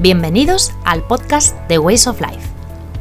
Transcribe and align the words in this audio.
Bienvenidos 0.00 0.72
al 0.86 1.02
podcast 1.06 1.54
The 1.68 1.78
Ways 1.78 2.06
of 2.06 2.22
Life, 2.22 2.48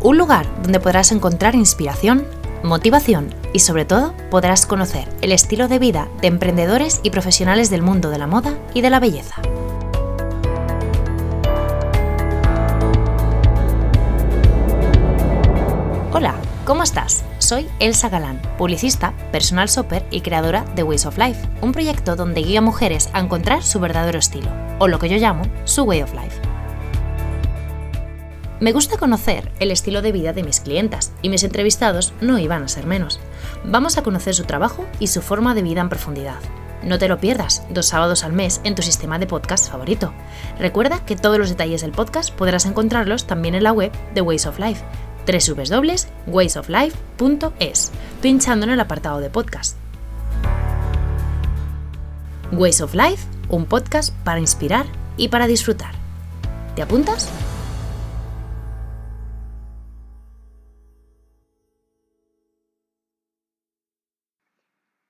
un 0.01 0.17
lugar 0.17 0.45
donde 0.61 0.81
podrás 0.81 1.13
encontrar 1.13 1.55
inspiración, 1.55 2.27
motivación 2.61 3.33
y 3.53 3.59
sobre 3.59 3.85
todo 3.85 4.13
podrás 4.29 4.65
conocer 4.65 5.07
el 5.21 5.31
estilo 5.31 5.69
de 5.69 5.79
vida 5.79 6.09
de 6.19 6.27
emprendedores 6.27 6.99
y 7.01 7.11
profesionales 7.11 7.69
del 7.69 7.83
mundo 7.83 8.09
de 8.09 8.17
la 8.17 8.27
moda 8.27 8.53
y 8.73 8.81
de 8.81 8.89
la 8.89 8.99
belleza. 8.99 9.35
Hola, 16.11 16.35
¿cómo 16.65 16.83
estás? 16.83 17.23
Soy 17.37 17.69
Elsa 17.79 18.09
Galán, 18.09 18.41
publicista, 18.57 19.13
personal 19.31 19.69
shopper 19.69 20.05
y 20.11 20.19
creadora 20.19 20.65
de 20.75 20.83
Ways 20.83 21.05
of 21.05 21.17
Life, 21.17 21.47
un 21.61 21.71
proyecto 21.71 22.17
donde 22.17 22.41
guía 22.41 22.59
a 22.59 22.61
mujeres 22.61 23.09
a 23.13 23.21
encontrar 23.21 23.63
su 23.63 23.79
verdadero 23.79 24.19
estilo, 24.19 24.51
o 24.79 24.89
lo 24.89 24.99
que 24.99 25.07
yo 25.07 25.15
llamo 25.15 25.43
su 25.63 25.83
Way 25.83 26.01
of 26.01 26.13
Life. 26.13 26.48
Me 28.59 28.73
gusta 28.73 28.97
conocer 28.97 29.49
el 29.61 29.71
estilo 29.71 30.01
de 30.01 30.11
vida 30.11 30.33
de 30.33 30.43
mis 30.43 30.59
clientas 30.59 31.13
y 31.21 31.29
mis 31.29 31.43
entrevistados 31.43 32.11
no 32.19 32.37
iban 32.39 32.63
a 32.63 32.67
ser 32.67 32.85
menos. 32.85 33.21
Vamos 33.63 33.97
a 33.97 34.03
conocer 34.03 34.35
su 34.35 34.43
trabajo 34.43 34.85
y 34.99 35.07
su 35.07 35.21
forma 35.21 35.55
de 35.55 35.61
vida 35.61 35.79
en 35.79 35.87
profundidad. 35.87 36.41
No 36.83 36.99
te 36.99 37.07
lo 37.07 37.19
pierdas, 37.19 37.63
dos 37.69 37.85
sábados 37.87 38.25
al 38.25 38.33
mes 38.33 38.59
en 38.65 38.75
tu 38.75 38.81
sistema 38.81 39.17
de 39.17 39.27
podcast 39.27 39.71
favorito. 39.71 40.13
Recuerda 40.59 41.05
que 41.05 41.15
todos 41.15 41.37
los 41.37 41.47
detalles 41.49 41.79
del 41.81 41.91
podcast 41.91 42.31
podrás 42.31 42.65
encontrarlos 42.65 43.27
también 43.27 43.55
en 43.55 43.63
la 43.63 43.71
web 43.71 43.93
de 44.13 44.19
Ways 44.21 44.45
of 44.45 44.59
Life, 44.59 44.83
www.waysoflife.es, 45.25 47.91
pinchando 48.21 48.65
en 48.65 48.71
el 48.71 48.79
apartado 48.81 49.21
de 49.21 49.29
podcast. 49.29 49.77
Ways 52.51 52.81
of 52.81 52.93
Life, 52.93 53.25
un 53.47 53.65
podcast 53.65 54.13
para 54.25 54.41
inspirar 54.41 54.85
y 55.15 55.29
para 55.29 55.47
disfrutar. 55.47 55.93
¿Te 56.75 56.81
apuntas? 56.81 57.29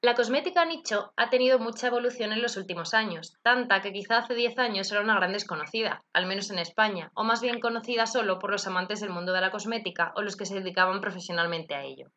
La 0.01 0.15
cosmética 0.15 0.63
nicho 0.63 1.11
ha 1.17 1.29
tenido 1.29 1.59
mucha 1.59 1.87
evolución 1.87 2.31
en 2.31 2.41
los 2.41 2.55
últimos 2.55 2.93
años, 2.93 3.33
tanta 3.43 3.81
que 3.81 3.91
quizá 3.91 4.19
hace 4.19 4.33
10 4.33 4.57
años 4.57 4.89
era 4.93 5.01
una 5.01 5.15
gran 5.15 5.33
desconocida, 5.33 6.05
al 6.13 6.25
menos 6.25 6.49
en 6.51 6.59
España, 6.59 7.11
o 7.15 7.25
más 7.25 7.41
bien 7.41 7.59
conocida 7.59 8.07
solo 8.07 8.39
por 8.39 8.49
los 8.49 8.65
amantes 8.65 9.01
del 9.01 9.09
mundo 9.09 9.33
de 9.33 9.41
la 9.41 9.51
cosmética 9.51 10.13
o 10.15 10.21
los 10.21 10.37
que 10.37 10.45
se 10.45 10.55
dedicaban 10.55 11.01
profesionalmente 11.01 11.75
a 11.75 11.83
ello. 11.83 12.11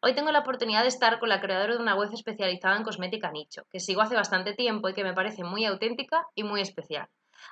Hoy 0.00 0.14
tengo 0.14 0.32
la 0.32 0.38
oportunidad 0.38 0.80
de 0.80 0.88
estar 0.88 1.18
con 1.18 1.28
la 1.28 1.42
creadora 1.42 1.74
de 1.74 1.82
una 1.82 1.94
web 1.94 2.08
especializada 2.10 2.78
en 2.78 2.84
cosmética 2.84 3.30
nicho, 3.30 3.66
que 3.70 3.80
sigo 3.80 4.00
hace 4.00 4.16
bastante 4.16 4.54
tiempo 4.54 4.88
y 4.88 4.94
que 4.94 5.04
me 5.04 5.12
parece 5.12 5.44
muy 5.44 5.66
auténtica 5.66 6.26
y 6.34 6.42
muy 6.42 6.62
especial. 6.62 7.06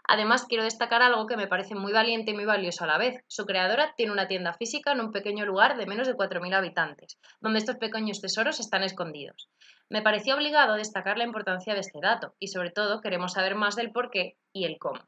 Además, 0.06 0.46
quiero 0.48 0.64
destacar 0.64 1.02
algo 1.02 1.26
que 1.26 1.36
me 1.36 1.46
parece 1.46 1.74
muy 1.74 1.92
valiente 1.92 2.30
y 2.30 2.34
muy 2.34 2.44
valioso 2.44 2.84
a 2.84 2.86
la 2.86 2.98
vez. 2.98 3.24
Su 3.26 3.46
creadora 3.46 3.94
tiene 3.96 4.12
una 4.12 4.28
tienda 4.28 4.54
física 4.54 4.92
en 4.92 5.00
un 5.00 5.12
pequeño 5.12 5.44
lugar 5.46 5.76
de 5.76 5.86
menos 5.86 6.06
de 6.06 6.14
4.000 6.14 6.54
habitantes, 6.54 7.18
donde 7.40 7.58
estos 7.58 7.76
pequeños 7.76 8.20
tesoros 8.20 8.60
están 8.60 8.82
escondidos. 8.82 9.50
Me 9.90 10.02
pareció 10.02 10.34
obligado 10.34 10.74
destacar 10.74 11.16
la 11.16 11.24
importancia 11.24 11.74
de 11.74 11.80
este 11.80 12.00
dato 12.00 12.34
y 12.38 12.48
sobre 12.48 12.70
todo 12.70 13.00
queremos 13.00 13.32
saber 13.32 13.54
más 13.54 13.76
del 13.76 13.92
por 13.92 14.10
qué 14.10 14.36
y 14.52 14.64
el 14.64 14.78
cómo. 14.78 15.00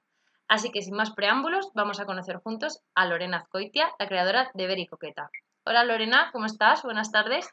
Así 0.48 0.72
que 0.72 0.82
sin 0.82 0.96
más 0.96 1.12
preámbulos, 1.12 1.70
vamos 1.74 2.00
a 2.00 2.06
conocer 2.06 2.36
juntos 2.36 2.82
a 2.94 3.06
Lorena 3.06 3.36
Azcoitia, 3.38 3.90
la 3.98 4.08
creadora 4.08 4.50
de 4.54 4.66
Very 4.66 4.86
Coqueta. 4.86 5.30
Hola 5.64 5.84
Lorena, 5.84 6.30
¿cómo 6.32 6.46
estás? 6.46 6.82
Buenas 6.82 7.12
tardes. 7.12 7.48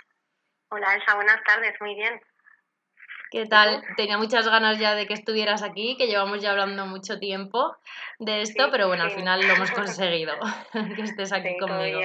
Hola 0.69 0.95
Elsa, 0.95 1.15
buenas 1.15 1.43
tardes, 1.43 1.75
muy 1.79 1.95
bien. 1.95 2.19
¿Qué 3.29 3.45
tal? 3.45 3.83
Tenía 3.97 4.17
muchas 4.17 4.47
ganas 4.47 4.79
ya 4.79 4.95
de 4.95 5.05
que 5.05 5.13
estuvieras 5.13 5.61
aquí, 5.61 5.97
que 5.97 6.07
llevamos 6.07 6.41
ya 6.41 6.51
hablando 6.51 6.85
mucho 6.85 7.19
tiempo 7.19 7.75
de 8.19 8.41
esto, 8.41 8.69
pero 8.71 8.87
bueno, 8.87 9.03
al 9.03 9.11
final 9.11 9.41
lo 9.45 9.53
hemos 9.53 9.71
conseguido, 9.71 10.33
que 10.95 11.01
estés 11.01 11.33
aquí 11.33 11.57
conmigo. 11.57 11.99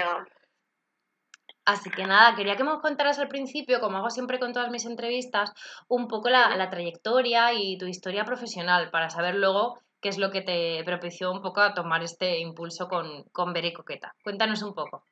Así 1.65 1.91
que 1.91 2.05
nada, 2.05 2.35
quería 2.35 2.57
que 2.57 2.65
me 2.65 2.81
contaras 2.81 3.21
al 3.21 3.29
principio, 3.29 3.79
como 3.81 3.99
hago 3.99 4.11
siempre 4.11 4.41
con 4.41 4.53
todas 4.53 4.71
mis 4.71 4.85
entrevistas, 4.85 5.53
un 5.87 6.09
poco 6.09 6.29
la, 6.29 6.57
la, 6.57 6.71
trayectoria 6.71 7.53
y 7.53 7.79
tu 7.79 7.87
historia 7.87 8.25
profesional 8.25 8.91
para 8.91 9.11
saber 9.11 9.37
luego 9.37 9.79
qué 10.01 10.09
es 10.09 10.19
lo 10.19 10.33
que 10.33 10.43
te 10.43 10.83
propició 10.85 11.31
un 11.31 11.41
poco 11.41 11.61
a 11.61 11.73
tomar 11.73 12.03
este 12.03 12.41
impulso 12.41 12.89
con, 12.89 13.23
con 13.31 13.53
Bere 13.53 13.73
Coqueta. 13.73 14.13
Cuéntanos 14.25 14.61
un 14.63 14.75
poco. 14.75 15.05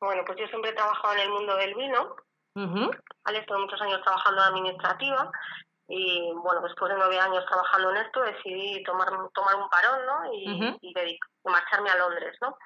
Bueno, 0.00 0.22
pues 0.24 0.38
yo 0.38 0.46
siempre 0.46 0.70
he 0.70 0.74
trabajado 0.74 1.14
en 1.14 1.20
el 1.20 1.30
mundo 1.30 1.54
del 1.56 1.74
vino. 1.74 2.16
Uh 2.54 2.90
Estuve 3.26 3.58
muchos 3.58 3.80
años 3.80 4.00
trabajando 4.02 4.42
en 4.42 4.48
administrativa 4.48 5.30
y 5.88 6.32
bueno, 6.34 6.60
después 6.62 6.90
de 6.90 6.98
nueve 6.98 7.18
años 7.18 7.44
trabajando 7.46 7.90
en 7.90 7.96
esto 7.98 8.22
decidí 8.22 8.82
tomar, 8.84 9.08
tomar 9.34 9.56
un 9.56 9.68
parón 9.68 10.06
¿no? 10.06 10.32
y, 10.32 10.78
y 10.80 11.18
marcharme 11.44 11.90
a 11.90 11.96
Londres. 11.96 12.36
¿no? 12.40 12.56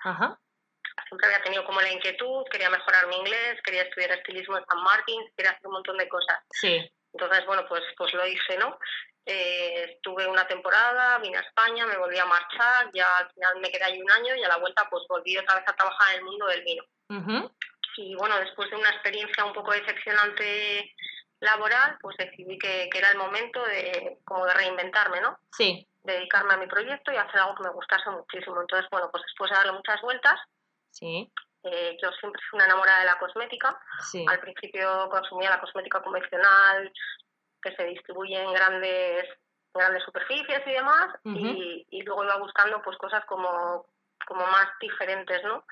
siempre 1.06 1.26
había 1.26 1.42
tenido 1.42 1.64
como 1.64 1.80
la 1.80 1.92
inquietud, 1.92 2.44
quería 2.50 2.70
mejorar 2.70 3.06
mi 3.06 3.16
inglés, 3.16 3.60
quería 3.64 3.82
estudiar 3.82 4.10
estilismo 4.12 4.58
en 4.58 4.64
San 4.66 4.82
Martín, 4.82 5.22
quería 5.36 5.52
hacer 5.52 5.66
un 5.66 5.74
montón 5.74 5.96
de 5.96 6.08
cosas. 6.08 6.38
Sí. 6.50 6.90
Entonces, 7.12 7.46
bueno, 7.46 7.64
pues, 7.68 7.82
pues 7.96 8.12
lo 8.14 8.26
hice, 8.26 8.58
¿no? 8.58 8.78
Eh, 9.24 9.92
estuve 9.94 10.26
una 10.26 10.46
temporada, 10.46 11.18
vine 11.18 11.36
a 11.36 11.42
España, 11.42 11.86
me 11.86 11.98
volví 11.98 12.18
a 12.18 12.24
marchar, 12.24 12.90
ya 12.94 13.18
al 13.18 13.30
final 13.30 13.60
me 13.60 13.70
quedé 13.70 13.84
ahí 13.84 14.00
un 14.00 14.10
año 14.10 14.34
y 14.34 14.42
a 14.42 14.48
la 14.48 14.56
vuelta 14.56 14.86
pues 14.88 15.04
volví 15.08 15.36
otra 15.36 15.56
vez 15.56 15.64
a 15.68 15.76
trabajar 15.76 16.14
en 16.14 16.20
el 16.20 16.24
mundo 16.24 16.46
del 16.46 16.64
vino. 16.64 16.82
Y 17.98 18.14
bueno, 18.14 18.38
después 18.38 18.70
de 18.70 18.76
una 18.76 18.90
experiencia 18.90 19.44
un 19.44 19.52
poco 19.52 19.72
decepcionante 19.72 20.94
laboral, 21.40 21.98
pues 22.00 22.16
decidí 22.16 22.58
que, 22.58 22.88
que, 22.90 22.98
era 22.98 23.10
el 23.10 23.18
momento 23.18 23.64
de 23.64 24.18
como 24.24 24.46
de 24.46 24.54
reinventarme, 24.54 25.20
¿no? 25.20 25.38
Sí. 25.52 25.86
Dedicarme 26.02 26.54
a 26.54 26.58
mi 26.58 26.66
proyecto 26.66 27.12
y 27.12 27.16
hacer 27.16 27.40
algo 27.40 27.56
que 27.56 27.64
me 27.64 27.74
gustase 27.74 28.10
muchísimo. 28.10 28.60
Entonces, 28.60 28.88
bueno, 28.90 29.08
pues 29.10 29.22
después 29.24 29.50
de 29.50 29.56
darle 29.56 29.72
muchas 29.72 30.00
vueltas, 30.00 30.38
Sí. 30.90 31.30
Eh, 31.64 31.96
yo 32.02 32.10
siempre 32.12 32.40
fui 32.48 32.56
una 32.56 32.66
enamorada 32.66 33.00
de 33.00 33.06
la 33.06 33.18
cosmética. 33.18 33.78
Al 34.28 34.40
principio 34.40 35.08
consumía 35.10 35.50
la 35.50 35.60
cosmética 35.60 36.02
convencional 36.02 36.92
que 37.62 37.74
se 37.74 37.84
distribuye 37.84 38.40
en 38.40 38.52
grandes, 38.52 39.24
grandes 39.74 40.02
superficies 40.04 40.62
y 40.66 40.70
demás, 40.70 41.08
y, 41.24 41.86
y, 41.90 42.02
luego 42.02 42.24
iba 42.24 42.38
buscando 42.38 42.80
pues 42.82 42.96
cosas 42.98 43.24
como, 43.26 43.86
como 44.26 44.46
más 44.46 44.68
diferentes, 44.80 45.42
¿no? 45.44 45.64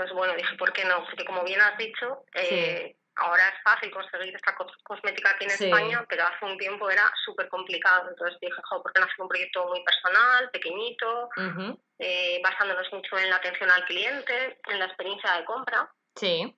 Entonces, 0.00 0.16
bueno, 0.16 0.34
dije, 0.34 0.56
¿por 0.56 0.72
qué 0.72 0.82
no? 0.86 1.04
Porque 1.04 1.26
como 1.26 1.44
bien 1.44 1.60
has 1.60 1.76
dicho, 1.76 2.24
eh, 2.32 2.96
ahora 3.16 3.48
es 3.48 3.62
fácil 3.62 3.90
conseguir 3.90 4.34
esta 4.34 4.56
cosmética 4.82 5.32
aquí 5.32 5.44
en 5.44 5.50
España, 5.50 6.06
pero 6.08 6.24
hace 6.24 6.42
un 6.46 6.56
tiempo 6.56 6.88
era 6.88 7.12
súper 7.22 7.50
complicado. 7.50 8.08
Entonces 8.08 8.38
dije, 8.40 8.56
jo, 8.64 8.82
¿por 8.82 8.90
qué 8.94 9.00
no 9.00 9.04
hacer 9.04 9.20
un 9.20 9.28
proyecto 9.28 9.66
muy 9.68 9.84
personal, 9.84 10.50
pequeñito, 10.52 11.28
eh, 11.98 12.40
basándonos 12.42 12.90
mucho 12.94 13.18
en 13.18 13.28
la 13.28 13.36
atención 13.36 13.70
al 13.70 13.84
cliente, 13.84 14.58
en 14.68 14.78
la 14.78 14.86
experiencia 14.86 15.34
de 15.34 15.44
compra? 15.44 15.92
Sí. 16.16 16.56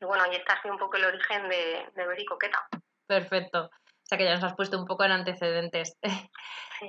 Y 0.00 0.04
bueno, 0.04 0.22
ahí 0.22 0.36
está 0.36 0.52
así 0.52 0.70
un 0.70 0.78
poco 0.78 0.98
el 0.98 1.06
origen 1.06 1.48
de, 1.48 1.84
de 1.96 2.06
Bericoqueta. 2.06 2.68
Perfecto. 3.08 3.70
O 4.08 4.10
sea 4.10 4.16
que 4.16 4.24
ya 4.24 4.34
nos 4.34 4.44
has 4.44 4.54
puesto 4.54 4.78
un 4.78 4.86
poco 4.86 5.04
en 5.04 5.12
antecedentes. 5.12 5.98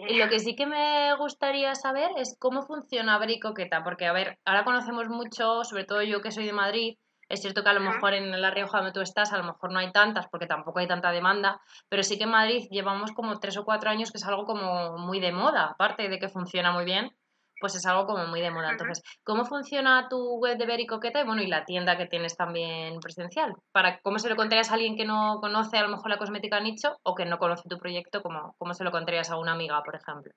y 0.07 0.17
lo 0.17 0.29
que 0.29 0.39
sí 0.39 0.55
que 0.55 0.65
me 0.65 1.13
gustaría 1.15 1.75
saber 1.75 2.11
es 2.15 2.37
cómo 2.39 2.61
funciona 2.61 3.17
Bericoqueta, 3.17 3.83
porque 3.83 4.05
a 4.05 4.13
ver, 4.13 4.39
ahora 4.45 4.63
conocemos 4.63 5.09
mucho, 5.09 5.65
sobre 5.65 5.83
todo 5.83 6.01
yo 6.01 6.21
que 6.21 6.31
soy 6.31 6.45
de 6.45 6.53
Madrid, 6.53 6.97
es 7.27 7.41
cierto 7.41 7.61
que 7.61 7.69
a 7.71 7.73
lo 7.73 7.81
mejor 7.81 8.13
en 8.13 8.41
La 8.41 8.51
Rioja 8.51 8.77
donde 8.77 8.93
tú 8.93 9.01
estás, 9.01 9.33
a 9.33 9.37
lo 9.37 9.43
mejor 9.43 9.73
no 9.73 9.79
hay 9.79 9.91
tantas 9.91 10.27
porque 10.29 10.47
tampoco 10.47 10.79
hay 10.79 10.87
tanta 10.87 11.11
demanda, 11.11 11.59
pero 11.89 12.03
sí 12.03 12.17
que 12.17 12.23
en 12.23 12.31
Madrid 12.31 12.67
llevamos 12.71 13.11
como 13.11 13.37
tres 13.41 13.57
o 13.57 13.65
cuatro 13.65 13.89
años 13.89 14.11
que 14.11 14.17
es 14.17 14.25
algo 14.25 14.45
como 14.45 14.97
muy 14.97 15.19
de 15.19 15.33
moda, 15.33 15.65
aparte 15.65 16.07
de 16.07 16.19
que 16.19 16.29
funciona 16.29 16.71
muy 16.71 16.85
bien, 16.85 17.11
pues 17.59 17.75
es 17.75 17.85
algo 17.85 18.05
como 18.05 18.25
muy 18.27 18.41
de 18.41 18.51
moda. 18.51 18.71
Entonces, 18.71 19.03
¿cómo 19.23 19.45
funciona 19.45 20.07
tu 20.09 20.39
web 20.39 20.57
de 20.57 20.87
Coqueta 20.87 21.21
y 21.21 21.25
bueno, 21.25 21.41
y 21.41 21.47
la 21.47 21.65
tienda 21.65 21.97
que 21.97 22.07
tienes 22.07 22.35
también 22.35 22.99
presencial? 22.99 23.53
Para 23.71 23.99
cómo 24.01 24.19
se 24.19 24.29
lo 24.29 24.35
contarías 24.35 24.71
a 24.71 24.75
alguien 24.75 24.95
que 24.95 25.05
no 25.05 25.39
conoce 25.41 25.77
a 25.77 25.83
lo 25.83 25.89
mejor 25.89 26.09
la 26.09 26.17
cosmética 26.17 26.59
nicho 26.59 26.97
o 27.03 27.15
que 27.15 27.25
no 27.25 27.37
conoce 27.37 27.67
tu 27.69 27.77
proyecto, 27.77 28.21
como 28.21 28.55
cómo 28.57 28.73
se 28.73 28.83
lo 28.83 28.91
contarías 28.91 29.29
a 29.29 29.37
una 29.37 29.53
amiga, 29.53 29.81
por 29.83 29.95
ejemplo. 29.95 30.31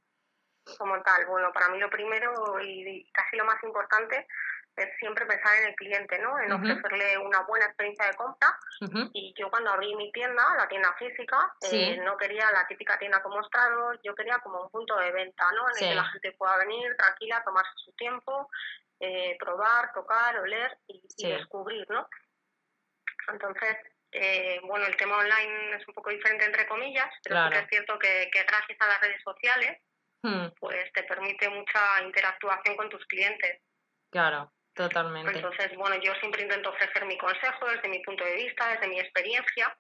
Como 0.79 0.95
tal, 1.03 1.27
bueno, 1.27 1.51
para 1.53 1.69
mí 1.69 1.79
lo 1.79 1.91
primero 1.91 2.61
y 2.61 3.11
casi 3.13 3.37
lo 3.37 3.45
más 3.45 3.63
importante 3.65 4.27
siempre 4.99 5.27
pensar 5.27 5.59
en 5.59 5.69
el 5.69 5.75
cliente, 5.75 6.19
¿no? 6.19 6.39
En 6.41 6.53
ofrecerle 6.53 7.19
una 7.19 7.43
buena 7.43 7.67
experiencia 7.67 8.07
de 8.07 8.15
compra. 8.15 8.57
Y 9.13 9.35
yo 9.39 9.51
cuando 9.51 9.71
abrí 9.71 9.95
mi 9.97 10.11
tienda, 10.13 10.43
la 10.57 10.67
tienda 10.69 10.95
física, 10.99 11.53
eh, 11.71 11.99
no 11.99 12.17
quería 12.17 12.51
la 12.51 12.67
típica 12.67 12.99
tienda 12.99 13.23
con 13.23 13.33
mostrados, 13.33 13.99
yo 14.03 14.15
quería 14.15 14.39
como 14.39 14.63
un 14.63 14.71
punto 14.71 14.97
de 14.97 15.13
venta, 15.13 15.45
¿no? 15.53 15.69
En 15.69 15.85
el 15.85 15.91
que 15.91 15.95
la 15.95 16.05
gente 16.05 16.33
pueda 16.33 16.57
venir 16.59 16.97
tranquila, 16.97 17.43
tomarse 17.45 17.73
su 17.77 17.93
tiempo, 17.93 18.49
eh, 19.01 19.37
probar, 19.39 19.93
tocar, 19.93 20.39
oler 20.39 20.79
y, 20.87 21.03
descubrir, 21.29 21.87
¿no? 21.91 22.09
Entonces, 23.29 23.77
eh, 24.11 24.61
bueno, 24.65 24.87
el 24.87 24.97
tema 24.97 25.19
online 25.19 25.77
es 25.77 25.87
un 25.87 25.95
poco 25.95 26.11
diferente 26.11 26.45
entre 26.45 26.67
comillas, 26.67 27.09
pero 27.25 27.49
es 27.49 27.69
cierto 27.69 27.99
que, 27.99 28.31
gracias 28.33 28.81
a 28.81 28.87
las 28.87 29.01
redes 29.01 29.23
sociales, 29.23 29.81
hmm. 30.23 30.47
pues 30.59 30.93
te 30.93 31.03
permite 31.05 31.49
mucha 31.49 32.03
interactuación 32.03 32.77
con 32.77 32.89
tus 32.89 33.05
clientes. 33.07 33.61
Claro. 34.11 34.53
Totalmente. 34.75 35.33
Entonces, 35.37 35.77
bueno, 35.77 35.97
yo 36.03 36.15
siempre 36.15 36.43
intento 36.43 36.71
ofrecer 36.71 37.05
mi 37.05 37.19
consejo 37.19 37.67
desde 37.69 37.89
mi 37.89 38.01
punto 38.01 38.25
de 38.25 38.37
vista, 38.37 38.69
desde 38.69 38.89
mi 38.89 38.99
experiencia. 38.99 39.77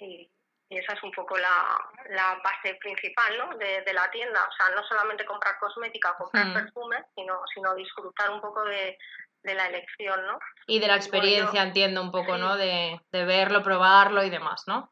y, 0.00 0.30
y 0.68 0.78
esa 0.78 0.92
es 0.92 1.02
un 1.02 1.12
poco 1.12 1.36
la, 1.36 1.78
la 2.10 2.40
base 2.42 2.74
principal 2.76 3.38
¿no? 3.38 3.56
de, 3.56 3.82
de, 3.82 3.92
la 3.94 4.10
tienda. 4.10 4.46
O 4.46 4.52
sea, 4.52 4.74
no 4.74 4.82
solamente 4.84 5.24
comprar 5.24 5.58
cosmética, 5.58 6.16
comprar 6.16 6.46
mm. 6.46 6.54
perfumes, 6.54 7.04
sino, 7.14 7.40
sino 7.54 7.74
disfrutar 7.74 8.30
un 8.30 8.40
poco 8.40 8.64
de, 8.64 8.98
de 9.44 9.54
la 9.54 9.66
elección, 9.66 10.26
¿no? 10.26 10.38
Y 10.66 10.80
de 10.80 10.88
la 10.88 10.96
experiencia, 10.96 11.62
entiendo 11.62 12.02
un 12.02 12.10
poco, 12.10 12.38
¿no? 12.38 12.56
De, 12.56 13.00
de, 13.12 13.24
verlo, 13.24 13.62
probarlo 13.62 14.24
y 14.24 14.30
demás, 14.30 14.64
¿no? 14.66 14.90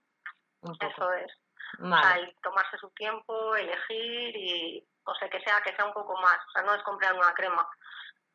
Eso 0.62 1.12
es. 1.14 1.32
Vale. 1.78 2.36
tomarse 2.42 2.76
su 2.76 2.90
tiempo, 2.90 3.56
elegir 3.56 4.36
y, 4.36 4.86
o 5.04 5.14
sea, 5.14 5.28
que 5.30 5.40
sea, 5.40 5.60
que 5.62 5.74
sea 5.74 5.86
un 5.86 5.94
poco 5.94 6.14
más. 6.20 6.38
O 6.48 6.50
sea, 6.52 6.62
no 6.62 6.74
es 6.74 6.82
comprar 6.82 7.14
una 7.14 7.32
crema, 7.32 7.66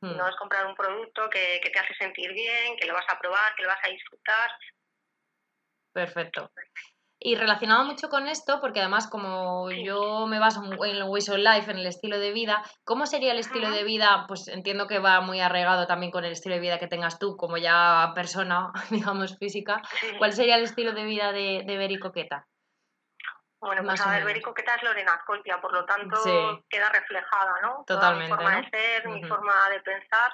mm. 0.02 0.18
no 0.18 0.28
es 0.28 0.36
comprar 0.36 0.66
un 0.66 0.76
producto 0.76 1.30
que, 1.30 1.60
que 1.62 1.70
te 1.70 1.80
hace 1.80 1.94
sentir 1.96 2.34
bien, 2.34 2.76
que 2.78 2.88
lo 2.88 2.94
vas 2.94 3.06
a 3.10 3.20
probar, 3.20 3.56
que 3.56 3.64
lo 3.64 3.70
vas 3.70 3.84
a 3.84 3.90
disfrutar. 3.90 4.50
Perfecto. 5.94 6.52
Y 7.20 7.36
relacionado 7.36 7.84
mucho 7.84 8.10
con 8.10 8.28
esto, 8.28 8.62
porque 8.62 8.80
además 8.80 9.08
como 9.08 9.72
yo 9.72 10.28
me 10.28 10.38
baso 10.38 10.64
en 10.64 11.04
Ways 11.04 11.30
of 11.30 11.38
Life, 11.38 11.72
en 11.72 11.78
el 11.78 11.88
estilo 11.88 12.20
de 12.20 12.32
vida, 12.32 12.62
¿cómo 12.84 13.08
sería 13.08 13.32
el 13.32 13.40
estilo 13.40 13.72
de 13.72 13.84
vida? 13.84 14.26
Pues 14.28 14.48
entiendo 14.48 14.86
que 14.86 15.00
va 15.00 15.20
muy 15.22 15.40
arraigado 15.40 15.88
también 15.88 16.12
con 16.12 16.26
el 16.26 16.34
estilo 16.34 16.56
de 16.56 16.62
vida 16.62 16.78
que 16.78 16.88
tengas 16.88 17.18
tú 17.18 17.36
como 17.36 17.58
ya 17.58 18.12
persona, 18.14 18.72
digamos, 18.92 19.36
física. 19.40 19.82
¿Cuál 20.20 20.34
sería 20.34 20.58
el 20.58 20.64
estilo 20.64 20.94
de 20.94 21.06
vida 21.06 21.32
de, 21.32 21.64
de 21.66 21.78
Beri 21.78 21.98
Coqueta? 21.98 22.46
Bueno, 23.60 23.84
pues 23.84 24.00
a 24.06 24.12
ver, 24.12 24.24
Beri 24.24 24.42
Coqueta 24.42 24.76
es 24.76 24.84
Lorena 24.84 25.14
Ascolpia, 25.14 25.60
por 25.60 25.74
lo 25.74 25.84
tanto 25.86 26.64
queda 26.70 26.90
reflejada, 26.90 27.60
¿no? 27.64 27.84
Totalmente. 27.88 28.32
mi 28.32 28.36
forma 28.36 28.62
de 28.62 28.70
ser, 28.70 29.08
mi 29.08 29.24
forma 29.24 29.70
de 29.70 29.80
pensar. 29.82 30.32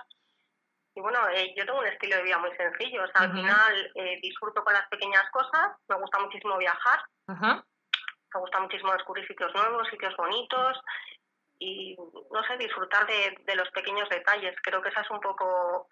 Y 0.96 1.02
bueno, 1.02 1.28
eh, 1.30 1.54
yo 1.58 1.66
tengo 1.66 1.80
un 1.80 1.88
estilo 1.88 2.18
de 2.18 2.24
vida 2.24 2.38
muy 2.38 2.56
sencillo. 2.56 3.04
O 3.04 3.08
sea, 3.08 3.22
al 3.22 3.31
final 3.31 3.92
eh, 3.96 4.20
disfruto 4.22 4.64
con 4.64 4.74
las 4.74 4.88
pequeñas 4.90 5.24
cosas. 5.31 5.72
Me 5.88 5.96
gusta 5.96 6.20
muchísimo 6.20 6.58
viajar. 6.58 7.00
Me 7.28 8.40
gusta 8.40 8.60
muchísimo 8.60 8.92
descubrir 8.94 9.25
sitios 9.28 9.54
nuevos, 9.56 9.88
sitios 9.90 10.16
bonitos. 10.18 10.80
Y, 11.58 11.96
no 11.96 12.44
sé, 12.44 12.58
disfrutar 12.58 13.08
de, 13.08 13.38
de, 13.46 13.56
los 13.56 13.70
pequeños 13.72 14.08
detalles. 14.10 14.56
Creo 14.62 14.81
que 14.81 14.90
esa 14.90 15.02
es 15.02 15.10
un 15.10 15.22
poco 15.22 15.88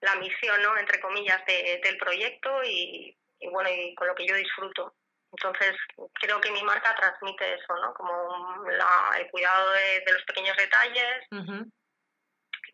la 0.00 0.16
misión, 0.16 0.60
¿no? 0.62 0.76
Entre 0.76 1.00
comillas, 1.00 1.42
de, 1.46 1.80
del 1.82 1.96
proyecto 1.96 2.62
y, 2.64 3.16
y, 3.38 3.48
bueno, 3.48 3.70
y 3.70 3.94
con 3.94 4.08
lo 4.08 4.14
que 4.14 4.26
yo 4.26 4.34
disfruto. 4.34 4.94
Entonces, 5.36 5.76
creo 6.14 6.40
que 6.40 6.52
mi 6.52 6.62
marca 6.62 6.94
transmite 6.94 7.54
eso, 7.54 7.74
¿no? 7.76 7.92
Como 7.94 8.64
la, 8.70 9.18
el 9.18 9.30
cuidado 9.30 9.72
de, 9.72 10.00
de, 10.06 10.12
los 10.12 10.22
pequeños 10.24 10.56
detalles 10.56 11.28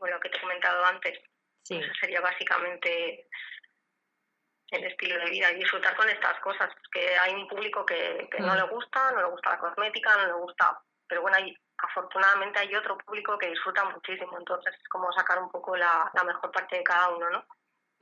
lo 0.09 0.21
que 0.21 0.31
te 0.31 0.39
he 0.39 0.41
comentado 0.41 0.85
antes. 0.85 1.19
Sí. 1.63 1.81
sería 2.01 2.21
básicamente 2.21 3.29
el 4.71 4.85
estilo 4.85 5.19
de 5.19 5.31
vida 5.31 5.53
y 5.53 5.57
disfrutar 5.57 5.95
con 5.97 6.09
estas 6.09 6.39
cosas. 6.41 6.71
Que 6.91 7.17
hay 7.19 7.35
un 7.35 7.47
público 7.49 7.85
que, 7.85 8.29
no 8.39 8.55
mm. 8.55 8.57
le 8.57 8.63
gusta, 8.63 9.11
no 9.13 9.21
le 9.21 9.29
gusta 9.29 9.51
la 9.51 9.59
cosmética, 9.59 10.17
no 10.17 10.27
le 10.27 10.33
gusta. 10.33 10.81
Pero 11.07 11.23
bueno, 11.23 11.37
hay, 11.37 11.55
afortunadamente 11.79 12.61
hay 12.61 12.75
otro 12.75 12.97
público 12.99 13.37
que 13.39 13.51
disfruta 13.51 13.85
muchísimo. 13.85 14.39
Entonces 14.39 14.75
es 14.75 14.89
como 14.89 15.13
sacar 15.13 15.39
un 15.41 15.51
poco 15.51 15.77
la, 15.77 16.11
mejor 16.25 16.51
parte 16.51 16.77
de 16.77 16.85
cada 16.85 17.11
uno, 17.11 17.31
¿no? 17.31 17.45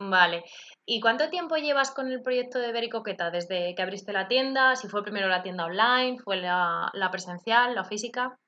Vale. 0.00 0.44
¿Y 0.86 1.00
cuánto 1.00 1.28
tiempo 1.28 1.56
llevas 1.56 1.90
con 1.90 2.08
el 2.08 2.22
proyecto 2.22 2.58
de 2.58 2.72
Bericoqueta? 2.72 3.30
¿Desde 3.30 3.74
que 3.74 3.82
abriste 3.82 4.12
la 4.12 4.28
tienda? 4.28 4.76
¿Si 4.76 4.88
fue 4.88 5.02
primero 5.02 5.26
la 5.28 5.42
tienda 5.42 5.64
online? 5.64 6.18
¿Fue 6.22 6.36
la, 6.36 6.88
la 6.92 7.10
presencial, 7.10 7.74
la 7.74 7.84
física? 7.84 8.38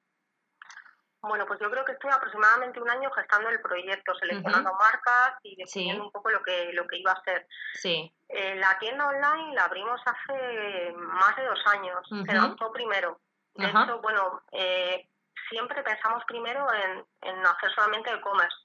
Bueno, 1.23 1.45
pues 1.47 1.61
yo 1.61 1.71
creo 1.71 1.85
que 1.85 1.93
estuve 1.93 2.13
aproximadamente 2.13 2.81
un 2.81 2.89
año 2.89 3.11
gestando 3.11 3.51
el 3.51 3.61
proyecto, 3.61 4.15
seleccionando 4.15 4.73
marcas 4.73 5.35
y 5.43 5.55
definiendo 5.57 6.05
un 6.05 6.11
poco 6.13 6.31
lo 6.31 6.43
que, 6.43 6.73
lo 6.73 6.87
que 6.87 6.97
iba 6.97 7.11
a 7.11 7.15
hacer. 7.15 7.47
Sí. 7.75 8.11
Eh, 8.29 8.55
la 8.57 8.79
tienda 8.79 9.07
online 9.07 9.55
la 9.55 9.65
abrimos 9.65 10.01
hace 10.07 10.93
más 10.93 11.37
de 11.37 11.45
dos 11.45 11.61
años, 11.67 11.99
se 12.09 12.33
lanzó 12.33 12.73
primero. 12.73 13.21
De 13.55 13.67
hecho, 13.67 14.01
bueno, 14.01 14.41
eh, 14.53 15.09
siempre 15.51 15.83
pensamos 15.83 16.25
primero 16.27 16.67
en, 16.73 17.05
en 17.23 17.45
hacer 17.45 17.71
solamente 17.75 18.11
e-commerce. 18.11 18.57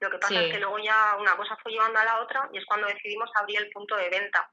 Lo 0.00 0.10
que 0.10 0.18
pasa 0.18 0.42
es 0.42 0.52
que 0.52 0.58
luego 0.58 0.78
ya 0.78 1.16
una 1.18 1.36
cosa 1.36 1.56
fue 1.62 1.72
llevando 1.72 1.98
a 1.98 2.04
la 2.04 2.20
otra 2.22 2.48
y 2.52 2.58
es 2.58 2.64
cuando 2.64 2.86
decidimos 2.86 3.30
abrir 3.34 3.60
el 3.60 3.70
punto 3.70 3.96
de 3.96 4.08
venta. 4.08 4.50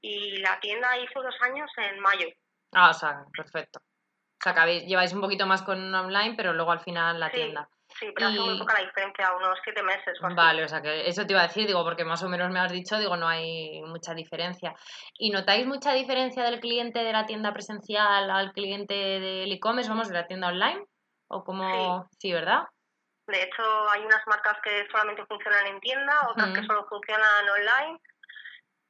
Y 0.00 0.38
la 0.38 0.60
tienda 0.60 0.96
hizo 0.98 1.22
dos 1.22 1.34
años 1.40 1.70
en 1.78 2.00
mayo. 2.00 2.28
Ah, 2.72 2.90
o 2.90 2.94
sea, 2.94 3.24
perfecto. 3.36 3.80
O 3.80 4.42
sea, 4.42 4.54
que 4.54 4.80
lleváis 4.80 5.12
un 5.12 5.20
poquito 5.20 5.46
más 5.46 5.62
con 5.62 5.92
online, 5.92 6.34
pero 6.36 6.52
luego 6.52 6.70
al 6.70 6.80
final 6.80 7.18
la 7.18 7.30
tienda. 7.30 7.68
Sí, 7.98 8.06
pero 8.14 8.28
hace 8.28 8.38
muy 8.38 8.58
poca 8.58 8.74
la 8.74 8.86
diferencia, 8.86 9.34
unos 9.34 9.58
siete 9.64 9.82
meses. 9.82 10.18
vale, 10.20 10.62
o 10.62 10.68
sea 10.68 10.82
que 10.82 11.08
eso 11.08 11.26
te 11.26 11.32
iba 11.32 11.40
a 11.40 11.46
decir, 11.46 11.66
digo, 11.66 11.82
porque 11.82 12.04
más 12.04 12.22
o 12.22 12.28
menos 12.28 12.50
me 12.52 12.60
has 12.60 12.70
dicho, 12.70 12.98
digo, 12.98 13.16
no 13.16 13.26
hay 13.26 13.80
mucha 13.82 14.14
diferencia. 14.14 14.74
¿Y 15.14 15.30
notáis 15.30 15.66
mucha 15.66 15.92
diferencia 15.94 16.44
del 16.44 16.60
cliente 16.60 17.02
de 17.02 17.12
la 17.12 17.26
tienda 17.26 17.52
presencial 17.52 18.30
al 18.30 18.52
cliente 18.52 18.94
del 18.94 19.50
e-commerce, 19.50 19.88
vamos, 19.90 20.08
de 20.08 20.14
la 20.14 20.26
tienda 20.26 20.48
online? 20.48 20.84
¿O 21.28 21.42
como, 21.42 22.06
sí, 22.18 22.32
¿verdad? 22.32 22.64
De 23.28 23.42
hecho, 23.42 23.90
hay 23.90 24.04
unas 24.04 24.26
marcas 24.26 24.56
que 24.64 24.88
solamente 24.90 25.24
funcionan 25.26 25.66
en 25.66 25.80
tienda, 25.80 26.28
otras 26.30 26.48
que 26.54 26.64
solo 26.64 26.86
funcionan 26.88 27.48
online. 27.48 28.00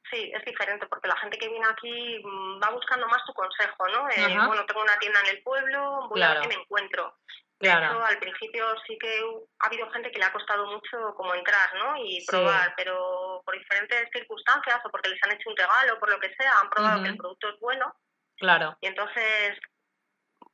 Sí, 0.09 0.31
es 0.33 0.43
diferente 0.45 0.87
porque 0.87 1.09
la 1.09 1.17
gente 1.17 1.37
que 1.37 1.49
viene 1.49 1.67
aquí 1.69 2.23
mm, 2.23 2.63
va 2.63 2.71
buscando 2.71 3.05
más 3.07 3.23
tu 3.25 3.33
consejo, 3.33 3.87
¿no? 3.89 4.09
Eh, 4.09 4.33
bueno, 4.47 4.65
tengo 4.65 4.81
una 4.81 4.97
tienda 4.97 5.19
en 5.19 5.35
el 5.35 5.43
pueblo, 5.43 6.07
voy 6.09 6.21
a 6.21 6.33
ver 6.33 6.41
qué 6.41 6.47
me 6.47 6.61
encuentro. 6.63 7.15
De 7.59 7.67
hecho, 7.67 8.05
al 8.05 8.17
principio 8.19 8.65
sí 8.87 8.97
que 8.97 9.21
ha 9.59 9.67
habido 9.67 9.91
gente 9.91 10.09
que 10.09 10.19
le 10.19 10.23
ha 10.23 10.31
costado 10.31 10.65
mucho 10.67 11.13
como 11.17 11.35
entrar, 11.35 11.75
¿no? 11.75 11.97
Y 11.97 12.25
probar, 12.25 12.73
pero 12.77 13.41
por 13.45 13.57
diferentes 13.57 14.07
circunstancias 14.13 14.79
o 14.85 14.89
porque 14.89 15.09
les 15.09 15.21
han 15.21 15.33
hecho 15.33 15.49
un 15.49 15.57
regalo 15.57 15.95
o 15.95 15.99
por 15.99 16.09
lo 16.09 16.19
que 16.21 16.33
sea, 16.35 16.53
han 16.61 16.69
probado 16.69 17.03
que 17.03 17.09
el 17.09 17.17
producto 17.17 17.49
es 17.49 17.59
bueno. 17.59 17.93
Claro. 18.37 18.77
Y 18.79 18.87
entonces, 18.87 19.59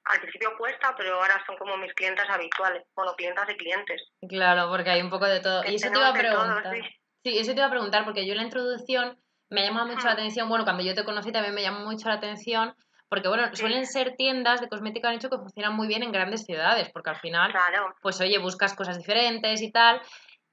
al 0.05 0.19
principio 0.19 0.55
cuesta, 0.57 0.93
pero 0.97 1.15
ahora 1.15 1.41
son 1.45 1.57
como 1.57 1.77
mis 1.77 1.93
clientes 1.93 2.25
habituales, 2.29 2.83
bueno, 2.95 3.13
clientas 3.15 3.49
y 3.49 3.57
clientes. 3.57 4.01
Claro, 4.27 4.69
porque 4.69 4.91
hay 4.91 5.01
un 5.01 5.09
poco 5.09 5.25
de 5.25 5.39
todo. 5.39 5.63
y 5.65 5.75
eso 5.75 5.89
te 5.91 5.97
iba 5.97 6.09
a 6.09 6.13
preguntar. 6.13 6.73
sí. 6.73 6.81
sí, 7.23 7.37
eso 7.37 7.51
te 7.51 7.57
iba 7.57 7.67
a 7.67 7.71
preguntar, 7.71 8.05
porque 8.05 8.25
yo 8.25 8.33
en 8.33 8.37
la 8.37 8.43
introducción 8.43 9.19
me 9.49 9.63
llama 9.63 9.85
mucho 9.85 10.05
la 10.05 10.13
atención, 10.13 10.49
bueno, 10.49 10.63
cuando 10.63 10.83
yo 10.83 10.95
te 10.95 11.03
conocí 11.03 11.31
también 11.31 11.53
me 11.53 11.61
llamó 11.61 11.85
mucho 11.85 12.07
la 12.07 12.15
atención, 12.15 12.75
porque 13.09 13.27
bueno, 13.27 13.47
suelen 13.53 13.85
ser 13.85 14.15
tiendas 14.15 14.61
de 14.61 14.67
cosmética 14.67 15.09
han 15.09 15.15
hecho 15.15 15.29
que 15.29 15.37
funcionan 15.37 15.75
muy 15.75 15.87
bien 15.87 16.03
en 16.03 16.11
grandes 16.11 16.43
ciudades, 16.43 16.89
porque 16.91 17.11
al 17.11 17.17
final, 17.17 17.53
pues 18.01 18.19
oye, 18.19 18.37
buscas 18.39 18.75
cosas 18.75 18.97
diferentes 18.97 19.61
y 19.61 19.71
tal, 19.71 20.01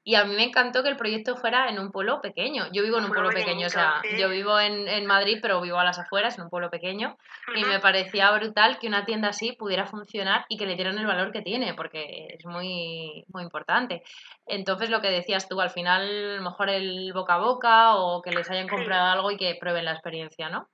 y 0.05 0.17
a 0.17 0.25
mí 0.25 0.35
me 0.35 0.43
encantó 0.43 0.83
que 0.83 0.89
el 0.89 0.97
proyecto 0.97 1.37
fuera 1.37 1.69
en 1.69 1.79
un 1.79 1.93
pueblo 1.93 2.21
pequeño. 2.21 2.67
Yo 2.73 2.83
vivo 2.83 2.99
en 2.99 3.05
un 3.05 3.13
pueblo 3.13 3.31
pequeño, 3.31 3.69
o 3.69 3.71
sea, 3.71 4.03
yo 4.19 4.29
vivo 4.29 4.59
en, 4.59 4.89
en, 4.89 5.07
Madrid, 5.07 5.39
pero 5.41 5.61
vivo 5.61 5.79
a 5.79 5.85
las 5.85 6.01
afueras, 6.01 6.37
en 6.37 6.45
un 6.45 6.51
pueblo 6.51 6.71
pequeño. 6.71 7.17
Y 7.55 7.65
me 7.65 7.79
parecía 7.79 8.33
brutal 8.33 8.81
que 8.81 8.89
una 8.89 9.05
tienda 9.05 9.29
así 9.29 9.53
pudiera 9.53 9.87
funcionar 9.87 10.45
y 10.49 10.59
que 10.59 10.67
le 10.67 10.75
dieran 10.75 10.99
el 10.99 11.07
valor 11.07 11.31
que 11.31 11.43
tiene, 11.43 11.75
porque 11.75 12.35
es 12.37 12.45
muy, 12.45 13.25
muy 13.29 13.45
importante. 13.45 14.03
Entonces, 14.45 14.91
lo 14.91 15.01
que 15.01 15.11
decías 15.11 15.49
tú, 15.49 15.61
al 15.61 15.71
final, 15.71 16.41
mejor 16.41 16.69
el 16.69 17.13
boca 17.13 17.35
a 17.35 17.39
boca 17.39 17.95
o 17.95 18.23
que 18.23 18.33
les 18.33 18.51
hayan 18.51 18.69
comprado 18.69 19.07
algo 19.07 19.31
y 19.31 19.37
que 19.37 19.57
prueben 19.61 19.85
la 19.85 19.93
experiencia, 19.93 20.49
¿no? 20.49 20.69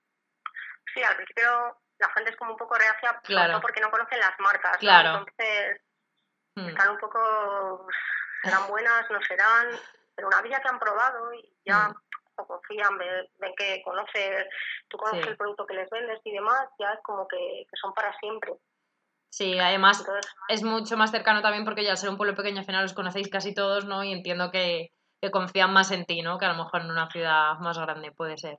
Sí, 0.95 1.03
al 1.03 1.17
principio 1.17 1.77
la 1.99 2.09
gente 2.15 2.31
es 2.31 2.37
como 2.37 2.53
un 2.53 2.57
poco 2.57 2.77
reacia, 2.77 3.21
claro. 3.25 3.61
porque 3.61 3.81
no 3.83 3.91
conocen 3.91 4.21
las 4.21 4.39
marcas. 4.39 4.79
Claro. 4.79 5.19
Entonces, 5.19 5.83
hmm. 6.55 6.69
están 6.69 6.91
un 6.91 6.99
poco 6.99 7.87
serán 8.43 8.69
buenas, 8.69 9.11
no 9.11 9.21
serán, 9.23 9.69
pero 10.15 10.29
una 10.29 10.43
vez 10.43 10.53
ya 10.53 10.61
que 10.61 10.69
han 10.69 10.79
probado 10.79 11.33
y 11.33 11.53
ya 11.65 11.89
mm. 11.89 12.47
confían, 12.47 12.99
ven, 12.99 13.55
que 13.57 13.83
conoces, 13.85 14.47
tú 14.89 14.97
conoces 14.97 15.27
el 15.27 15.37
producto 15.37 15.67
que 15.67 15.75
les 15.75 15.91
vendes 15.91 16.21
y 16.25 16.33
demás, 16.33 16.69
ya 16.79 16.93
es 16.93 17.01
como 17.03 17.27
que, 17.29 17.67
son 17.81 17.93
para 17.95 18.17
siempre. 18.19 18.53
Sí, 19.31 19.59
además 19.59 20.05
es 20.49 20.63
mucho 20.63 20.97
más 20.97 21.11
cercano 21.11 21.43
también 21.43 21.65
porque 21.65 21.85
ya 21.85 21.91
al 21.91 21.99
ser 21.99 22.09
un 22.09 22.17
pueblo 22.17 22.35
pequeño 22.35 22.61
al 22.61 22.65
final 22.65 22.83
los 22.83 22.95
conocéis 22.95 23.29
casi 23.29 23.55
todos, 23.55 23.85
¿no? 23.85 24.03
Y 24.03 24.13
entiendo 24.13 24.51
que, 24.51 24.91
que 25.21 25.31
confían 25.31 25.73
más 25.73 25.91
en 25.91 26.07
ti, 26.07 26.23
¿no? 26.23 26.39
Que 26.39 26.47
a 26.47 26.53
lo 26.53 26.65
mejor 26.65 26.81
en 26.81 26.91
una 26.91 27.11
ciudad 27.11 27.59
más 27.59 27.79
grande 27.79 28.11
puede 28.11 28.39
ser. 28.39 28.59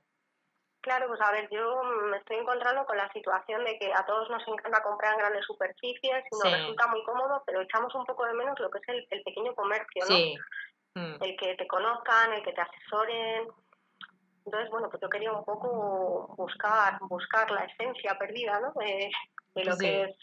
Claro, 0.82 1.08
pues 1.08 1.20
a 1.20 1.30
ver, 1.30 1.46
yo 1.50 1.82
me 2.10 2.16
estoy 2.16 2.38
encontrando 2.38 2.86
con 2.86 2.96
la 2.96 3.12
situación 3.12 3.64
de 3.64 3.78
que 3.78 3.92
a 3.92 4.06
todos 4.06 4.30
nos 4.30 4.42
encanta 4.48 4.82
comprar 4.82 5.12
en 5.12 5.18
grandes 5.18 5.44
superficies 5.44 6.24
y 6.30 6.36
nos 6.42 6.52
resulta 6.52 6.86
muy 6.86 7.04
cómodo, 7.04 7.42
pero 7.44 7.60
echamos 7.60 7.94
un 7.94 8.06
poco 8.06 8.24
de 8.24 8.32
menos 8.32 8.58
lo 8.58 8.70
que 8.70 8.78
es 8.78 9.06
el, 9.10 9.22
pequeño 9.22 9.54
comercio, 9.54 10.04
¿no? 10.08 10.16
Sí. 10.16 10.38
Mm. 10.94 11.22
El 11.22 11.36
que 11.36 11.54
te 11.56 11.66
conozcan, 11.66 12.32
el 12.32 12.42
que 12.42 12.52
te 12.52 12.62
asesoren. 12.62 13.48
Entonces, 14.46 14.70
bueno, 14.70 14.88
pues 14.88 15.02
yo 15.02 15.08
quería 15.10 15.32
un 15.32 15.44
poco 15.44 16.34
buscar, 16.36 16.98
buscar 17.02 17.50
la 17.50 17.64
esencia 17.64 18.16
perdida, 18.18 18.58
¿no? 18.60 18.72
De, 18.80 19.10
lo 19.62 19.76
que 19.76 20.04
es. 20.04 20.16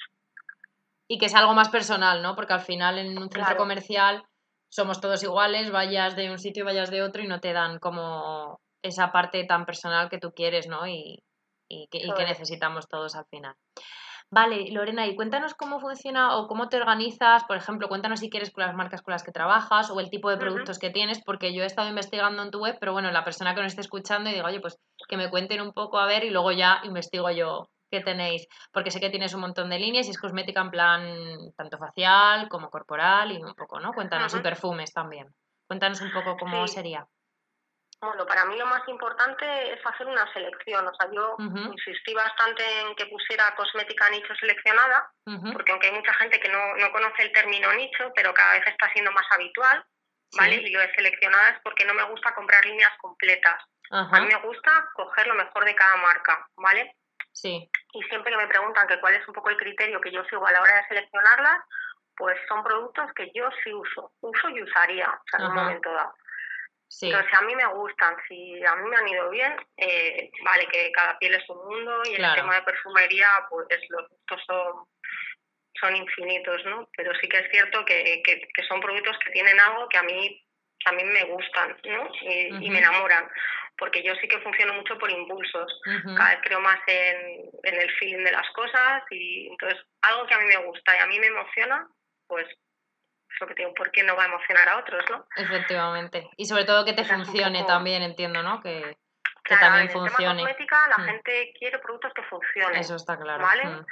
Y 1.08 1.20
que 1.20 1.28
es 1.28 1.36
algo 1.36 1.54
más 1.54 1.70
personal, 1.70 2.24
¿no? 2.24 2.36
Porque 2.36 2.54
al 2.54 2.62
final 2.62 2.98
en 2.98 3.16
un 3.18 3.30
centro 3.30 3.56
comercial 3.58 4.26
somos 4.70 5.00
todos 5.00 5.22
iguales, 5.22 5.72
vayas 5.72 6.16
de 6.16 6.32
un 6.32 6.40
sitio 6.40 6.64
y 6.64 6.66
vayas 6.66 6.90
de 6.90 7.04
otro 7.04 7.22
y 7.22 7.28
no 7.28 7.40
te 7.40 7.54
dan 7.54 7.78
como 7.80 8.60
esa 8.88 9.12
parte 9.12 9.44
tan 9.46 9.66
personal 9.66 10.10
que 10.10 10.20
tú 10.20 10.32
quieres, 10.34 10.68
¿no? 10.68 10.88
Y, 10.88 11.24
y, 11.70 11.88
que, 11.88 12.00
necesitamos 12.26 12.88
todos 12.88 13.16
al 13.16 13.26
final. 13.26 13.56
Vale, 14.30 14.70
Lorena, 14.72 15.08
y 15.08 15.16
cuéntanos 15.16 15.54
cómo 15.54 15.80
funciona 15.80 16.38
o 16.38 16.48
cómo 16.48 16.68
te 16.68 16.76
organizas, 16.76 17.46
por 17.46 17.56
ejemplo, 17.56 17.88
cuéntanos 17.88 18.20
si 18.20 18.30
quieres 18.30 18.52
con 18.52 18.66
las 18.66 18.76
marcas 18.76 19.02
con 19.02 19.14
las 19.14 19.24
que 19.24 19.32
trabajas 19.32 19.90
o 19.90 20.02
el 20.02 20.10
tipo 20.10 20.30
de 20.30 20.36
productos 20.36 20.80
que 20.80 20.90
tienes, 20.90 21.24
porque 21.24 21.54
yo 21.54 21.64
he 21.64 21.66
estado 21.66 21.88
investigando 21.88 22.44
en 22.44 22.52
tu 22.52 22.60
web, 22.60 22.76
pero 22.78 22.92
bueno, 22.92 23.10
la 23.12 23.24
persona 23.24 23.56
que 23.56 23.62
nos 23.62 23.72
esté 23.72 23.82
escuchando 23.82 24.30
y 24.30 24.34
digo, 24.34 24.46
oye, 24.46 24.60
pues 24.60 24.78
que 25.08 25.16
me 25.16 25.30
cuenten 25.30 25.62
un 25.62 25.72
poco 25.72 25.98
a 25.98 26.06
ver 26.06 26.26
y 26.26 26.30
luego 26.30 26.52
ya 26.52 26.82
investigo 26.84 27.32
yo 27.32 27.70
qué 27.90 28.02
tenéis, 28.02 28.48
porque 28.74 28.92
sé 28.92 29.00
que 29.00 29.10
tienes 29.10 29.34
un 29.34 29.40
montón 29.40 29.70
de 29.70 29.80
líneas 29.80 30.08
y 30.08 30.12
es 30.12 30.20
cosmética 30.20 30.60
en 30.60 30.72
plan 30.72 31.02
tanto 31.56 31.78
facial 31.78 32.50
como 32.50 32.70
corporal 32.70 33.32
y 33.32 33.38
un 33.38 33.54
poco, 33.54 33.80
¿no? 33.80 33.94
Cuéntanos, 33.94 34.36
y 34.36 34.40
perfumes 34.40 34.92
también. 34.92 35.34
Cuéntanos 35.68 36.02
un 36.02 36.12
poco 36.12 36.36
cómo 36.38 36.68
sería. 36.68 37.08
Bueno, 38.00 38.28
para 38.28 38.46
mí 38.46 38.56
lo 38.58 38.66
más 38.68 38.88
importante 38.88 39.74
es 39.74 39.80
hacer 39.84 40.06
una 40.06 40.32
selección. 40.32 40.88
O 40.88 40.94
sea, 40.94 41.10
yo 41.12 41.36
insistí 41.40 42.14
bastante 42.14 42.64
en 42.82 42.96
que 42.96 43.08
pusiera 43.08 43.56
cosmética 43.56 44.10
nicho 44.10 44.36
seleccionada, 44.36 45.12
porque 45.54 45.72
aunque 45.72 45.88
hay 45.88 45.94
mucha 45.94 46.14
gente 46.14 46.40
que 46.40 46.50
no, 46.50 46.76
no, 46.76 46.92
conoce 46.92 47.24
el 47.24 47.32
término 47.32 47.74
nicho, 47.74 48.12
pero 48.16 48.34
cada 48.34 48.54
vez 48.54 48.68
está 48.68 48.92
siendo 48.94 49.12
más 49.12 49.26
habitual, 49.32 49.84
¿vale? 50.38 50.56
Y 50.56 50.70
lo 50.72 50.80
de 50.80 50.94
seleccionada 50.94 51.50
es 51.50 51.60
porque 51.64 51.86
no 51.86 51.96
me 51.96 52.04
gusta 52.04 52.36
comprar 52.36 52.64
líneas 52.66 52.94
completas. 53.02 53.64
A 53.90 54.20
mí 54.20 54.28
me 54.28 54.42
gusta 54.42 54.90
coger 54.94 55.28
lo 55.28 55.36
mejor 55.36 55.66
de 55.66 55.76
cada 55.76 55.96
marca, 55.98 56.48
¿vale? 56.58 56.96
Sí. 57.32 57.70
Y 57.94 58.04
siempre 58.04 58.32
que 58.32 58.38
me 58.38 58.48
preguntan 58.48 58.88
que 58.88 59.00
cuál 59.00 59.16
es 59.16 59.28
un 59.28 59.34
poco 59.34 59.50
el 59.50 59.58
criterio 59.58 60.02
que 60.02 60.12
yo 60.12 60.24
sigo 60.26 60.46
a 60.46 60.52
la 60.52 60.62
hora 60.62 60.76
de 60.76 60.88
seleccionarlas, 60.88 61.62
pues 62.16 62.38
son 62.48 62.64
productos 62.64 63.12
que 63.14 63.32
yo 63.34 63.50
sí 63.64 63.74
uso, 63.74 64.12
uso 64.22 64.50
y 64.50 64.62
usaría, 64.62 65.08
o 65.08 65.24
sea, 65.30 65.40
en 65.40 65.52
un 65.52 65.56
momento 65.56 65.92
dado. 65.92 66.14
Entonces, 67.02 67.34
a 67.34 67.42
mí 67.42 67.56
me 67.56 67.68
gustan, 67.68 68.16
si 68.28 68.64
a 68.64 68.76
mí 68.78 68.90
me 68.90 68.96
han 68.96 69.08
ido 69.08 69.30
bien, 69.30 69.56
eh, 69.76 70.32
vale, 70.44 70.68
que 70.68 70.92
cada 70.94 71.20
piel 71.20 71.36
es 71.36 71.50
un 71.50 71.58
mundo 71.58 72.02
y 72.06 72.16
el 72.16 72.34
tema 72.34 72.56
de 72.56 72.62
perfumería, 72.62 73.28
pues 73.50 73.68
los 73.90 74.08
gustos 74.10 74.42
son, 74.48 74.86
son 75.80 75.96
infinitos, 75.96 76.64
¿no? 76.66 76.90
Pero 76.96 77.12
sí 77.20 77.28
que 77.28 77.40
es 77.40 77.52
cierto 77.52 77.84
que, 77.84 78.24
que, 78.24 78.64
son 78.64 78.80
productos 78.80 79.18
que 79.20 79.32
tienen 79.32 79.60
algo 79.60 79.90
que 79.90 79.98
a 79.98 80.04
mí, 80.04 80.44
a 80.86 80.92
mí 80.94 81.04
me 81.04 81.26
gustan, 81.26 81.78
¿no? 81.84 82.10
Y, 82.22 82.70
me 82.70 82.80
enamoran, 82.80 83.30
porque 83.78 84.02
yo 84.02 84.16
sí 84.16 84.28
que 84.28 84.40
funciono 84.40 84.74
mucho 84.76 84.98
por 84.98 85.12
impulsos, 85.12 85.82
cada 86.16 86.30
vez 86.30 86.40
creo 86.42 86.62
más 86.62 86.80
en, 86.88 87.50
en 87.64 87.82
el 87.82 87.92
feeling 87.98 88.24
de 88.24 88.32
las 88.32 88.50
cosas 88.52 89.04
y 89.12 89.48
entonces 89.48 89.80
algo 90.02 90.26
que 90.26 90.34
a 90.34 90.40
mí 90.40 90.46
me 90.46 90.66
gusta 90.66 90.96
y 90.96 91.00
a 91.00 91.06
mí 91.08 91.20
me 91.20 91.28
emociona, 91.28 91.86
pues 92.28 92.48
lo 93.40 93.48
que 93.48 93.54
digo, 93.56 93.74
¿por 93.74 93.92
qué 93.92 94.04
no 94.04 94.16
va 94.16 94.24
a 94.24 94.28
emocionar 94.28 94.70
a 94.70 94.78
otros, 94.78 95.04
no? 95.10 95.26
Efectivamente. 95.36 96.30
Y 96.38 96.46
sobre 96.46 96.66
todo 96.66 96.86
que 96.86 96.94
te 96.94 97.06
funcione 97.06 97.64
también, 97.66 98.02
entiendo, 98.02 98.42
¿no? 98.44 98.62
Que, 98.62 98.98
que 99.44 99.56
también 99.58 99.90
funcione. 99.90 100.42
En 100.42 100.48
cosmética 100.48 100.88
la 100.90 101.04
mm. 101.04 101.06
gente 101.06 101.54
quiere 101.58 101.80
productos 101.80 102.14
que 102.14 102.24
funcionen. 102.24 102.80
Eso 102.80 102.96
está 102.96 103.18
claro. 103.18 103.44
¿Vale? 103.44 103.66
Mm. 103.66 103.86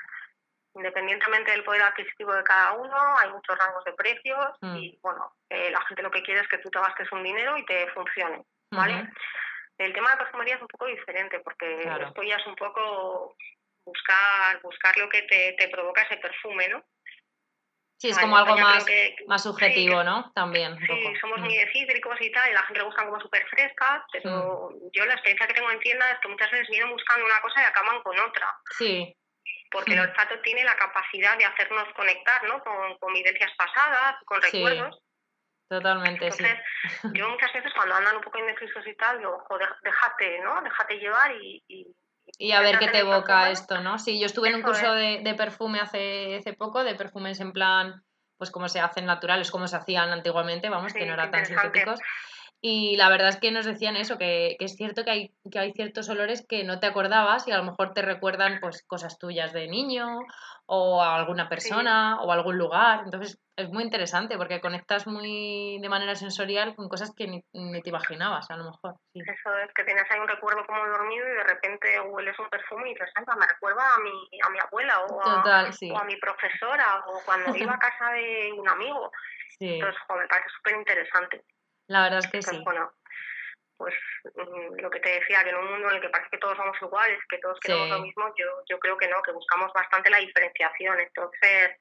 Independientemente 0.75 1.52
del 1.52 1.64
poder 1.64 1.84
adquisitivo 1.84 2.34
de 2.34 2.44
cada 2.44 2.74
uno, 2.74 2.98
hay 3.18 3.30
muchos 3.32 3.58
rangos 3.58 3.84
de 3.86 3.94
precios 3.94 4.48
mm. 4.62 4.75
y, 4.75 5.00
bueno, 5.02 5.34
eh, 5.50 5.72
la 5.72 5.82
gente 5.86 6.04
lo 6.04 6.12
que 6.12 6.24
quiere 6.24 6.42
es 6.42 6.48
que 6.48 6.58
tú 6.58 6.70
te 6.70 6.80
gastes 6.80 7.12
un 7.12 7.24
dinero 7.24 7.58
y 7.58 7.66
te 7.66 7.88
funcione, 7.92 8.44
¿vale? 8.72 9.10
El 9.78 9.94
tema 9.94 10.12
de 10.12 10.18
perfumería 10.18 10.56
es 10.56 10.62
un 10.62 10.68
poco 10.68 10.86
diferente 10.86 11.40
porque 11.42 11.82
esto 11.82 12.24
ya 12.24 12.38
es 12.38 12.48
un 12.48 12.56
poco 12.56 13.36
buscar 13.86 14.62
buscar 14.62 14.98
lo 14.98 15.10
que 15.10 15.22
te, 15.24 15.56
te 15.58 15.68
provoca 15.70 16.02
ese 16.02 16.18
perfume, 16.18 16.70
¿no? 16.70 16.84
Sí, 17.98 18.10
es 18.10 18.20
como 18.20 18.36
algo 18.38 18.58
más, 18.58 18.86
más 19.28 19.44
subjetivo, 19.44 20.04
¿no? 20.04 20.32
También. 20.36 20.78
sí, 20.78 21.14
somos 21.22 21.40
muy 21.40 21.56
mm. 21.56 21.60
de 21.60 21.72
cítricos 21.72 22.18
y 22.20 22.32
tal, 22.32 22.50
y 22.50 22.54
la 22.54 22.64
gente 22.64 22.80
le 22.80 22.86
gustan 22.86 23.06
como 23.06 23.22
súper 23.22 23.48
frescas, 23.48 24.04
pero 24.12 24.70
mm. 24.70 24.90
yo 24.92 25.06
la 25.06 25.14
experiencia 25.14 25.48
que 25.48 25.54
tengo 25.54 25.72
en 25.72 25.80
tienda 25.80 26.12
es 26.12 26.20
que 26.20 26.28
muchas 26.28 26.52
veces 26.52 26.68
vienen 26.70 26.92
buscando 26.92 27.25
una 27.25 27.40
cosa 27.42 27.62
y 27.62 27.66
acaban 27.66 28.02
con 28.04 28.20
otra. 28.20 28.48
Sí. 28.78 29.16
Porque 29.72 29.94
el 29.94 30.00
olfato 30.00 30.40
tiene 30.42 30.64
la 30.64 30.75
capacidad 30.75 31.38
de 31.38 31.46
hacernos 31.46 31.88
conectar, 31.96 32.44
¿no? 32.44 32.62
Con, 32.64 32.98
con 32.98 33.14
vivencias 33.14 33.52
pasadas, 33.58 34.16
con 34.25 34.42
recuerdos. 34.42 35.00
Totalmente, 35.68 36.25
Entonces, 36.25 36.60
yo 37.14 37.30
muchas 37.30 37.52
veces 37.54 37.74
cuando 37.74 37.96
andan 37.96 38.18
un 38.18 38.22
poco 38.22 38.38
indecisos 38.38 38.86
y 38.86 38.96
tal, 38.96 39.18
digo, 39.18 39.44
joder, 39.48 39.70
déjate, 39.82 40.40
¿no? 40.42 40.62
Déjate 40.62 41.00
llevar 41.00 41.32
y, 41.42 41.64
y 41.68 41.88
a 42.51 42.62
ver 42.62 42.79
qué 42.79 42.88
te 42.88 43.00
evoca 43.00 43.51
esto, 43.51 43.82
¿no? 43.82 43.98
Sí, 43.98 44.20
yo 44.20 44.25
estuve 44.25 44.50
en 44.50 44.55
un 44.55 44.62
curso 44.62 44.94
de, 44.94 45.22
de, 45.24 45.34
perfume 45.36 45.79
hace, 45.79 46.38
hace 46.38 46.53
poco, 46.53 46.84
de 46.84 46.96
perfumes 46.96 47.39
en 47.39 47.51
plan, 47.51 48.03
pues 48.38 48.51
como 48.51 48.67
se 48.67 48.79
hacen 48.79 49.05
naturales, 49.05 49.51
como 49.51 49.67
se 49.67 49.75
hacían 49.75 50.10
antiguamente, 50.10 50.70
vamos, 50.70 50.94
que 50.94 51.05
no 51.05 51.13
eran 51.13 51.32
tan 51.32 51.46
sintéticos. 51.46 52.00
Y 52.62 52.98
la 52.98 53.10
verdad 53.10 53.29
es 53.29 53.38
que 53.38 53.51
nos 53.51 53.65
decían 53.65 53.96
eso, 53.96 54.17
que, 54.17 54.55
que, 54.58 54.65
es 54.65 54.75
cierto 54.75 55.03
que 55.03 55.12
hay, 55.12 55.34
que 55.51 55.60
hay 55.60 55.72
ciertos 55.74 56.10
olores 56.10 56.46
que 56.48 56.63
no 56.63 56.79
te 56.79 56.88
acordabas 56.88 57.48
y 57.48 57.51
a 57.51 57.58
lo 57.58 57.63
mejor 57.63 57.94
te 57.94 58.01
recuerdan 58.01 58.60
pues 58.60 58.84
cosas 58.84 59.20
tuyas 59.20 59.53
de 59.53 59.67
niño 59.67 60.20
o 60.67 61.01
a 61.01 61.15
alguna 61.15 61.48
persona 61.48 62.19
o 62.22 62.31
a 62.31 62.36
algún 62.36 62.57
lugar. 62.57 63.01
Entonces 63.05 63.39
es 63.55 63.69
muy 63.69 63.84
interesante 63.84 64.38
porque 64.38 64.60
conectas 64.60 65.07
muy 65.07 65.79
de 65.79 65.89
manera 65.89 66.15
sensorial 66.15 66.75
con 66.75 66.89
cosas 66.89 67.13
que 67.15 67.27
ni, 67.27 67.41
te 67.81 67.89
imaginabas, 67.89 68.50
a 68.50 68.57
lo 68.57 68.65
mejor. 68.65 68.95
Eso 69.13 69.57
es, 69.57 69.74
que 69.74 69.84
tienes 69.84 70.03
ahí 70.10 70.19
un 70.19 70.27
recuerdo 70.27 70.65
como 70.65 70.86
dormido 70.86 71.27
y 71.27 71.31
de 71.31 71.43
repente 71.43 72.00
hueles 72.01 72.38
un 72.39 72.50
perfume 72.50 72.91
y 72.91 72.95
te 72.95 73.05
me 73.38 73.48
recuerda 73.48 73.95
a 73.95 74.00
mi, 74.00 74.39
a 74.43 74.50
mi 74.50 74.60
abuela 74.60 75.01
o, 75.01 75.22
a, 75.22 75.69
o 75.93 75.98
a 75.98 76.03
mi 76.03 76.15
profesora 76.17 77.03
o 77.07 77.22
cuando 77.25 77.55
iba 77.55 77.74
a 77.74 77.79
casa 77.79 78.12
de 78.12 78.53
un 78.57 78.67
amigo. 78.67 79.12
Entonces, 79.60 80.01
me 80.10 80.27
parece 80.27 80.50
súper 80.57 80.75
interesante. 80.75 81.43
La 81.88 82.03
verdad 82.03 82.19
es 82.19 82.27
que 82.27 82.41
sí. 82.41 82.62
Bueno, 82.63 82.91
pues 83.77 83.94
mm, 84.24 84.82
lo 84.82 84.89
que 84.89 85.00
te 85.00 85.20
decía, 85.20 85.44
que 85.44 85.50
en 85.50 85.58
un 85.58 85.72
mundo 85.72 85.89
en 85.89 85.96
el 85.96 86.01
que 86.01 86.10
parece 86.10 86.29
que 86.32 86.38
todos 86.38 86.58
somos 86.58 86.77
iguales, 86.82 87.20
que 87.29 87.38
todos 87.39 87.60
queremos 87.60 87.89
lo 87.89 88.00
mismo, 88.00 88.34
yo, 88.38 88.46
yo 88.70 88.79
creo 88.79 88.98
que 88.98 89.08
no, 89.08 89.22
que 89.22 89.32
buscamos 89.32 89.72
bastante 89.74 90.10
la 90.10 90.20
diferenciación. 90.20 91.00
Entonces, 91.00 91.77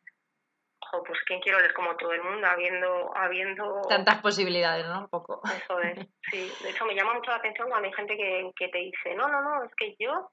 pues 1.02 1.18
quién 1.26 1.40
quiero 1.40 1.58
leer 1.58 1.72
como 1.74 1.96
todo 1.96 2.12
el 2.12 2.22
mundo, 2.22 2.46
habiendo... 2.46 3.10
habiendo 3.16 3.82
Tantas 3.88 4.20
posibilidades, 4.20 4.86
¿no? 4.86 5.00
Un 5.00 5.08
poco. 5.08 5.40
Eso 5.44 5.80
es, 5.80 5.98
sí. 6.30 6.52
De 6.62 6.70
hecho, 6.70 6.84
me 6.84 6.94
llama 6.94 7.14
mucho 7.14 7.30
la 7.30 7.38
atención 7.38 7.68
cuando 7.68 7.88
hay 7.88 7.94
gente 7.94 8.16
que, 8.16 8.50
que 8.56 8.68
te 8.68 8.78
dice, 8.78 9.14
no, 9.14 9.28
no, 9.28 9.42
no, 9.42 9.64
es 9.64 9.74
que 9.76 9.94
yo 9.98 10.30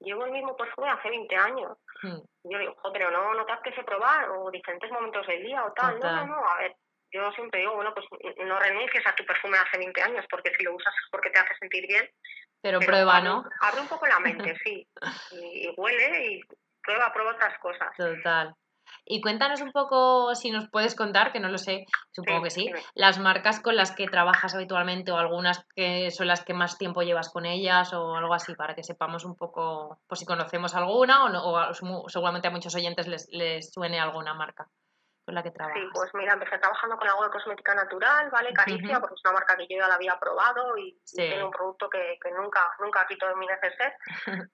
llevo 0.00 0.24
el 0.24 0.32
mismo 0.32 0.56
perfume 0.56 0.90
hace 0.90 1.08
20 1.08 1.36
años. 1.36 1.78
Hmm. 2.02 2.20
Yo 2.44 2.58
digo, 2.58 2.74
joder, 2.78 2.92
pero 2.92 3.10
no, 3.10 3.34
no 3.34 3.44
te 3.46 3.52
apetece 3.52 3.82
probar, 3.84 4.28
o 4.30 4.50
diferentes 4.50 4.90
momentos 4.90 5.26
del 5.26 5.42
día, 5.42 5.64
o 5.64 5.72
tal. 5.72 5.98
No, 5.98 6.12
no, 6.12 6.26
no, 6.26 6.48
a 6.48 6.58
ver, 6.58 6.74
yo 7.14 7.30
siempre 7.32 7.60
digo, 7.60 7.76
bueno, 7.76 7.94
pues 7.94 8.06
no 8.44 8.58
renuncies 8.58 9.06
a 9.06 9.14
tu 9.14 9.24
perfume 9.24 9.56
hace 9.56 9.78
20 9.78 10.02
años, 10.02 10.24
porque 10.28 10.52
si 10.56 10.64
lo 10.64 10.74
usas 10.74 10.92
es 10.92 11.08
porque 11.12 11.30
te 11.30 11.38
hace 11.38 11.54
sentir 11.60 11.86
bien. 11.86 12.08
Pero, 12.60 12.80
prueba, 12.80 13.20
¿no? 13.20 13.44
Abre 13.60 13.82
un 13.82 13.88
poco 13.88 14.06
la 14.06 14.18
mente, 14.18 14.56
sí. 14.64 14.88
Y, 15.30 15.72
huele 15.76 16.26
y 16.26 16.40
prueba, 16.82 17.12
prueba 17.12 17.32
otras 17.32 17.56
cosas. 17.60 17.96
Total. 17.96 18.52
Y 19.06 19.20
cuéntanos 19.20 19.60
un 19.60 19.70
poco, 19.70 20.34
si 20.34 20.50
nos 20.50 20.68
puedes 20.70 20.94
contar, 20.94 21.30
que 21.30 21.40
no 21.40 21.48
lo 21.48 21.58
sé, 21.58 21.86
supongo 22.10 22.42
que 22.42 22.50
sí, 22.50 22.70
las 22.94 23.18
marcas 23.18 23.60
con 23.60 23.76
las 23.76 23.92
que 23.92 24.08
trabajas 24.08 24.54
habitualmente 24.54 25.12
o 25.12 25.16
algunas 25.16 25.64
que 25.74 26.10
son 26.10 26.26
las 26.26 26.44
que 26.44 26.52
más 26.52 26.78
tiempo 26.78 27.02
llevas 27.02 27.30
con 27.30 27.46
ellas 27.46 27.92
o 27.94 28.16
algo 28.16 28.34
así, 28.34 28.54
para 28.54 28.74
que 28.74 28.82
sepamos 28.82 29.24
un 29.24 29.36
poco, 29.36 30.00
pues 30.06 30.20
si 30.20 30.26
conocemos 30.26 30.74
alguna 30.74 31.24
o, 31.24 31.28
no, 31.28 31.42
o 31.44 32.08
seguramente 32.08 32.48
a 32.48 32.50
muchos 32.50 32.74
oyentes 32.74 33.06
les, 33.06 33.26
les 33.30 33.72
suene 33.72 34.00
alguna 34.00 34.34
marca 34.34 34.68
con 35.24 35.34
la 35.34 35.42
que 35.42 35.50
trabajas? 35.50 35.80
Sí, 35.80 35.88
pues 35.92 36.10
mira, 36.14 36.34
empecé 36.34 36.58
trabajando 36.58 36.96
con 36.96 37.08
algo 37.08 37.24
de 37.24 37.30
cosmética 37.30 37.74
natural, 37.74 38.30
¿vale? 38.30 38.52
Caricia, 38.52 39.00
porque 39.00 39.14
es 39.14 39.20
una 39.24 39.34
marca 39.34 39.56
que 39.56 39.66
yo 39.68 39.78
ya 39.78 39.88
la 39.88 39.94
había 39.94 40.18
probado 40.18 40.76
y, 40.76 41.00
tiene 41.04 41.44
un 41.44 41.50
producto 41.50 41.88
que, 41.88 42.18
que 42.22 42.30
nunca, 42.32 42.70
nunca 42.80 43.06
quito 43.06 43.26
de 43.28 43.36
mi 43.36 43.46
neceser. 43.46 43.96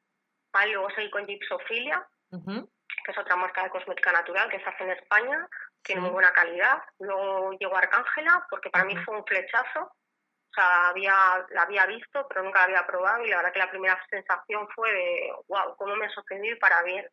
vale, 0.53 0.73
luego 0.73 0.91
seguí 0.91 1.11
con 1.11 1.27
Gipsofilia, 1.27 2.07
que 2.31 3.13
es 3.13 3.19
otra 3.19 3.37
marca 3.37 3.65
de 3.65 3.71
cosmética 3.71 4.13
natural 4.13 4.49
que 4.49 4.61
se 4.61 4.69
hace 4.69 4.85
en 4.85 4.91
España, 4.91 5.49
tiene 5.83 6.01
muy 6.03 6.11
buena 6.11 6.33
calidad. 6.33 6.83
Luego 6.99 7.53
llegó 7.53 7.77
Arcángela, 7.77 8.47
porque 8.51 8.71
para 8.71 8.85
mí 8.85 8.97
fue 9.05 9.17
un 9.17 9.25
flechazo. 9.25 9.81
O 9.83 10.53
sea, 10.53 10.89
había, 10.89 11.15
la 11.51 11.63
había 11.63 11.87
visto, 11.87 12.27
pero 12.29 12.43
nunca 12.43 12.59
la 12.61 12.65
había 12.65 12.87
probado 12.87 13.25
y 13.25 13.31
la 13.31 13.37
verdad 13.37 13.53
que 13.53 13.59
la 13.61 13.71
primera 13.71 14.01
sensación 14.11 14.67
fue 14.75 14.93
de, 14.93 15.33
wow, 15.47 15.77
cómo 15.77 15.95
me 15.95 16.11
sorprendió 16.11 16.53
y 16.53 16.59
para 16.59 16.83
bien. 16.83 17.07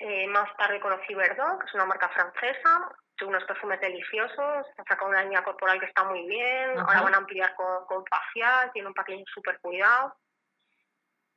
Eh, 0.00 0.26
más 0.28 0.48
tarde 0.56 0.80
conocí 0.80 1.14
Verdun, 1.14 1.58
que 1.58 1.66
es 1.66 1.74
una 1.74 1.84
marca 1.84 2.08
francesa, 2.08 2.90
tiene 3.18 3.36
unos 3.36 3.44
perfumes 3.44 3.78
deliciosos, 3.82 4.66
ha 4.78 4.84
sacado 4.88 5.10
una 5.10 5.22
línea 5.22 5.44
corporal 5.44 5.78
que 5.78 5.84
está 5.84 6.04
muy 6.04 6.26
bien, 6.26 6.78
ahora 6.78 7.02
van 7.02 7.14
a 7.14 7.18
ampliar 7.18 7.54
con, 7.54 7.84
con 7.84 8.02
facial, 8.06 8.70
tiene 8.72 8.88
un 8.88 8.94
paquete 8.94 9.24
súper 9.34 9.60
cuidado. 9.60 10.14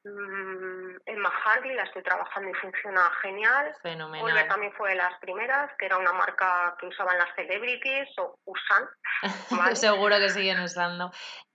Mm, 0.06 0.96
en 1.06 1.22
la 1.22 1.84
estoy 1.84 2.04
trabajando 2.04 2.50
y 2.50 2.54
funciona 2.56 3.10
genial. 3.22 3.74
Fenomenal. 3.82 4.48
también 4.48 4.74
fue 4.74 4.92
de 4.92 4.96
las 4.96 5.20
primeras, 5.20 5.72
que 5.78 5.86
era 5.86 5.98
una 5.98 6.14
marca 6.14 6.76
que 6.80 6.88
usaban 6.88 7.18
las 7.18 7.36
celebrities 7.36 8.10
o 8.18 8.38
usan. 8.46 8.88
Seguro 9.76 10.18
que 10.18 10.30
siguen 10.30 10.62
usando. 10.62 11.12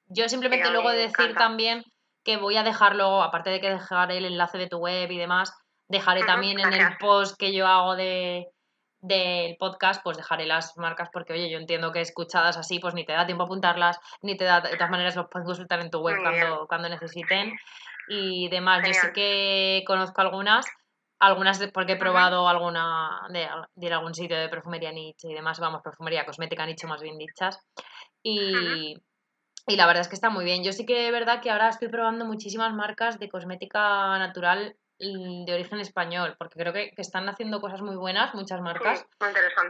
Yo 0.06 0.28
simplemente 0.28 0.70
luego 0.70 0.90
decir 0.90 1.34
también 1.34 1.84
que 2.24 2.36
voy 2.36 2.56
a 2.56 2.62
dejarlo, 2.62 3.22
aparte 3.22 3.48
de 3.48 3.60
que 3.60 3.70
dejar 3.70 4.12
el 4.12 4.24
enlace 4.26 4.58
de 4.58 4.68
tu 4.68 4.78
web 4.78 5.10
y 5.10 5.18
demás, 5.18 5.54
Dejaré 5.88 6.24
también 6.24 6.60
en 6.60 6.72
el 6.72 6.96
post 6.98 7.38
que 7.38 7.52
yo 7.52 7.66
hago 7.66 7.96
de 7.96 8.48
del 9.00 9.56
podcast, 9.58 10.02
pues 10.02 10.16
dejaré 10.16 10.46
las 10.46 10.76
marcas 10.76 11.08
porque, 11.12 11.32
oye, 11.32 11.48
yo 11.48 11.58
entiendo 11.58 11.92
que 11.92 12.00
escuchadas 12.00 12.56
así, 12.56 12.80
pues 12.80 12.94
ni 12.94 13.04
te 13.04 13.12
da 13.12 13.26
tiempo 13.26 13.44
a 13.44 13.46
apuntarlas, 13.46 13.98
ni 14.22 14.36
te 14.36 14.44
da, 14.44 14.60
de 14.60 14.76
todas 14.76 14.90
maneras 14.90 15.14
los 15.14 15.28
puedes 15.30 15.46
consultar 15.46 15.80
en 15.80 15.90
tu 15.90 16.00
web 16.00 16.16
cuando, 16.20 16.66
cuando 16.66 16.88
necesiten 16.88 17.52
y 18.08 18.48
demás. 18.48 18.86
Yo 18.86 18.92
sé 18.94 19.12
que 19.12 19.84
conozco 19.86 20.20
algunas 20.20 20.66
algunas 21.20 21.58
porque 21.72 21.92
he 21.92 21.96
probado 21.96 22.48
alguna 22.48 23.22
de, 23.30 23.48
ir 23.76 23.92
a 23.92 23.96
algún 23.96 24.14
sitio 24.14 24.38
de 24.38 24.48
perfumería 24.48 24.92
niche 24.92 25.28
y 25.28 25.34
demás, 25.34 25.58
vamos, 25.58 25.82
perfumería 25.82 26.24
cosmética 26.24 26.64
nicho 26.64 26.86
más 26.86 27.02
bien 27.02 27.18
dichas. 27.18 27.58
Y, 28.22 28.96
y 29.66 29.76
la 29.76 29.86
verdad 29.86 30.02
es 30.02 30.08
que 30.08 30.14
está 30.14 30.30
muy 30.30 30.44
bien. 30.44 30.62
Yo 30.62 30.72
sí 30.72 30.86
que 30.86 31.06
es 31.06 31.12
verdad 31.12 31.40
que 31.40 31.50
ahora 31.50 31.68
estoy 31.68 31.88
probando 31.88 32.24
muchísimas 32.24 32.72
marcas 32.72 33.18
de 33.18 33.28
cosmética 33.28 34.16
natural 34.18 34.76
de 34.98 35.52
origen 35.54 35.80
español, 35.80 36.34
porque 36.38 36.58
creo 36.58 36.72
que, 36.72 36.92
están 36.96 37.28
haciendo 37.28 37.60
cosas 37.60 37.82
muy 37.82 37.96
buenas, 37.96 38.34
muchas 38.34 38.60
marcas. 38.60 39.06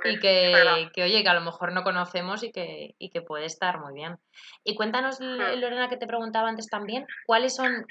Y 0.04 0.18
que, 0.18 0.88
que, 0.94 1.02
oye, 1.02 1.22
que 1.22 1.28
a 1.28 1.34
lo 1.34 1.42
mejor 1.42 1.72
no 1.72 1.82
conocemos 1.82 2.42
y 2.42 2.50
que, 2.50 2.94
y 2.98 3.10
que 3.10 3.20
puede 3.20 3.44
estar 3.44 3.78
muy 3.80 3.92
bien. 3.92 4.18
Y 4.64 4.74
cuéntanos, 4.74 5.20
Lorena, 5.20 5.88
que 5.88 5.96
te 5.96 6.06
preguntaba 6.06 6.48
antes 6.48 6.68
también, 6.68 7.06
¿cuáles 7.26 7.54
son, 7.54 7.86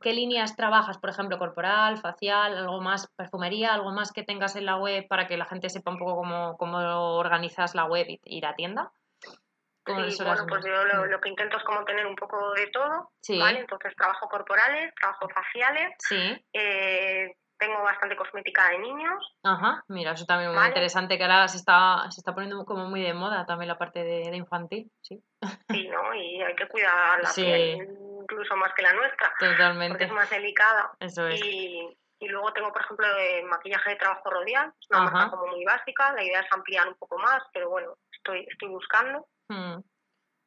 qué 0.00 0.12
líneas 0.12 0.56
trabajas, 0.56 0.98
por 0.98 1.10
ejemplo, 1.10 1.38
corporal, 1.38 1.98
facial, 1.98 2.56
algo 2.56 2.80
más, 2.80 3.08
perfumería, 3.16 3.74
algo 3.74 3.92
más 3.92 4.12
que 4.12 4.22
tengas 4.22 4.54
en 4.56 4.66
la 4.66 4.76
web 4.76 5.06
para 5.08 5.26
que 5.26 5.36
la 5.36 5.46
gente 5.46 5.68
sepa 5.68 5.90
un 5.90 5.98
poco 5.98 6.16
cómo, 6.16 6.56
cómo 6.56 6.78
organizas 7.16 7.74
la 7.74 7.86
web 7.86 8.06
y, 8.08 8.20
y 8.24 8.40
la 8.40 8.54
tienda? 8.54 8.92
Sí, 9.86 10.24
bueno, 10.24 10.46
pues 10.48 10.64
yo 10.64 11.06
lo, 11.06 11.20
que 11.20 11.28
intento 11.28 11.56
es 11.56 11.64
como 11.64 11.84
tener 11.84 12.06
un 12.06 12.16
poco 12.16 12.52
de 12.54 12.66
todo, 12.68 13.10
¿vale? 13.38 13.60
Entonces 13.60 13.94
trabajo 13.96 14.28
corporales, 14.28 14.92
trabajo 15.00 15.28
faciales, 15.28 15.94
sí. 15.98 16.44
Eh, 16.52 17.36
tengo 17.58 17.82
bastante 17.82 18.16
cosmética 18.16 18.68
de 18.70 18.78
niños. 18.78 19.36
Ajá, 19.42 19.82
mira, 19.88 20.12
eso 20.12 20.26
también 20.26 20.50
es 20.50 20.56
muy 20.56 20.66
interesante, 20.66 21.16
que 21.16 21.24
ahora 21.24 21.48
se 21.48 21.56
está, 21.56 22.04
se 22.10 22.20
está 22.20 22.34
poniendo 22.34 22.64
como 22.64 22.86
muy 22.88 23.02
de 23.02 23.14
moda 23.14 23.46
también 23.46 23.68
la 23.68 23.78
parte 23.78 24.02
de, 24.02 24.36
infantil, 24.36 24.90
sí. 25.00 25.22
Sí, 25.70 25.88
¿no? 25.88 26.14
Y 26.14 26.42
hay 26.42 26.54
que 26.54 26.68
cuidar 26.68 27.22
la 27.22 27.30
piel, 27.32 27.88
incluso 28.22 28.56
más 28.56 28.72
que 28.74 28.82
la 28.82 28.92
nuestra. 28.92 29.32
Totalmente. 29.38 29.90
Porque 29.92 30.04
es 30.04 30.12
más 30.12 30.30
delicada. 30.30 30.92
Eso 31.00 31.26
es. 31.28 31.40
Y, 31.44 31.96
y 32.18 32.28
luego 32.28 32.52
tengo, 32.52 32.72
por 32.72 32.82
ejemplo, 32.82 33.06
maquillaje 33.48 33.90
de 33.90 33.96
trabajo 33.96 34.30
rodial, 34.30 34.72
una 34.90 35.00
marca 35.02 35.30
como 35.30 35.46
muy 35.48 35.64
básica, 35.64 36.12
la 36.12 36.24
idea 36.24 36.40
es 36.40 36.52
ampliar 36.52 36.88
un 36.88 36.94
poco 36.94 37.18
más, 37.18 37.42
pero 37.52 37.68
bueno, 37.70 37.94
estoy, 38.10 38.46
estoy 38.50 38.68
buscando. 38.68 39.26
Mm, 39.48 39.80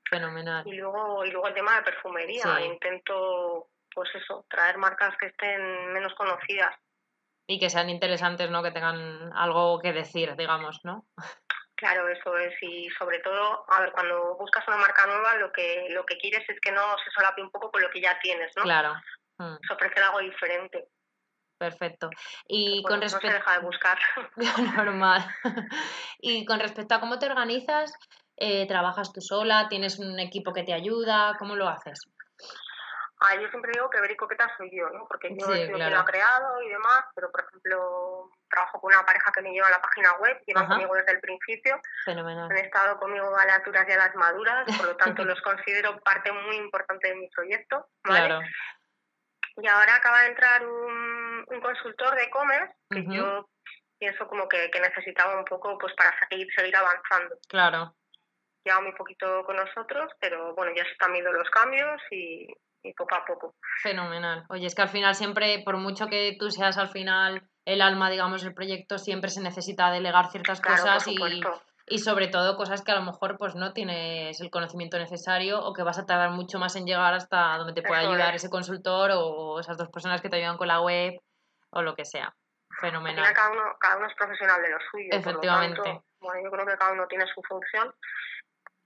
fenomenal. 0.09 0.67
Y 0.67 0.73
luego, 0.73 1.25
y 1.25 1.31
luego 1.31 1.47
el 1.47 1.53
tema 1.53 1.75
de 1.77 1.83
perfumería. 1.83 2.61
Intento, 2.61 3.69
pues 3.93 4.09
eso, 4.15 4.45
traer 4.49 4.77
marcas 4.77 5.15
que 5.17 5.27
estén 5.27 5.93
menos 5.93 6.13
conocidas. 6.15 6.75
Y 7.47 7.59
que 7.59 7.69
sean 7.69 7.89
interesantes, 7.89 8.49
¿no? 8.51 8.61
Que 8.61 8.71
tengan 8.71 9.31
algo 9.33 9.79
que 9.79 9.91
decir, 9.91 10.35
digamos, 10.35 10.79
¿no? 10.83 11.07
Claro, 11.75 12.09
eso 12.09 12.37
es. 12.37 12.53
Y 12.61 12.89
sobre 12.91 13.19
todo, 13.19 13.65
a 13.69 13.81
ver, 13.81 13.91
cuando 13.93 14.35
buscas 14.37 14.67
una 14.67 14.77
marca 14.77 15.05
nueva, 15.07 15.35
lo 15.35 15.51
que, 15.51 15.87
lo 15.91 16.05
que 16.05 16.17
quieres 16.17 16.47
es 16.49 16.59
que 16.59 16.71
no 16.71 16.81
se 17.03 17.09
solape 17.11 17.41
un 17.41 17.49
poco 17.49 17.71
con 17.71 17.81
lo 17.81 17.89
que 17.89 18.01
ya 18.01 18.19
tienes, 18.19 18.51
¿no? 18.55 18.63
Claro. 18.63 18.93
Mm. 19.37 19.55
ofrecer 19.71 20.03
algo 20.03 20.19
diferente. 20.19 20.89
Perfecto. 21.57 22.09
Y 22.47 22.83
con 22.83 23.01
respecto. 23.01 23.27
No 23.27 23.33
se 23.33 23.39
deja 23.39 23.53
de 23.53 23.65
buscar. 23.65 23.99
Normal. 24.75 25.25
y 26.19 26.45
con 26.45 26.59
respecto 26.59 26.95
a 26.95 26.99
cómo 26.99 27.19
te 27.19 27.25
organizas, 27.25 27.93
eh, 28.39 28.65
¿Trabajas 28.67 29.11
tú 29.11 29.19
sola? 29.19 29.67
¿Tienes 29.69 29.99
un 29.99 30.17
equipo 30.19 30.53
que 30.53 30.63
te 30.63 30.73
ayuda? 30.73 31.35
¿Cómo 31.37 31.55
lo 31.55 31.67
haces? 31.67 32.07
Ah, 33.21 33.35
yo 33.35 33.49
siempre 33.49 33.71
digo 33.73 33.89
que 33.89 33.99
Vericoqueta 33.99 34.49
soy 34.55 34.71
yo, 34.71 34.89
¿no? 34.91 35.05
Porque 35.05 35.29
yo 35.37 35.45
sí, 35.45 35.67
quien 35.67 35.91
lo 35.91 35.99
ha 35.99 36.05
creado 36.05 36.61
y 36.61 36.69
demás, 36.69 37.03
pero 37.13 37.29
por 37.29 37.43
ejemplo 37.43 38.31
trabajo 38.49 38.79
con 38.79 38.93
una 38.93 39.05
pareja 39.05 39.29
que 39.33 39.41
me 39.41 39.51
lleva 39.51 39.69
la 39.69 39.81
página 39.81 40.13
web, 40.19 40.41
llevan 40.47 40.67
conmigo 40.67 40.95
desde 40.95 41.11
el 41.11 41.19
principio. 41.19 41.81
Fenomenal. 42.05 42.49
Han 42.49 42.57
estado 42.57 42.97
conmigo 42.97 43.35
a 43.35 43.45
las 43.45 43.57
alturas 43.57 43.85
y 43.89 43.91
a 43.91 43.97
las 43.97 44.15
maduras, 44.15 44.77
por 44.77 44.87
lo 44.87 44.95
tanto 44.95 45.23
los 45.25 45.41
considero 45.41 45.99
parte 45.99 46.31
muy 46.31 46.55
importante 46.55 47.09
de 47.09 47.15
mi 47.15 47.27
proyecto. 47.29 47.87
¿vale? 48.05 48.25
Claro. 48.25 48.41
Y 49.57 49.67
ahora 49.67 49.95
acaba 49.95 50.21
de 50.21 50.27
entrar 50.27 50.65
un, 50.65 51.45
un 51.45 51.61
consultor 51.61 52.15
de 52.15 52.23
e-commerce 52.23 52.73
que 52.89 53.05
yo 53.05 53.49
pienso 53.99 54.27
como 54.29 54.47
que, 54.47 54.71
que, 54.71 54.79
necesitaba 54.79 55.37
un 55.37 55.43
poco 55.43 55.77
pues 55.77 55.93
para 55.95 56.17
seguir, 56.29 56.47
seguir 56.55 56.75
avanzando. 56.77 57.35
Claro 57.49 57.93
lleva 58.63 58.81
muy 58.81 58.93
poquito 58.93 59.43
con 59.45 59.55
nosotros, 59.55 60.11
pero 60.19 60.53
bueno, 60.55 60.71
ya 60.75 60.83
se 60.83 60.91
están 60.91 61.13
viendo 61.13 61.31
los 61.31 61.49
cambios 61.49 62.01
y, 62.11 62.47
poco 62.97 63.15
a 63.15 63.25
poco. 63.25 63.55
Fenomenal. 63.81 64.45
Oye, 64.49 64.65
es 64.65 64.75
que 64.75 64.81
al 64.81 64.89
final 64.89 65.13
siempre, 65.13 65.61
por 65.63 65.77
mucho 65.77 66.07
que 66.07 66.35
tú 66.39 66.49
seas 66.49 66.77
al 66.77 66.89
final 66.89 67.43
el 67.65 67.81
alma, 67.81 68.09
digamos, 68.09 68.41
del 68.41 68.53
proyecto, 68.53 68.97
siempre 68.97 69.29
se 69.29 69.41
necesita 69.41 69.91
delegar 69.91 70.31
ciertas 70.31 70.59
cosas 70.59 71.07
y, 71.07 71.17
y 71.87 71.99
sobre 71.99 72.27
todo 72.27 72.55
cosas 72.55 72.81
que 72.81 72.91
a 72.91 72.95
lo 72.95 73.03
mejor 73.03 73.37
pues 73.37 73.55
no 73.55 73.73
tienes 73.73 74.39
el 74.41 74.49
conocimiento 74.49 74.97
necesario 74.97 75.59
o 75.63 75.73
que 75.73 75.83
vas 75.83 75.99
a 75.99 76.05
tardar 76.05 76.31
mucho 76.31 76.57
más 76.57 76.75
en 76.75 76.85
llegar 76.85 77.13
hasta 77.13 77.57
donde 77.57 77.73
te 77.73 77.81
pueda 77.81 78.01
ayudar 78.01 78.33
ese 78.33 78.49
consultor 78.49 79.11
o 79.13 79.59
esas 79.59 79.77
dos 79.77 79.89
personas 79.89 80.21
que 80.21 80.29
te 80.29 80.37
ayudan 80.37 80.57
con 80.57 80.67
la 80.67 80.81
web 80.81 81.19
o 81.71 81.81
lo 81.81 81.95
que 81.95 82.05
sea. 82.05 82.33
Fenomenal. 82.79 83.33
cada 83.33 83.51
uno, 83.51 83.63
cada 83.79 83.97
uno 83.97 84.07
es 84.07 84.15
profesional 84.15 84.61
de 84.61 84.69
lo 84.69 84.77
suyo. 84.91 85.09
Efectivamente. 85.11 86.01
bueno, 86.21 86.43
yo 86.43 86.51
creo 86.51 86.65
que 86.65 86.77
cada 86.77 86.93
uno 86.93 87.07
tiene 87.07 87.25
su 87.33 87.41
función 87.43 87.93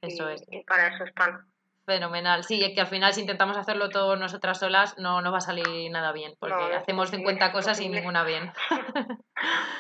eso 0.04 0.30
es. 0.30 0.44
Y 0.50 0.64
para 0.64 0.88
eso 0.88 1.04
están. 1.04 1.54
Fenomenal. 1.86 2.46
Sí, 2.46 2.64
es 2.64 2.74
que 2.74 2.80
al 2.80 2.88
final 2.88 3.14
si 3.14 3.22
intentamos 3.22 3.58
hacerlo 3.58 3.90
todo 3.90 4.16
nosotras 4.16 4.58
solas 4.58 4.98
no, 4.98 5.22
no 5.22 5.34
va 5.34 5.40
a 5.40 5.42
salir 5.42 5.92
nada 5.92 6.14
bien, 6.14 6.34
porque 6.40 6.76
hacemos 6.76 7.10
50 7.10 7.52
cosas 7.52 7.82
y 7.82 7.90
ninguna 7.90 8.24
bien. 8.24 8.54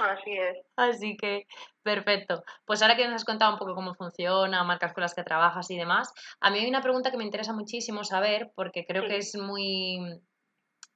Así 0.02 0.38
es. 0.38 0.58
Así 0.76 1.16
que, 1.16 1.48
perfecto. 1.82 2.44
Pues 2.66 2.82
ahora 2.82 2.98
que 2.98 3.06
nos 3.06 3.16
has 3.16 3.26
contado 3.26 3.54
un 3.54 3.58
poco 3.58 3.74
cómo 3.74 3.96
funciona, 3.96 4.66
marcas 4.66 4.92
con 4.92 5.02
las 5.02 5.16
que 5.16 5.24
trabajas 5.24 5.72
y 5.72 5.78
demás, 5.78 6.14
a 6.42 6.50
mí 6.50 6.60
hay 6.60 6.68
una 6.68 6.82
pregunta 6.82 7.10
que 7.10 7.18
me 7.18 7.24
interesa 7.24 7.54
muchísimo 7.54 8.04
saber, 8.04 8.52
porque 8.54 8.86
creo 8.86 9.08
que 9.08 9.18
es 9.18 9.38
muy 9.38 10.20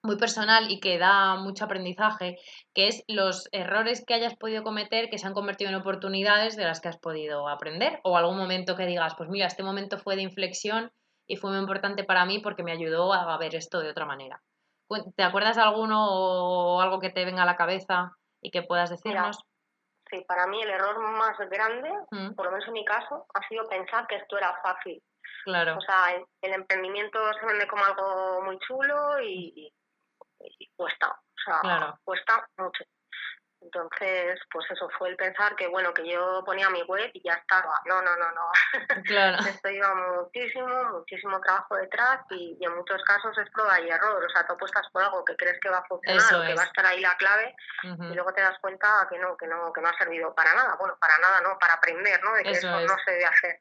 muy 0.03 0.17
personal 0.17 0.71
y 0.71 0.79
que 0.79 0.97
da 0.97 1.35
mucho 1.35 1.65
aprendizaje, 1.65 2.37
que 2.73 2.87
es 2.87 3.03
los 3.07 3.49
errores 3.51 4.03
que 4.05 4.13
hayas 4.13 4.35
podido 4.35 4.63
cometer 4.63 5.09
que 5.09 5.17
se 5.17 5.27
han 5.27 5.33
convertido 5.33 5.69
en 5.69 5.75
oportunidades 5.75 6.55
de 6.55 6.65
las 6.65 6.79
que 6.79 6.89
has 6.89 6.97
podido 6.97 7.47
aprender 7.49 7.99
o 8.03 8.17
algún 8.17 8.37
momento 8.37 8.75
que 8.75 8.85
digas, 8.85 9.15
pues 9.17 9.29
mira, 9.29 9.47
este 9.47 9.63
momento 9.63 9.97
fue 9.97 10.15
de 10.15 10.21
inflexión 10.21 10.91
y 11.27 11.35
fue 11.35 11.51
muy 11.51 11.59
importante 11.59 12.03
para 12.03 12.25
mí 12.25 12.39
porque 12.39 12.63
me 12.63 12.71
ayudó 12.71 13.13
a 13.13 13.37
ver 13.37 13.55
esto 13.55 13.79
de 13.79 13.89
otra 13.89 14.05
manera. 14.05 14.41
¿Te 15.15 15.23
acuerdas 15.23 15.57
de 15.57 15.63
alguno 15.63 16.07
o 16.09 16.81
algo 16.81 16.99
que 16.99 17.09
te 17.09 17.25
venga 17.25 17.43
a 17.43 17.45
la 17.47 17.57
cabeza 17.57 18.13
y 18.41 18.51
que 18.51 18.61
puedas 18.61 18.89
decirnos? 18.89 19.37
sí, 20.09 20.23
para 20.27 20.47
mí 20.47 20.61
el 20.61 20.69
error 20.69 20.99
más 20.99 21.37
grande, 21.49 21.91
mm. 22.11 22.33
por 22.33 22.45
lo 22.45 22.51
menos 22.51 22.67
en 22.67 22.73
mi 22.73 22.85
caso, 22.85 23.25
ha 23.33 23.47
sido 23.47 23.67
pensar 23.67 24.07
que 24.07 24.15
esto 24.15 24.37
era 24.37 24.57
fácil. 24.61 25.01
Claro. 25.43 25.77
O 25.77 25.81
sea, 25.81 26.15
el, 26.41 26.53
emprendimiento 26.53 27.19
se 27.39 27.45
vende 27.45 27.67
como 27.67 27.83
algo 27.83 28.41
muy 28.43 28.57
chulo 28.59 29.21
y, 29.21 29.71
y 30.39 30.71
cuesta, 30.75 31.09
o 31.09 31.61
sea, 31.61 31.97
cuesta 32.03 32.47
mucho. 32.57 32.83
Entonces, 33.59 34.39
pues 34.51 34.69
eso 34.69 34.87
fue 34.97 35.09
el 35.09 35.15
pensar 35.15 35.55
que, 35.55 35.67
bueno, 35.67 35.93
que 35.93 36.07
yo 36.07 36.43
ponía 36.45 36.69
mi 36.69 36.83
web 36.83 37.09
y 37.13 37.21
ya 37.23 37.33
estaba. 37.33 37.81
No, 37.85 38.01
no, 38.01 38.15
no, 38.15 38.31
no. 38.31 38.51
Claro. 39.05 39.37
Esto 39.39 39.69
lleva 39.69 39.95
muchísimo, 39.95 40.83
muchísimo 40.91 41.39
trabajo 41.41 41.75
detrás 41.75 42.21
y, 42.29 42.57
en 42.61 42.75
muchos 42.75 43.01
casos 43.03 43.37
es 43.37 43.49
prueba 43.51 43.79
y 43.81 43.89
error. 43.89 44.23
O 44.23 44.29
sea, 44.29 44.45
tú 44.45 44.53
apuestas 44.53 44.87
por 44.91 45.03
algo 45.03 45.25
que 45.25 45.35
crees 45.35 45.59
que 45.59 45.69
va 45.69 45.79
a 45.79 45.85
funcionar, 45.85 46.47
que 46.47 46.55
va 46.55 46.61
a 46.61 46.65
estar 46.65 46.85
ahí 46.85 47.01
la 47.01 47.17
clave 47.17 47.55
y 47.83 48.13
luego 48.13 48.31
te 48.33 48.41
das 48.41 48.57
cuenta 48.59 49.07
que 49.09 49.17
no, 49.17 49.35
que 49.35 49.47
no, 49.47 49.73
que 49.73 49.81
no 49.81 49.89
ha 49.89 49.97
servido 49.97 50.33
para 50.35 50.53
nada. 50.53 50.75
Bueno, 50.79 50.95
para 50.99 51.17
nada, 51.17 51.41
¿no? 51.41 51.57
Para 51.59 51.73
aprender, 51.73 52.23
¿no? 52.23 52.33
De 52.33 52.43
que 52.43 52.51
eso, 52.51 52.69
no 52.69 52.95
se 53.03 53.11
debe 53.11 53.25
hacer. 53.25 53.59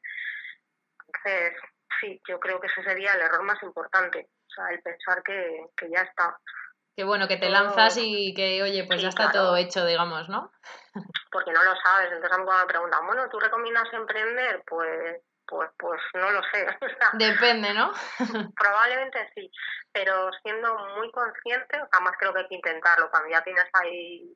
Entonces, 1.07 1.53
sí, 1.99 2.21
yo 2.27 2.39
creo 2.39 2.59
que 2.61 2.67
ese 2.67 2.83
sería 2.83 3.13
el 3.13 3.21
error 3.21 3.43
más 3.43 3.61
importante. 3.63 4.29
O 4.47 4.53
sea, 4.53 4.69
el 4.69 4.81
pensar 4.81 5.23
que, 5.23 5.65
que 5.75 5.89
ya 5.89 6.01
está. 6.01 6.37
Que 6.97 7.03
bueno, 7.03 7.27
que 7.27 7.37
te 7.37 7.47
lanzas 7.47 7.95
y 7.99 8.33
que, 8.33 8.63
oye, 8.63 8.83
pues 8.85 9.03
ya 9.03 9.09
está 9.09 9.31
todo 9.31 9.55
hecho, 9.55 9.85
digamos, 9.85 10.27
¿no? 10.29 10.51
Porque 11.31 11.51
no 11.51 11.63
lo 11.63 11.75
sabes. 11.75 12.11
Entonces 12.11 12.31
a 12.31 12.39
mí 12.39 12.43
cuando 12.43 12.65
me 12.65 12.73
preguntan, 12.73 13.05
bueno, 13.05 13.29
¿tú 13.29 13.39
recomiendas 13.39 13.93
emprender? 13.93 14.63
Pues, 14.65 15.21
pues, 15.45 15.69
pues 15.77 16.01
no 16.15 16.31
lo 16.31 16.41
sé. 16.51 16.65
Depende, 17.13 17.71
¿no? 17.75 17.91
probablemente 18.57 19.29
sí, 19.35 19.51
pero 19.91 20.31
siendo 20.41 20.75
muy 20.97 21.11
consciente, 21.11 21.79
jamás 21.91 22.13
creo 22.17 22.33
que 22.33 22.39
hay 22.39 22.47
que 22.47 22.55
intentarlo. 22.55 23.11
Cuando 23.11 23.29
ya 23.29 23.43
tienes 23.43 23.67
ahí 23.73 24.35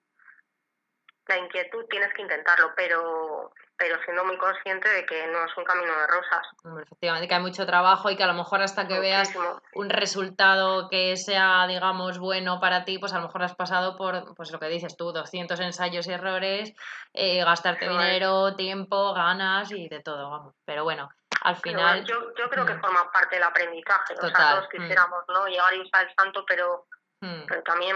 la 1.30 1.38
inquietud 1.39 1.86
tienes 1.89 2.13
que 2.13 2.21
intentarlo, 2.21 2.74
pero, 2.76 3.54
pero 3.82 4.00
siendo 4.04 4.24
muy 4.26 4.38
consciente 4.38 4.88
de 4.88 5.08
que 5.08 5.26
no 5.26 5.44
es 5.44 5.58
un 5.58 5.63
camino 5.63 5.91
de 5.91 6.06
rosas. 6.06 6.48
Efectivamente, 6.84 7.28
que 7.28 7.34
hay 7.34 7.41
mucho 7.41 7.65
trabajo 7.65 8.12
y 8.12 8.15
que 8.15 8.22
a 8.22 8.28
lo 8.28 8.36
mejor 8.36 8.62
hasta 8.62 8.88
que 8.88 9.00
veas 9.00 9.34
un 9.74 9.89
resultado 9.89 10.88
que 10.88 11.17
sea, 11.17 11.65
digamos, 11.65 12.20
bueno 12.20 12.60
para 12.60 12.86
ti, 12.86 13.00
pues 13.00 13.12
a 13.13 13.17
lo 13.17 13.24
mejor 13.24 13.41
has 13.41 13.56
pasado 13.56 13.98
por, 13.98 14.36
pues 14.36 14.52
lo 14.52 14.60
que 14.60 14.67
dices 14.67 14.96
tú, 14.96 15.12
200 15.12 15.60
ensayos 15.62 16.06
y 16.06 16.12
errores, 16.12 16.74
eh, 17.13 17.44
gastarte 17.44 17.89
dinero, 17.89 18.56
tiempo, 18.56 19.15
ganas 19.15 19.72
y 19.72 19.89
de 19.89 20.00
todo, 20.02 20.30
vamos. 20.30 20.54
Pero 20.63 20.84
bueno, 20.84 21.10
al 21.41 21.56
final... 21.56 22.06
yo, 22.06 22.36
yo 22.38 22.50
creo 22.52 22.67
que 22.67 22.76
mm. 22.76 22.82
forma 22.82 23.12
parte 23.12 23.38
del 23.38 23.44
aprendizaje, 23.46 24.13
o 24.13 24.28
sea, 24.28 24.52
todos 24.52 24.65
mm. 24.65 24.78
quisiéramos, 24.78 25.24
¿no? 25.28 25.48
Llegar 25.48 25.74
y 25.74 25.82
usar 25.82 26.08
el 26.08 26.13
santo, 26.15 26.46
pero 26.48 26.86
Hmm. 27.22 27.46
Pero 27.48 27.62
también, 27.64 27.96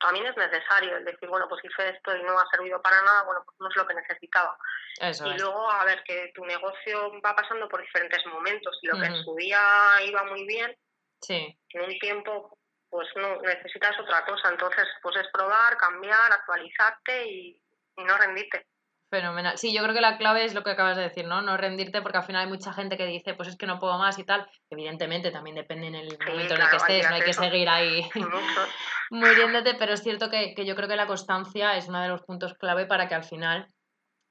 también 0.00 0.26
es 0.26 0.36
necesario 0.36 0.96
el 0.96 1.04
decir, 1.04 1.28
bueno, 1.28 1.46
pues 1.48 1.62
hice 1.64 1.90
esto 1.90 2.16
y 2.16 2.22
no 2.22 2.38
ha 2.38 2.46
servido 2.50 2.80
para 2.80 3.00
nada, 3.02 3.22
bueno, 3.24 3.42
pues 3.44 3.56
no 3.60 3.68
es 3.68 3.76
lo 3.76 3.86
que 3.86 3.94
necesitaba. 3.94 4.56
y 5.00 5.38
luego, 5.38 5.70
a 5.70 5.84
ver, 5.84 6.02
que 6.04 6.32
tu 6.34 6.44
negocio 6.46 7.20
va 7.20 7.36
pasando 7.36 7.68
por 7.68 7.82
diferentes 7.82 8.24
momentos 8.26 8.78
y 8.82 8.86
lo 8.86 8.98
que 8.98 9.06
en 9.06 9.22
su 9.22 9.34
día 9.36 9.60
iba 10.06 10.24
muy 10.24 10.46
bien, 10.46 10.74
sí. 11.20 11.58
en 11.70 11.82
un 11.82 11.98
tiempo 11.98 12.58
pues 12.94 13.08
no, 13.16 13.40
necesitas 13.42 13.98
otra 13.98 14.24
cosa. 14.24 14.50
Entonces, 14.50 14.86
pues 15.02 15.16
es 15.16 15.26
probar, 15.32 15.76
cambiar, 15.76 16.32
actualizarte 16.32 17.26
y, 17.26 17.60
no 17.96 18.16
rendirte. 18.16 18.66
Fenomenal. 19.14 19.56
Sí, 19.56 19.72
yo 19.72 19.80
creo 19.84 19.94
que 19.94 20.00
la 20.00 20.18
clave 20.18 20.44
es 20.44 20.54
lo 20.54 20.64
que 20.64 20.70
acabas 20.70 20.96
de 20.96 21.04
decir, 21.04 21.24
¿no? 21.24 21.40
No 21.40 21.56
rendirte 21.56 22.02
porque 22.02 22.18
al 22.18 22.24
final 22.24 22.42
hay 22.42 22.48
mucha 22.48 22.72
gente 22.72 22.96
que 22.96 23.06
dice, 23.06 23.34
pues 23.34 23.48
es 23.48 23.56
que 23.56 23.64
no 23.64 23.78
puedo 23.78 23.96
más 23.96 24.18
y 24.18 24.24
tal. 24.24 24.44
Evidentemente 24.68 25.30
también 25.30 25.54
depende 25.54 25.86
en 25.86 25.94
el 25.94 26.18
momento 26.18 26.54
en 26.54 26.60
el 26.60 26.68
que 26.68 26.76
estés, 26.76 27.08
no 27.08 27.14
hay 27.14 27.22
que 27.22 27.32
seguir 27.32 27.68
ahí 27.68 28.02
muriéndote, 29.10 29.76
pero 29.78 29.92
es 29.92 30.02
cierto 30.02 30.30
que, 30.30 30.52
que 30.56 30.66
yo 30.66 30.74
creo 30.74 30.88
que 30.88 30.96
la 30.96 31.06
constancia 31.06 31.76
es 31.76 31.86
uno 31.86 32.02
de 32.02 32.08
los 32.08 32.22
puntos 32.22 32.54
clave 32.54 32.86
para 32.86 33.06
que 33.06 33.14
al 33.14 33.22
final 33.22 33.68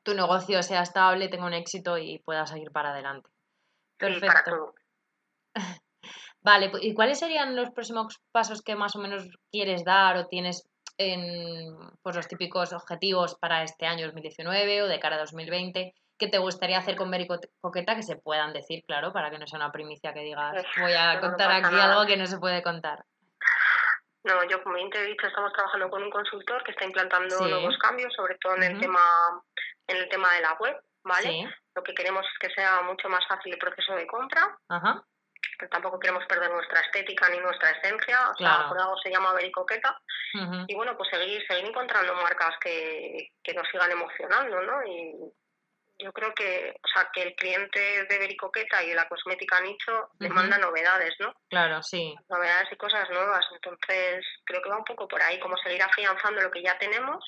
tu 0.04 0.13
negocio 0.13 0.62
sea 0.62 0.82
estable, 0.82 1.30
tenga 1.30 1.46
un 1.46 1.54
éxito 1.54 1.98
y 1.98 2.19
pueda 2.19 2.46
seguir 2.46 2.69
para 2.72 2.89
adelante. 2.89 3.30
Perfecto. 3.98 4.76
Vale, 6.41 6.72
¿y 6.82 6.93
cuáles 6.93 7.19
serían 7.19 7.56
los 7.56 7.72
próximos 7.72 8.19
pasos 8.34 8.62
que 8.62 8.76
más 8.76 8.98
o 8.98 9.00
menos 9.00 9.30
quieres 9.50 9.86
dar 9.86 10.17
o 10.17 10.28
tienes 10.28 10.67
en 10.97 11.75
pues, 12.01 12.15
los 12.15 12.27
típicos 12.27 12.73
objetivos 12.73 13.36
para 13.36 13.63
este 13.63 13.86
año 13.86 14.06
2019 14.06 14.84
o 14.84 14.88
de 14.88 14.99
cara 14.99 15.15
a 15.15 15.19
2020? 15.19 15.93
¿Qué 16.17 16.27
te 16.27 16.38
gustaría 16.38 16.77
hacer 16.77 16.95
con 16.95 17.10
Mary 17.10 17.27
Coqueta 17.62 17.95
que 17.95 18.03
se 18.03 18.15
puedan 18.15 18.53
decir, 18.53 18.84
claro, 18.86 19.12
para 19.12 19.32
que 19.32 19.39
no 19.39 19.47
sea 19.47 19.58
una 19.58 19.71
primicia 19.71 20.13
que 20.13 20.21
digas 20.21 20.63
voy 20.79 20.93
a 20.93 21.19
contar 21.19 21.51
aquí 21.51 21.75
algo 21.75 22.06
que 22.06 22.17
no 22.17 22.25
se 22.25 22.38
puede 22.38 22.62
contar? 22.62 23.03
No, 24.23 24.41
yo 24.47 24.63
como 24.63 24.77
te 24.89 24.99
he 24.99 25.08
dicho, 25.08 25.27
estamos 25.27 25.51
trabajando 25.51 25.89
con 25.89 26.03
un 26.03 26.10
consultor 26.10 26.63
que 26.63 26.71
está 26.71 26.86
implantando 26.86 27.39
nuevos 27.39 27.77
cambios, 27.77 28.13
sobre 28.13 28.38
todo 28.38 28.56
en 28.56 28.63
el 28.63 28.79
tema 28.79 29.01
en 29.88 29.97
el 29.97 30.08
tema 30.08 30.34
de 30.34 30.41
la 30.41 30.53
web, 30.53 30.82
¿vale? 31.03 31.53
Lo 31.75 31.84
que 31.84 31.93
queremos 31.93 32.25
es 32.25 32.39
que 32.39 32.53
sea 32.56 32.82
mucho 32.84 33.10
más 33.10 33.27
fácil 33.27 33.51
el 33.51 33.60
proceso 33.60 33.93
de 33.95 34.08
compra. 34.08 34.58
Ajá 34.69 35.03
tampoco 35.69 35.99
queremos 35.99 36.26
perder 36.26 36.52
nuestra 36.52 36.82
estética 36.82 37.30
ni 37.30 37.39
nuestra 37.39 37.71
esencia, 37.71 38.30
o 38.30 38.36
sea, 38.36 38.67
por 38.67 38.80
algo 38.80 38.97
se 38.97 39.10
llama 39.10 39.34
Vericoqueta. 39.34 39.99
Y 40.67 40.76
bueno, 40.76 40.97
pues 40.97 41.10
seguir, 41.10 41.45
seguir 41.47 41.65
encontrando 41.65 42.13
marcas 42.15 42.56
que, 42.60 43.32
que 43.43 43.54
nos 43.54 43.67
sigan 43.69 43.91
emocionando, 43.91 44.62
¿no? 44.62 44.84
Y 44.84 45.13
yo 45.99 46.12
creo 46.12 46.34
que, 46.34 46.76
o 46.84 46.88
sea, 46.88 47.10
que 47.13 47.21
el 47.21 47.36
cliente 47.36 48.06
de 48.06 48.17
Vericoqueta 48.17 48.84
y 48.84 48.93
la 48.93 49.08
cosmética 49.08 49.62
nicho 49.62 50.10
demanda 50.15 50.58
novedades, 50.58 51.13
¿no? 51.19 51.34
Claro, 51.49 51.84
sí. 51.84 52.15
Novedades 52.30 52.71
y 52.71 52.78
cosas 52.78 53.10
nuevas. 53.12 53.45
Entonces, 53.54 54.26
creo 54.43 54.62
que 54.62 54.69
va 54.69 54.78
un 54.78 54.84
poco 54.84 55.08
por 55.08 55.21
ahí, 55.21 55.39
como 55.39 55.56
seguir 55.58 55.84
afianzando 55.84 56.41
lo 56.41 56.49
que 56.49 56.63
ya 56.63 56.78
tenemos 56.80 57.23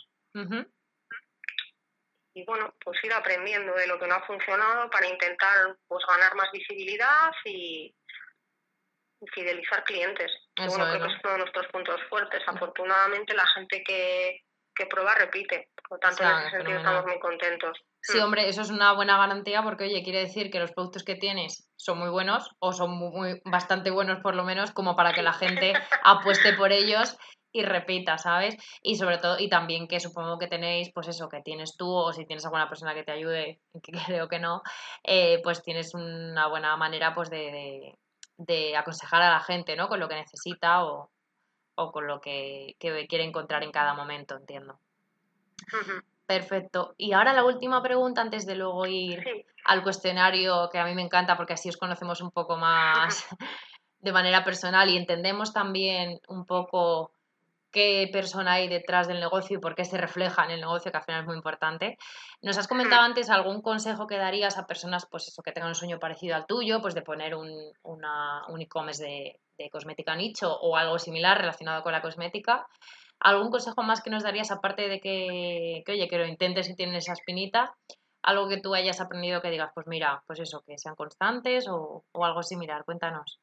y 2.35 2.43
bueno, 2.43 2.73
pues 2.83 3.01
ir 3.03 3.13
aprendiendo 3.13 3.73
de 3.73 3.87
lo 3.87 3.97
que 3.97 4.07
no 4.07 4.15
ha 4.15 4.27
funcionado 4.27 4.89
para 4.89 5.07
intentar 5.07 5.77
pues 5.87 6.03
ganar 6.05 6.35
más 6.35 6.51
visibilidad 6.51 7.31
y, 7.45 7.95
fidelizar 9.33 9.83
clientes. 9.83 10.31
bueno, 10.57 10.85
creo 10.85 11.07
que 11.07 11.13
es 11.13 11.19
uno 11.23 11.33
de 11.33 11.39
nuestros 11.39 11.67
puntos 11.67 12.01
fuertes. 12.09 12.41
Afortunadamente 12.47 13.33
la 13.33 13.47
gente 13.47 13.83
que, 13.83 14.41
que 14.75 14.85
prueba 14.85 15.15
repite. 15.15 15.69
Por 15.87 15.97
lo 15.97 15.99
tanto, 15.99 16.23
en 16.23 16.39
ese 16.39 16.49
sentido 16.57 16.77
estamos 16.77 17.05
muy 17.05 17.19
contentos. 17.19 17.77
Sí, 18.01 18.19
hombre, 18.19 18.47
eso 18.47 18.61
es 18.61 18.69
una 18.69 18.93
buena 18.93 19.17
garantía 19.17 19.63
porque, 19.63 19.85
oye, 19.85 20.03
quiere 20.03 20.19
decir 20.19 20.51
que 20.51 20.59
los 20.59 20.71
productos 20.71 21.03
que 21.03 21.15
tienes 21.15 21.71
son 21.75 21.97
muy 21.97 22.09
buenos 22.09 22.51
o 22.59 22.71
son 22.71 22.91
muy, 22.91 23.41
bastante 23.45 23.89
buenos 23.89 24.19
por 24.19 24.35
lo 24.35 24.43
menos 24.43 24.71
como 24.71 24.95
para 24.95 25.13
que 25.13 25.23
la 25.23 25.33
gente 25.33 25.73
apueste 26.03 26.53
por 26.53 26.71
ellos 26.71 27.17
y 27.51 27.63
repita, 27.63 28.17
¿sabes? 28.17 28.57
Y 28.83 28.95
sobre 28.95 29.17
todo, 29.17 29.39
y 29.39 29.47
también 29.47 29.87
que 29.87 30.01
supongo 30.01 30.37
que 30.37 30.47
tenéis, 30.47 30.91
pues 30.93 31.07
eso, 31.07 31.29
que 31.29 31.41
tienes 31.41 31.77
tú 31.77 31.89
o 31.89 32.11
si 32.11 32.25
tienes 32.25 32.43
alguna 32.43 32.67
persona 32.67 32.93
que 32.93 33.03
te 33.03 33.13
ayude, 33.13 33.61
que 33.81 33.91
creo 34.05 34.27
que 34.27 34.39
no, 34.39 34.61
eh, 35.03 35.39
pues 35.41 35.63
tienes 35.63 35.93
una 35.95 36.47
buena 36.47 36.75
manera 36.75 37.15
pues 37.15 37.29
de, 37.29 37.37
de, 37.37 37.95
aconsejar 38.77 39.21
a 39.21 39.31
la 39.31 39.39
gente, 39.39 39.75
¿no? 39.75 39.87
Con 39.87 39.99
lo 39.99 40.07
que 40.07 40.15
necesita 40.15 40.83
o, 40.83 41.09
o 41.75 41.91
con 41.91 42.07
lo 42.07 42.19
que, 42.21 42.75
quiere 42.79 43.23
encontrar 43.23 43.63
en 43.63 43.71
cada 43.71 43.93
momento, 43.93 44.35
entiendo. 44.35 44.79
Perfecto. 46.25 46.95
Y 46.97 47.13
ahora 47.13 47.33
la 47.33 47.43
última 47.43 47.83
pregunta 47.83 48.21
antes 48.21 48.45
de 48.45 48.55
luego 48.55 48.85
ir 48.87 49.23
al 49.65 49.83
cuestionario 49.83 50.69
que 50.71 50.79
a 50.79 50.85
mí 50.85 50.95
me 50.95 51.03
encanta 51.03 51.37
porque 51.37 51.53
así 51.53 51.69
os 51.69 51.77
conocemos 51.77 52.21
un 52.21 52.31
poco 52.31 52.57
más 52.57 53.27
de 53.99 54.11
manera 54.11 54.43
personal 54.43 54.89
y 54.89 54.97
entendemos 54.97 55.53
también 55.53 56.19
un 56.27 56.45
poco 56.45 57.11
qué 57.75 58.09
persona 58.09 58.53
hay 58.53 58.69
detrás 58.69 59.09
del 59.09 59.19
negocio 59.19 59.57
y 59.57 59.59
por 59.59 59.75
qué 59.75 59.83
se 59.83 59.97
refleja 59.97 60.45
en 60.45 60.51
el 60.51 60.61
negocio, 60.61 60.91
que 60.91 60.97
al 60.97 61.03
final 61.03 61.21
es 61.21 61.27
muy 61.27 61.35
importante. 61.35 61.97
Nos 62.41 62.57
has 62.57 62.69
comentado 62.69 63.01
antes 63.01 63.29
algún 63.29 63.61
consejo 63.61 64.07
que 64.07 64.17
darías 64.17 64.57
a 64.57 64.65
personas, 64.65 65.05
pues 65.11 65.27
eso, 65.27 65.43
que 65.43 65.51
tengan 65.51 65.67
un 65.69 65.75
sueño 65.75 65.99
parecido 65.99 66.37
al 66.37 66.45
tuyo, 66.45 66.81
pues 66.81 66.95
de 66.95 67.01
poner 67.01 67.35
un, 67.35 67.51
un 67.83 68.61
e-commerce 68.61 69.03
de, 69.03 69.69
cosmética 69.69 70.15
nicho 70.15 70.57
o 70.57 70.77
algo 70.77 70.97
similar 70.99 71.37
relacionado 71.37 71.83
con 71.83 71.91
la 71.91 72.01
cosmética. 72.01 72.65
¿Algún 73.19 73.51
consejo 73.51 73.83
más 73.83 74.01
que 74.01 74.09
nos 74.09 74.23
darías, 74.23 74.51
aparte 74.51 74.87
de 74.87 75.01
que, 75.01 75.83
oye, 75.85 76.07
que 76.07 76.17
lo 76.17 76.27
intentes 76.27 76.67
si 76.67 76.75
tienes 76.75 77.03
esa 77.03 77.13
espinita? 77.13 77.75
Algo 78.23 78.47
que 78.47 78.61
tú 78.61 78.73
hayas 78.73 79.01
aprendido 79.01 79.41
que 79.41 79.51
digas, 79.51 79.71
pues 79.75 79.85
mira, 79.87 80.23
pues 80.27 80.39
eso, 80.39 80.63
que 80.65 80.77
sean 80.77 80.95
constantes 80.95 81.67
o, 81.67 82.05
o 82.13 82.25
algo 82.25 82.41
similar. 82.41 82.85
Cuéntanos. 82.85 83.39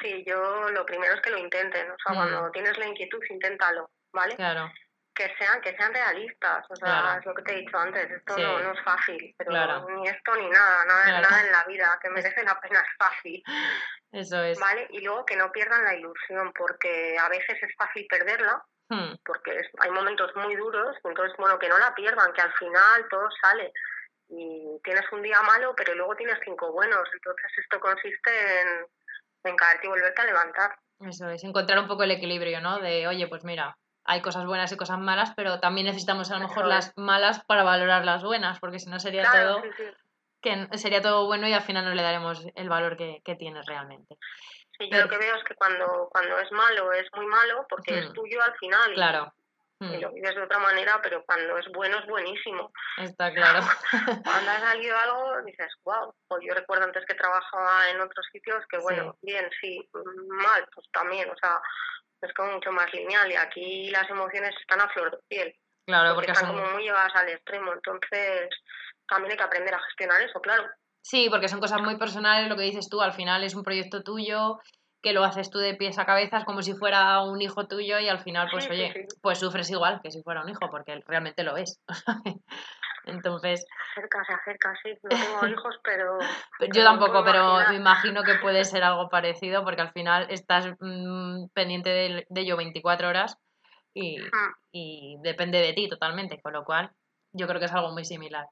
Sí, 0.00 0.24
yo 0.26 0.70
lo 0.70 0.86
primero 0.86 1.14
es 1.14 1.20
que 1.20 1.30
lo 1.30 1.38
intenten, 1.38 1.90
o 1.90 1.96
sea, 2.04 2.14
cuando 2.14 2.48
mm. 2.48 2.52
tienes 2.52 2.78
la 2.78 2.86
inquietud, 2.86 3.20
inténtalo, 3.28 3.90
¿vale? 4.12 4.36
Claro. 4.36 4.72
Que 5.14 5.34
sean, 5.38 5.60
que 5.60 5.76
sean 5.76 5.92
realistas, 5.92 6.64
o 6.70 6.76
sea, 6.76 7.16
es 7.18 7.26
lo 7.26 7.34
que 7.34 7.42
te 7.42 7.52
he 7.52 7.60
dicho 7.60 7.76
antes, 7.76 8.10
esto 8.10 8.38
no, 8.38 8.60
no, 8.60 8.72
es 8.72 8.80
fácil, 8.82 9.34
pero 9.36 9.88
ni 9.90 10.08
esto 10.08 10.34
ni 10.36 10.48
nada, 10.48 10.84
nada, 10.86 11.20
nada 11.20 11.44
en 11.44 11.52
la 11.52 11.64
vida 11.64 11.98
que 12.00 12.08
merece 12.08 12.42
la 12.44 12.58
pena 12.60 12.80
es 12.80 12.96
fácil. 12.96 13.42
Eso 14.12 14.42
es. 14.42 14.58
¿Vale? 14.58 14.86
Y 14.90 15.00
luego 15.00 15.26
que 15.26 15.36
no 15.36 15.52
pierdan 15.52 15.84
la 15.84 15.94
ilusión, 15.94 16.52
porque 16.56 17.18
a 17.18 17.28
veces 17.28 17.62
es 17.62 17.74
fácil 17.76 18.06
perderla, 18.08 18.64
hmm. 18.88 19.16
porque 19.26 19.60
hay 19.80 19.90
momentos 19.90 20.34
muy 20.36 20.54
duros, 20.56 20.96
entonces, 21.04 21.36
bueno, 21.36 21.58
que 21.58 21.68
no 21.68 21.76
la 21.76 21.94
pierdan, 21.94 22.32
que 22.32 22.40
al 22.40 22.52
final 22.54 23.06
todo 23.10 23.28
sale 23.42 23.72
y 24.30 24.80
tienes 24.84 25.04
un 25.12 25.22
día 25.22 25.42
malo, 25.42 25.74
pero 25.76 25.94
luego 25.94 26.14
tienes 26.14 26.38
cinco 26.44 26.72
buenos, 26.72 27.08
entonces 27.12 27.50
esto 27.58 27.80
consiste 27.80 28.60
en 28.60 28.86
caerte 29.56 29.86
y 29.86 29.90
volverte 29.90 30.22
a 30.22 30.26
levantar. 30.26 30.78
Eso 31.00 31.28
es, 31.28 31.44
encontrar 31.44 31.78
un 31.78 31.88
poco 31.88 32.02
el 32.02 32.10
equilibrio, 32.10 32.60
¿no? 32.60 32.78
De, 32.78 33.06
oye, 33.08 33.26
pues 33.26 33.44
mira, 33.44 33.76
hay 34.04 34.20
cosas 34.20 34.46
buenas 34.46 34.70
y 34.72 34.76
cosas 34.76 34.98
malas, 34.98 35.32
pero 35.34 35.60
también 35.60 35.86
necesitamos 35.86 36.30
a 36.30 36.38
lo 36.38 36.46
mejor 36.46 36.66
las 36.66 36.92
malas 36.96 37.44
para 37.44 37.62
valorar 37.62 38.04
las 38.04 38.22
buenas, 38.22 38.58
porque 38.60 38.78
si 38.78 38.90
no 38.90 39.00
sería 39.00 39.30
todo 39.30 39.62
que 40.42 40.68
sería 40.78 41.02
todo 41.02 41.26
bueno 41.26 41.46
y 41.46 41.52
al 41.52 41.60
final 41.60 41.84
no 41.84 41.94
le 41.94 42.02
daremos 42.02 42.46
el 42.54 42.68
valor 42.70 42.96
que, 42.96 43.20
que 43.22 43.34
tiene 43.34 43.60
realmente. 43.62 44.16
Sí, 44.78 44.88
yo 44.90 45.02
lo 45.02 45.08
que 45.08 45.18
veo 45.18 45.36
es 45.36 45.44
que 45.44 45.54
cuando, 45.54 46.08
cuando 46.10 46.38
es 46.38 46.50
malo 46.50 46.94
es 46.94 47.06
muy 47.14 47.26
malo 47.26 47.66
porque 47.68 47.98
es 47.98 48.12
tuyo 48.14 48.42
al 48.42 48.54
final. 48.54 48.94
Claro 48.94 49.34
y 49.80 49.96
mm. 49.96 50.00
lo 50.00 50.12
vives 50.12 50.34
de 50.34 50.42
otra 50.42 50.58
manera, 50.58 51.00
pero 51.02 51.24
cuando 51.24 51.56
es 51.56 51.66
bueno 51.72 51.98
es 51.98 52.06
buenísimo. 52.06 52.70
Está 52.98 53.32
claro. 53.32 53.60
cuando 54.24 54.50
ha 54.50 54.60
salido 54.60 54.96
algo 54.96 55.42
dices, 55.46 55.72
wow, 55.84 56.14
pues 56.28 56.42
yo 56.46 56.54
recuerdo 56.54 56.84
antes 56.84 57.04
que 57.06 57.14
trabajaba 57.14 57.88
en 57.90 58.00
otros 58.00 58.26
sitios 58.30 58.62
que 58.68 58.78
bueno, 58.78 59.16
bien, 59.22 59.48
sí, 59.60 59.88
mal, 60.28 60.66
pues 60.74 60.86
también, 60.92 61.30
o 61.30 61.36
sea, 61.36 61.60
es 62.20 62.32
como 62.34 62.52
mucho 62.52 62.70
más 62.72 62.92
lineal 62.92 63.32
y 63.32 63.36
aquí 63.36 63.90
las 63.90 64.08
emociones 64.10 64.54
están 64.60 64.80
a 64.82 64.88
flor 64.90 65.10
de 65.10 65.18
piel. 65.28 65.54
Claro, 65.86 66.14
porque, 66.14 66.30
están 66.30 66.54
como 66.54 66.70
muy 66.72 66.82
llevadas 66.82 67.14
al 67.16 67.30
extremo, 67.30 67.72
entonces 67.72 68.50
también 69.08 69.32
hay 69.32 69.38
que 69.38 69.44
aprender 69.44 69.74
a 69.74 69.80
gestionar 69.80 70.20
eso, 70.20 70.40
claro. 70.40 70.64
Sí, 71.02 71.28
porque 71.30 71.48
son 71.48 71.60
cosas 71.60 71.80
muy 71.80 71.96
personales, 71.96 72.50
lo 72.50 72.56
que 72.56 72.64
dices 72.64 72.88
tú, 72.90 73.00
al 73.00 73.14
final 73.14 73.42
es 73.42 73.54
un 73.54 73.64
proyecto 73.64 74.02
tuyo 74.02 74.60
que 75.02 75.12
lo 75.12 75.24
haces 75.24 75.50
tú 75.50 75.58
de 75.58 75.74
pies 75.74 75.98
a 75.98 76.06
cabezas 76.06 76.44
como 76.44 76.62
si 76.62 76.74
fuera 76.74 77.22
un 77.22 77.40
hijo 77.40 77.66
tuyo 77.66 77.98
y 77.98 78.08
al 78.08 78.20
final, 78.20 78.48
pues 78.50 78.68
oye, 78.68 79.06
pues 79.22 79.38
sufres 79.38 79.70
igual 79.70 80.00
que 80.02 80.10
si 80.10 80.22
fuera 80.22 80.42
un 80.42 80.48
hijo, 80.48 80.68
porque 80.70 81.00
realmente 81.06 81.42
lo 81.42 81.56
es. 81.56 81.80
Entonces... 83.06 83.64
Acerca, 83.96 84.24
se 84.24 84.32
acerca, 84.34 84.74
sí. 84.82 84.90
No 85.02 85.08
tengo 85.08 85.46
hijos, 85.58 85.80
pero... 85.82 86.18
Yo 86.72 86.84
tampoco, 86.84 87.24
pero 87.24 87.60
me 87.70 87.76
imagino 87.76 88.22
que 88.22 88.34
puede 88.34 88.64
ser 88.64 88.82
algo 88.82 89.08
parecido 89.08 89.64
porque 89.64 89.80
al 89.80 89.92
final 89.92 90.26
estás 90.30 90.66
mm, 90.80 91.48
pendiente 91.54 91.90
de, 91.90 92.26
de, 92.28 92.40
ello 92.40 92.56
24 92.56 93.08
horas 93.08 93.38
y, 93.94 94.18
y 94.70 95.16
depende 95.22 95.58
de 95.58 95.72
ti 95.72 95.88
totalmente, 95.88 96.40
con 96.42 96.52
lo 96.52 96.64
cual 96.64 96.90
yo 97.32 97.46
creo 97.46 97.58
que 97.58 97.66
es 97.66 97.72
algo 97.72 97.92
muy 97.92 98.04
similar. 98.04 98.46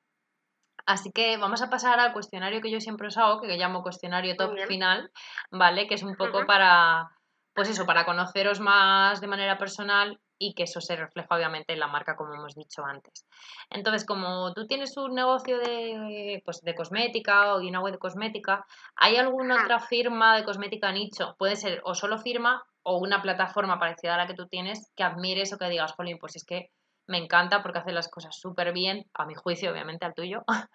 Así 0.89 1.13
que 1.13 1.37
vamos 1.37 1.61
a 1.61 1.69
pasar 1.69 2.01
al 2.01 2.15
cuestionario 2.15 2.63
que 2.63 2.71
yo 2.71 2.81
siempre 2.81 3.09
os 3.09 3.19
hago, 3.19 3.43
que 3.43 3.59
llamo 3.59 3.83
cuestionario 3.83 4.37
top 4.37 4.57
final, 4.67 5.11
¿vale? 5.51 5.87
Que 5.87 5.97
es 5.97 6.03
un 6.03 6.17
poco 6.17 6.47
para, 6.47 7.11
pues 7.55 7.69
eso, 7.69 7.85
para 7.85 8.07
conoceros 8.07 8.59
más 8.59 9.21
de 9.21 9.27
manera 9.27 9.59
personal 9.59 10.19
y 10.39 10.55
que 10.55 10.63
eso 10.63 10.81
se 10.81 10.97
refleja 10.97 11.37
obviamente 11.37 11.75
en 11.75 11.81
la 11.81 11.89
marca, 11.89 12.17
como 12.17 12.33
hemos 12.33 12.55
dicho 12.55 12.87
antes. 12.87 13.27
Entonces, 13.69 14.07
como 14.07 14.55
tú 14.55 14.67
tienes 14.67 14.97
un 14.97 15.15
negocio 15.15 15.59
de, 15.59 16.41
pues, 16.43 16.63
de 16.63 16.75
cosmética 16.75 17.55
o 17.55 17.59
una 17.59 17.81
web 17.81 17.93
de 17.93 17.99
cosmética, 17.99 18.65
¿hay 18.97 19.17
alguna 19.17 19.63
otra 19.63 19.81
firma 19.81 20.39
de 20.39 20.45
cosmética 20.45 20.91
nicho? 20.91 21.37
Puede 21.39 21.57
ser 21.57 21.83
o 21.85 21.95
solo 21.95 22.17
firma 22.17 22.65
o 22.83 22.97
una 22.97 23.21
plataforma 23.21 23.79
parecida 23.79 24.15
a 24.15 24.17
la 24.17 24.27
que 24.27 24.33
tú 24.33 24.49
tienes 24.49 24.91
que 24.97 25.03
admires 25.03 25.53
o 25.53 25.59
que 25.59 25.69
digas, 25.69 25.93
Jolín, 25.93 26.17
pues 26.19 26.37
es 26.37 26.47
que 26.47 26.71
me 27.09 27.19
encanta 27.19 27.63
porque 27.63 27.79
hace 27.79 27.93
las 27.93 28.09
cosas 28.09 28.39
súper 28.39 28.73
bien, 28.73 29.05
a 29.15 29.25
mi 29.25 29.35
juicio, 29.35 29.73
obviamente, 29.73 30.05
al 30.07 30.15
tuyo. 30.15 30.45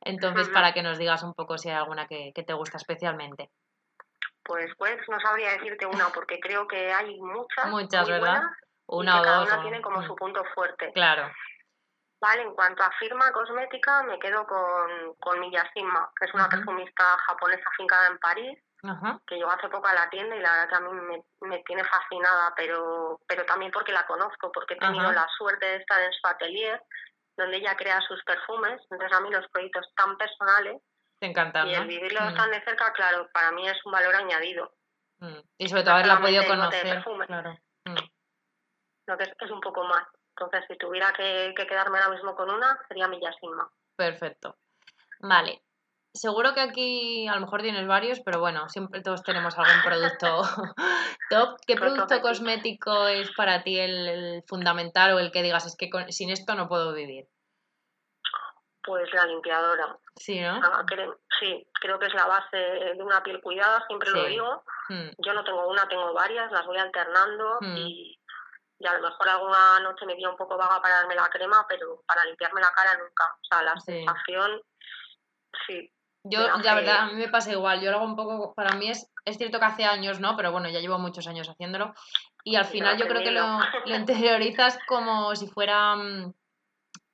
Entonces, 0.00 0.48
para 0.48 0.74
que 0.74 0.82
nos 0.82 0.98
digas 0.98 1.22
un 1.22 1.34
poco 1.34 1.56
si 1.56 1.70
hay 1.70 1.76
alguna 1.76 2.06
que, 2.06 2.32
te 2.34 2.52
gusta 2.52 2.76
especialmente. 2.76 3.50
Pues 4.42 4.70
pues 4.78 4.96
no 5.08 5.18
sabría 5.18 5.52
decirte 5.52 5.86
una 5.86 6.08
porque 6.14 6.38
creo 6.38 6.68
que 6.68 6.92
hay 6.92 7.18
muchas. 7.20 7.68
Muchas, 7.68 8.08
¿verdad? 8.08 8.42
una 8.88 9.20
o 9.20 9.24
cada 9.24 9.42
Una 9.42 9.62
tiene 9.62 9.80
como 9.80 10.02
su 10.02 10.14
punto 10.14 10.44
fuerte. 10.54 10.92
Claro. 10.92 11.32
Vale, 12.20 12.42
en 12.42 12.54
cuanto 12.54 12.82
a 12.82 12.90
firma 12.98 13.30
cosmética, 13.32 14.02
me 14.04 14.18
quedo 14.18 14.46
con, 14.46 15.14
con 15.20 15.40
Miyashima, 15.40 16.10
que 16.18 16.26
es 16.26 16.34
una 16.34 16.48
perfumista 16.48 17.04
japonesa 17.26 17.68
afincada 17.72 18.06
en 18.08 18.18
París, 18.18 18.58
que 19.26 19.36
llegó 19.36 19.50
hace 19.50 19.68
poco 19.68 19.86
a 19.86 19.94
la 19.94 20.08
tienda 20.10 20.36
y 20.36 20.40
la 20.40 20.50
verdad 20.50 20.68
que 20.68 20.74
a 20.74 20.80
mí 20.80 20.92
me, 20.92 21.48
me 21.48 21.58
tiene 21.64 21.84
fascinada, 21.84 22.52
pero, 22.56 23.20
pero 23.26 23.44
también 23.44 23.72
porque 23.72 23.92
la 23.92 24.06
conozco, 24.06 24.50
porque 24.52 24.74
he 24.74 24.78
tenido 24.78 25.10
la 25.12 25.26
suerte 25.36 25.66
de 25.66 25.76
estar 25.76 26.00
en 26.02 26.12
su 26.12 26.26
atelier, 26.26 26.82
donde 27.36 27.56
ella 27.56 27.76
crea 27.76 28.00
sus 28.02 28.22
perfumes. 28.24 28.80
Entonces 28.90 29.16
a 29.16 29.20
mí 29.20 29.30
los 29.30 29.46
proyectos 29.48 29.86
tan 29.96 30.16
personales 30.16 30.82
Te 31.18 31.26
encantan, 31.26 31.68
y 31.68 31.74
el 31.74 31.86
vivirlos 31.86 32.32
mm. 32.32 32.36
tan 32.36 32.50
de 32.50 32.62
cerca, 32.64 32.92
claro, 32.92 33.28
para 33.32 33.52
mí 33.52 33.68
es 33.68 33.78
un 33.84 33.92
valor 33.92 34.14
añadido. 34.14 34.72
Mm. 35.18 35.40
Y 35.58 35.68
sobre 35.68 35.82
todo 35.82 35.94
haberla 35.94 36.20
podido 36.20 36.44
conocer. 36.46 37.02
Claro. 37.26 37.58
Lo 39.06 39.16
que 39.16 39.24
es, 39.24 39.32
es 39.38 39.50
un 39.50 39.60
poco 39.60 39.84
más. 39.84 40.04
Entonces, 40.38 40.64
si 40.68 40.76
tuviera 40.76 41.12
que, 41.12 41.54
quedarme 41.56 41.98
ahora 41.98 42.14
mismo 42.14 42.36
con 42.36 42.50
una, 42.50 42.78
sería 42.88 43.08
Millasigma. 43.08 43.70
Perfecto. 43.96 44.56
Vale. 45.20 45.62
Seguro 46.16 46.54
que 46.54 46.60
aquí 46.60 47.28
a 47.28 47.34
lo 47.34 47.40
mejor 47.40 47.62
tienes 47.62 47.86
varios, 47.86 48.20
pero 48.20 48.40
bueno, 48.40 48.68
siempre 48.68 49.02
todos 49.02 49.22
tenemos 49.22 49.56
algún 49.58 49.82
producto 49.84 50.42
top. 51.30 51.58
¿Qué 51.66 51.76
producto 51.76 52.20
cosmético 52.20 53.06
es 53.06 53.30
para 53.36 53.62
ti 53.62 53.78
el, 53.78 54.42
fundamental 54.46 55.14
o 55.14 55.18
el 55.18 55.30
que 55.30 55.42
digas, 55.42 55.66
es 55.66 55.76
que 55.76 55.90
sin 56.12 56.30
esto 56.30 56.54
no 56.54 56.68
puedo 56.68 56.92
vivir? 56.92 57.26
Pues 58.82 59.12
la 59.12 59.26
limpiadora. 59.26 59.98
Sí, 60.16 60.40
¿no? 60.40 60.60
creo, 60.86 61.18
sí, 61.40 61.68
creo 61.80 61.98
que 61.98 62.06
es 62.06 62.14
la 62.14 62.26
base 62.26 62.56
de 62.56 63.02
una 63.02 63.22
piel 63.22 63.40
cuidada, 63.40 63.84
siempre 63.86 64.10
lo 64.10 64.24
digo. 64.24 64.64
Hmm. 64.88 65.08
Yo 65.18 65.34
no 65.34 65.44
tengo 65.44 65.68
una, 65.68 65.88
tengo 65.88 66.14
varias, 66.14 66.50
las 66.52 66.64
voy 66.64 66.78
alternando 66.78 67.58
hmm. 67.60 67.76
y 67.76 68.18
y 68.78 68.86
a 68.86 68.94
lo 68.94 69.08
mejor 69.08 69.28
alguna 69.28 69.80
noche 69.80 70.04
me 70.04 70.14
dio 70.16 70.30
un 70.30 70.36
poco 70.36 70.56
vaga 70.56 70.80
para 70.82 70.96
darme 70.96 71.14
la 71.14 71.28
crema, 71.28 71.64
pero 71.68 72.02
para 72.06 72.24
limpiarme 72.24 72.60
la 72.60 72.72
cara 72.72 72.98
nunca. 72.98 73.24
O 73.24 73.44
sea, 73.44 73.62
la 73.62 73.80
sensación, 73.80 74.62
sí. 75.66 75.90
Yo, 76.28 76.40
ya 76.62 76.74
verdad, 76.74 76.98
a 76.98 77.06
mí 77.06 77.14
me 77.14 77.28
pasa 77.28 77.52
igual. 77.52 77.80
Yo 77.80 77.90
lo 77.90 77.98
hago 77.98 78.06
un 78.06 78.16
poco, 78.16 78.54
para 78.54 78.76
mí 78.76 78.88
es, 78.88 79.10
es 79.24 79.38
cierto 79.38 79.58
que 79.58 79.64
hace 79.64 79.84
años, 79.84 80.20
¿no? 80.20 80.36
Pero 80.36 80.52
bueno, 80.52 80.68
ya 80.68 80.80
llevo 80.80 80.98
muchos 80.98 81.26
años 81.26 81.48
haciéndolo. 81.48 81.94
Y 82.44 82.56
al 82.56 82.64
final 82.64 82.96
yo 82.96 83.06
creo 83.06 83.22
que 83.22 83.30
lo, 83.30 83.58
lo 83.86 83.96
interiorizas 83.96 84.78
como 84.86 85.34
si 85.36 85.46
fuera 85.46 85.96
mm, 85.96 86.32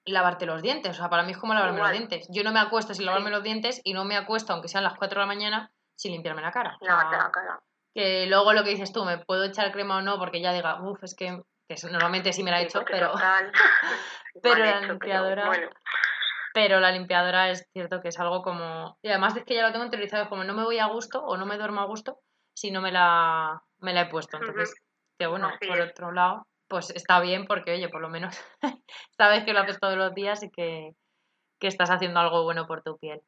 lavarte 0.07 0.47
los 0.47 0.63
dientes. 0.63 0.93
O 0.93 0.95
sea, 0.95 1.11
para 1.11 1.23
mí 1.23 1.33
es 1.33 1.39
como 1.39 1.55
lavarme 1.55 1.81
los 1.81 1.91
dientes. 1.91 2.27
Yo 2.31 2.43
no 2.43 2.53
me 2.53 2.61
acuesto 2.61 2.95
sin 2.95 3.07
lavarme 3.07 3.31
los 3.31 3.43
dientes 3.43 3.81
y 3.85 3.93
no 3.93 4.05
me 4.05 4.17
acuesto, 4.17 4.53
aunque 4.53 4.69
sean 4.69 4.85
las 4.85 4.95
4 4.95 5.21
de 5.21 5.23
la 5.23 5.27
mañana, 5.27 5.73
sin 5.95 6.13
limpiarme 6.13 6.43
la 6.43 6.53
cara. 6.53 6.77
la 6.81 7.31
cara. 7.33 7.61
Que 7.95 8.27
luego 8.27 8.53
lo 8.53 8.65
que 8.65 8.71
dices 8.71 8.93
tú, 8.93 9.05
me 9.05 9.19
puedo 9.19 9.45
echar 9.45 9.73
crema 9.73 9.99
o 9.99 10.03
no, 10.03 10.19
porque 10.19 10.41
ya 10.41 10.53
diga, 10.53 10.83
uff, 10.83 11.03
es 11.05 11.15
que 11.15 11.43
normalmente 11.91 12.33
sí 12.33 12.43
me 12.43 12.51
la 12.51 12.61
he 12.61 12.65
hecho, 12.67 12.85
pero, 12.87 13.13
pero 14.43 14.65
la 14.65 14.81
limpiadora... 14.81 15.51
Pero 15.51 15.71
la 16.55 16.93
limpiadora 16.93 17.51
es 17.51 17.69
cierto 17.73 18.01
que 18.01 18.09
es 18.09 18.19
algo 18.19 18.43
como... 18.43 18.99
Y 19.03 19.09
además 19.09 19.37
es 19.37 19.45
que 19.45 19.55
ya 19.55 19.67
lo 19.67 19.73
tengo 19.73 19.85
interiorizado, 19.85 20.29
como 20.29 20.45
no 20.45 20.55
me 20.55 20.65
voy 20.65 20.79
a 20.79 20.87
gusto 20.87 21.23
o 21.25 21.37
no 21.37 21.47
me 21.47 21.57
duermo 21.57 21.81
a 21.81 21.87
gusto 21.87 22.19
si 22.55 22.71
no 22.71 22.81
me 22.81 22.93
la, 22.93 23.63
me 23.81 23.95
la 23.95 24.03
he 24.03 24.11
puesto. 24.11 24.37
Entonces, 24.37 24.75
que 25.19 25.27
bueno, 25.27 25.51
por 25.67 25.81
otro 25.81 26.13
lado, 26.13 26.47
pues 26.69 26.91
está 26.91 27.21
bien 27.21 27.47
porque, 27.47 27.73
oye, 27.73 27.89
por 27.89 28.03
lo 28.03 28.09
menos 28.09 28.39
sabes 29.17 29.45
que 29.45 29.53
lo 29.53 29.61
haces 29.61 29.81
todos 29.81 29.97
los 29.97 30.15
días 30.15 30.43
y 30.43 30.51
que, 30.51 30.95
que 31.59 31.69
estás 31.69 31.91
haciendo 31.91 32.21
algo 32.21 32.45
bueno 32.45 32.67
por 32.67 32.83
tu 32.83 32.99
piel. 32.99 33.21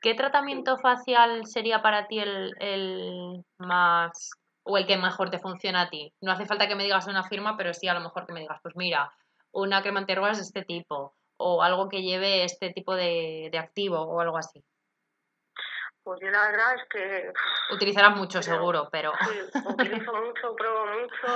¿Qué 0.00 0.14
tratamiento 0.14 0.76
facial 0.78 1.46
sería 1.46 1.82
para 1.82 2.06
ti 2.06 2.20
el, 2.20 2.54
el 2.60 3.44
más 3.58 4.30
o 4.66 4.76
el 4.76 4.86
que 4.86 4.96
mejor 4.96 5.30
te 5.30 5.38
funciona 5.38 5.82
a 5.82 5.90
ti. 5.90 6.12
No 6.20 6.32
hace 6.32 6.44
falta 6.44 6.66
que 6.66 6.74
me 6.74 6.82
digas 6.82 7.06
una 7.06 7.22
firma, 7.22 7.56
pero 7.56 7.72
sí 7.72 7.86
a 7.86 7.94
lo 7.94 8.00
mejor 8.00 8.26
que 8.26 8.32
me 8.32 8.40
digas, 8.40 8.58
pues 8.62 8.74
mira, 8.76 9.12
una 9.52 9.80
crema 9.80 10.00
antiarrugas 10.00 10.38
de 10.38 10.42
este 10.42 10.64
tipo, 10.64 11.14
o 11.38 11.62
algo 11.62 11.88
que 11.88 12.02
lleve 12.02 12.44
este 12.44 12.72
tipo 12.72 12.94
de, 12.94 13.50
activo, 13.58 14.00
o 14.00 14.20
algo 14.20 14.38
así. 14.38 14.64
Pues 16.02 16.20
yo 16.20 16.30
la 16.30 16.50
verdad 16.50 16.74
es 16.74 16.82
que... 16.88 17.32
Utilizarás 17.74 18.16
mucho, 18.16 18.40
seguro, 18.40 18.88
pero... 18.92 19.12
Sí, 19.20 19.58
utilizo 19.66 20.12
mucho, 20.12 20.54
pruebo 20.54 20.86
mucho. 20.86 21.26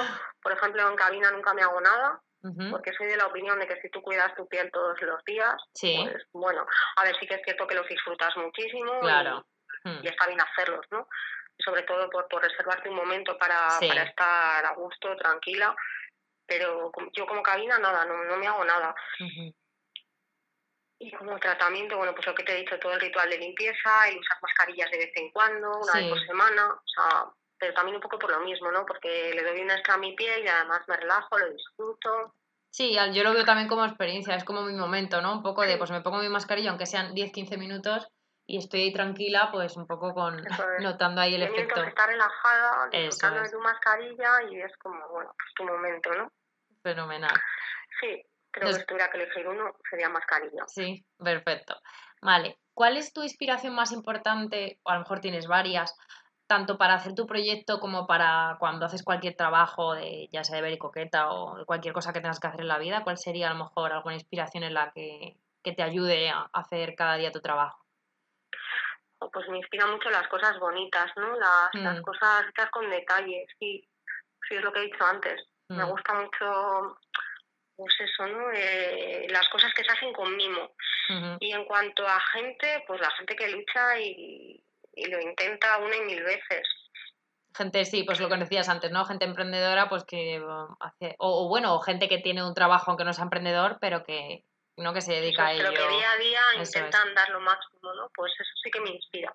Por 0.41 0.53
ejemplo, 0.53 0.89
en 0.89 0.97
cabina 0.97 1.31
nunca 1.33 1.53
me 1.55 1.63
hago 1.63 1.81
nada, 1.81 2.21
porque 2.71 2.93
soy 2.93 3.09
de 3.09 3.17
la 3.17 3.27
opinión 3.27 3.59
de 3.59 3.67
que 3.67 3.81
si 3.81 3.91
tú 3.91 4.01
cuidas 4.01 4.35
tu 4.37 4.47
piel 4.47 4.71
todos 4.73 5.01
los 5.03 5.25
días, 5.25 5.55
sí. 5.75 5.99
pues 6.03 6.25
bueno, 6.33 6.65
a 6.97 7.05
ver, 7.05 7.17
sí 7.19 7.27
que 7.27 7.35
es 7.35 7.43
cierto 7.45 7.67
que 7.67 7.75
los 7.75 7.89
disfrutas 7.89 8.37
muchísimo 8.37 9.01
claro. 9.01 9.45
y, 9.85 10.07
y 10.07 10.09
está 10.09 10.27
bien 10.29 10.41
hacerlos, 10.41 10.87
¿no? 10.91 11.09
sobre 11.65 11.83
todo 11.83 12.09
por, 12.11 12.27
por 12.29 12.43
reservarte 12.43 12.89
un 12.89 12.97
momento 12.97 13.37
para, 13.39 13.69
para 13.81 14.03
estar 14.03 14.65
a 14.65 14.75
gusto, 14.75 15.17
tranquila, 15.17 15.75
pero 16.47 16.91
yo 17.13 17.27
como 17.27 17.43
cabina 17.43 17.79
nada, 17.79 18.05
no, 18.05 18.25
no 18.25 18.37
me 18.37 18.47
hago 18.47 18.65
nada. 18.65 18.95
Y 21.03 21.11
como 21.13 21.39
tratamiento, 21.39 21.97
bueno, 21.97 22.15
pues 22.15 22.27
lo 22.27 22.35
que 22.35 22.45
te 22.45 22.53
he 22.53 22.61
dicho, 22.61 22.79
todo 22.79 22.93
el 22.93 23.01
ritual 23.01 23.31
de 23.31 23.39
limpieza, 23.39 24.11
y 24.13 24.19
usar 24.19 24.37
mascarillas 24.43 24.91
de 24.91 24.99
vez 24.99 25.13
en 25.17 25.31
cuando, 25.31 25.71
una 25.71 25.95
vez 25.95 26.11
por 26.11 26.27
semana, 26.27 26.75
o 26.75 26.83
sea, 26.85 27.25
pero 27.59 27.73
también 27.73 27.97
un 27.97 28.03
poco 28.03 28.19
por 28.19 28.31
lo 28.31 28.41
mismo, 28.41 28.71
¿no? 28.71 28.85
Porque 28.85 29.33
le 29.35 29.43
doy 29.43 29.63
una 29.63 29.77
extra 29.77 29.95
a 29.95 29.99
mi 29.99 30.15
piel 30.15 30.45
y 30.45 30.49
además 30.49 30.83
me 30.89 30.97
relajo, 30.97 31.39
lo 31.39 31.51
disfruto. 31.51 32.35
Sí, 32.69 32.95
yo 33.15 33.25
lo 33.25 33.33
veo 33.33 33.47
también 33.47 33.67
como 33.67 33.85
experiencia, 33.87 34.35
es 34.35 34.45
como 34.45 34.61
mi 34.63 34.75
momento, 34.75 35.23
¿no? 35.23 35.33
Un 35.33 35.43
poco 35.43 35.63
de, 35.63 35.79
pues 35.79 35.91
me 35.91 36.03
pongo 36.03 36.19
mi 36.19 36.29
mascarilla, 36.29 36.69
aunque 36.69 36.85
sean 36.85 37.15
10-15 37.15 37.57
minutos, 37.57 38.07
y 38.47 38.59
estoy 38.59 38.83
ahí 38.83 38.93
tranquila, 38.93 39.49
pues 39.51 39.79
un 39.79 39.87
poco 39.87 40.13
con 40.13 40.37
notando 40.81 41.23
ahí 41.23 41.35
el 41.35 41.45
efecto. 41.45 41.83
estar 41.83 42.09
relajada, 42.11 42.91
disfrutando 42.91 43.43
de 43.43 43.51
tu 43.51 43.61
mascarilla 43.61 44.43
y 44.51 44.61
es 44.61 44.77
como, 44.77 45.09
bueno, 45.09 45.35
pues 45.39 45.55
tu 45.55 45.65
momento, 45.65 46.11
¿no? 46.15 46.31
Fenomenal. 46.83 47.35
Sí, 48.01 48.23
creo 48.51 48.69
que 48.69 48.75
si 48.75 48.87
tuviera 48.87 49.11
que 49.11 49.19
elegir 49.19 49.49
uno 49.49 49.75
sería 49.89 50.09
mascarilla. 50.09 50.65
Sí, 50.67 51.05
perfecto. 51.19 51.77
Vale, 52.23 52.59
¿cuál 52.75 52.97
es 52.97 53.13
tu 53.13 53.23
inspiración 53.23 53.75
más 53.75 53.93
importante, 53.93 54.79
o 54.83 54.91
a 54.91 54.95
lo 54.95 55.01
mejor 55.01 55.21
tienes 55.21 55.47
varias, 55.47 55.97
tanto 56.47 56.77
para 56.77 56.95
hacer 56.95 57.15
tu 57.15 57.27
proyecto 57.27 57.79
como 57.79 58.07
para 58.07 58.57
cuando 58.59 58.87
haces 58.87 59.05
cualquier 59.05 59.37
trabajo, 59.37 59.95
de, 59.95 60.29
ya 60.33 60.43
sea 60.43 60.57
de 60.57 60.63
ver 60.63 60.73
y 60.73 60.79
coqueta 60.79 61.31
o 61.31 61.65
cualquier 61.65 61.95
cosa 61.95 62.13
que 62.13 62.21
tengas 62.21 62.41
que 62.41 62.49
hacer 62.49 62.61
en 62.63 62.69
la 62.69 62.79
vida? 62.79 63.05
¿Cuál 63.05 63.19
sería 63.19 63.49
a 63.49 63.55
lo 63.55 63.65
mejor 63.65 63.93
alguna 63.93 64.15
inspiración 64.15 64.65
en 64.65 64.75
la 64.75 64.91
que, 64.93 65.37
que 65.63 65.73
te 65.73 65.83
ayude 65.83 66.29
a 66.29 66.51
hacer 66.53 66.95
cada 66.97 67.17
día 67.17 67.33
tu 67.33 67.41
trabajo? 67.41 67.81
pues 69.33 69.49
me 69.49 69.59
inspira 69.59 69.87
mucho 69.87 70.09
las 70.11 70.27
cosas 70.29 70.59
bonitas, 70.59 71.11
¿no? 71.17 71.37
Las, 71.37 71.75
las 71.75 71.99
mm. 71.99 72.03
cosas 72.03 72.47
hechas 72.49 72.71
con 72.71 72.89
detalles, 72.89 73.47
sí, 73.59 73.87
sí 74.49 74.55
es 74.55 74.63
lo 74.63 74.73
que 74.73 74.81
he 74.81 74.85
dicho 74.85 75.05
antes. 75.05 75.43
Me 75.69 75.85
mm. 75.85 75.89
gusta 75.89 76.15
mucho, 76.15 76.97
pues 77.81 77.95
eso, 77.99 78.27
¿no? 78.27 78.53
Eh, 78.53 79.27
las 79.31 79.49
cosas 79.49 79.73
que 79.73 79.83
se 79.83 79.91
hacen 79.91 80.13
con 80.13 80.37
mimo. 80.37 80.73
Y 81.41 81.51
en 81.53 81.65
cuanto 81.65 82.07
a 82.07 82.21
gente, 82.33 82.85
pues 82.87 83.01
la 83.01 83.11
gente 83.13 83.35
que 83.35 83.49
lucha 83.49 83.99
y, 83.99 84.63
y 84.95 85.05
lo 85.07 85.19
intenta 85.19 85.79
una 85.79 85.97
y 85.97 86.03
mil 86.03 86.23
veces. 86.23 86.69
Gente, 87.57 87.85
sí, 87.87 88.05
pues 88.05 88.21
lo 88.21 88.29
que 88.29 88.37
decías 88.37 88.69
antes, 88.69 88.91
¿no? 88.91 89.07
Gente 89.07 89.25
emprendedora, 89.25 89.89
pues 89.89 90.05
que 90.05 90.41
hace, 90.79 91.17
o, 91.19 91.47
o 91.47 91.49
bueno, 91.49 91.81
gente 91.81 92.07
que 92.07 92.19
tiene 92.19 92.45
un 92.45 92.55
trabajo 92.55 92.91
aunque 92.91 93.05
no 93.05 93.15
sea 93.15 93.25
emprendedor, 93.25 93.79
pero 93.81 94.05
que, 94.05 94.45
no 94.77 94.93
que 94.93 95.01
se 95.01 95.15
dedica 95.15 95.47
a 95.47 95.53
ello. 95.53 95.65
Pero 95.71 95.89
que 95.89 95.97
día 95.97 96.13
a 96.13 96.17
día 96.17 96.43
intentan 96.59 97.15
dar 97.15 97.31
lo 97.31 97.41
máximo, 97.41 97.95
¿no? 97.95 98.11
Pues 98.15 98.33
eso 98.39 98.53
sí 98.63 98.71
que 98.71 98.81
me 98.81 98.91
inspira. 98.91 99.35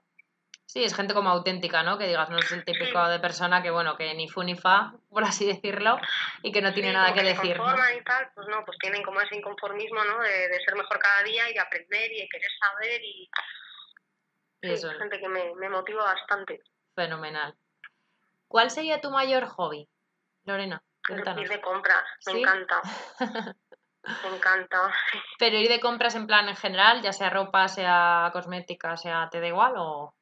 Sí, 0.65 0.83
es 0.83 0.95
gente 0.95 1.13
como 1.13 1.29
auténtica, 1.29 1.83
¿no? 1.83 1.97
Que 1.97 2.07
digas, 2.07 2.29
no 2.29 2.37
es 2.37 2.51
el 2.51 2.65
típico 2.65 3.07
de 3.07 3.19
persona 3.19 3.61
que, 3.61 3.69
bueno, 3.69 3.95
que 3.95 4.13
ni 4.15 4.27
fu 4.27 4.43
ni 4.43 4.55
fa, 4.55 4.93
por 5.09 5.23
así 5.23 5.45
decirlo, 5.45 5.97
y 6.41 6.51
que 6.51 6.61
no 6.61 6.73
tiene 6.73 6.91
nada 6.91 7.13
que, 7.13 7.21
decir. 7.21 7.57
¿no? 7.57 7.65
y 7.67 8.03
tal, 8.03 8.31
pues 8.33 8.47
no, 8.47 8.65
pues 8.65 8.77
tienen 8.79 9.03
como 9.03 9.21
ese 9.21 9.35
inconformismo, 9.35 10.03
¿no? 10.03 10.19
De, 10.21 10.47
de, 10.47 10.63
ser 10.65 10.75
mejor 10.75 10.99
cada 10.99 11.23
día 11.23 11.49
y 11.49 11.53
de 11.53 11.59
aprender 11.59 12.11
y 12.11 12.21
de 12.21 12.27
querer 12.27 12.51
saber 12.59 13.01
y... 13.03 13.29
eso. 14.61 14.91
es 14.91 14.97
gente 14.97 15.19
que 15.19 15.29
me, 15.29 15.53
me 15.55 15.69
motiva 15.69 16.03
bastante. 16.03 16.61
Fenomenal. 16.95 17.55
¿Cuál 18.47 18.71
sería 18.71 19.01
tu 19.01 19.11
mayor 19.11 19.45
hobby, 19.45 19.87
Lorena? 20.45 20.81
Ir 21.09 21.49
de 21.49 21.61
compras, 21.61 22.03
me 22.25 22.39
encanta. 22.39 22.81
Me 24.23 24.35
encanta. 24.35 24.93
Pero 25.39 25.57
ir 25.57 25.67
de 25.67 25.79
compras 25.79 26.13
en 26.13 26.27
plan 26.27 26.47
en 26.47 26.55
general, 26.55 27.01
ya 27.01 27.11
sea 27.11 27.31
ropa, 27.31 27.67
sea 27.67 28.29
cosmética, 28.33 28.97
sea, 28.97 29.29
¿te 29.31 29.39
da 29.39 29.47
igual 29.47 29.73
o...? 29.77 30.13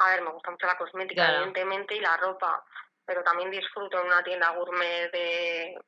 A 0.00 0.10
ver, 0.10 0.22
me 0.22 0.30
gusta 0.30 0.50
mucho 0.50 0.66
la 0.66 0.78
cosmética, 0.78 1.30
evidentemente, 1.30 1.94
y 1.94 2.00
la 2.00 2.16
ropa, 2.16 2.64
pero 3.04 3.22
también 3.22 3.50
disfruto 3.50 4.00
en 4.00 4.06
una 4.06 4.22
tienda 4.22 4.50
gourmet 4.50 5.10
de, 5.12 5.78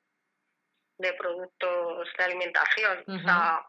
de 0.98 1.12
productos 1.14 2.08
de 2.18 2.24
alimentación. 2.24 3.04
O 3.08 3.18
sea, 3.20 3.66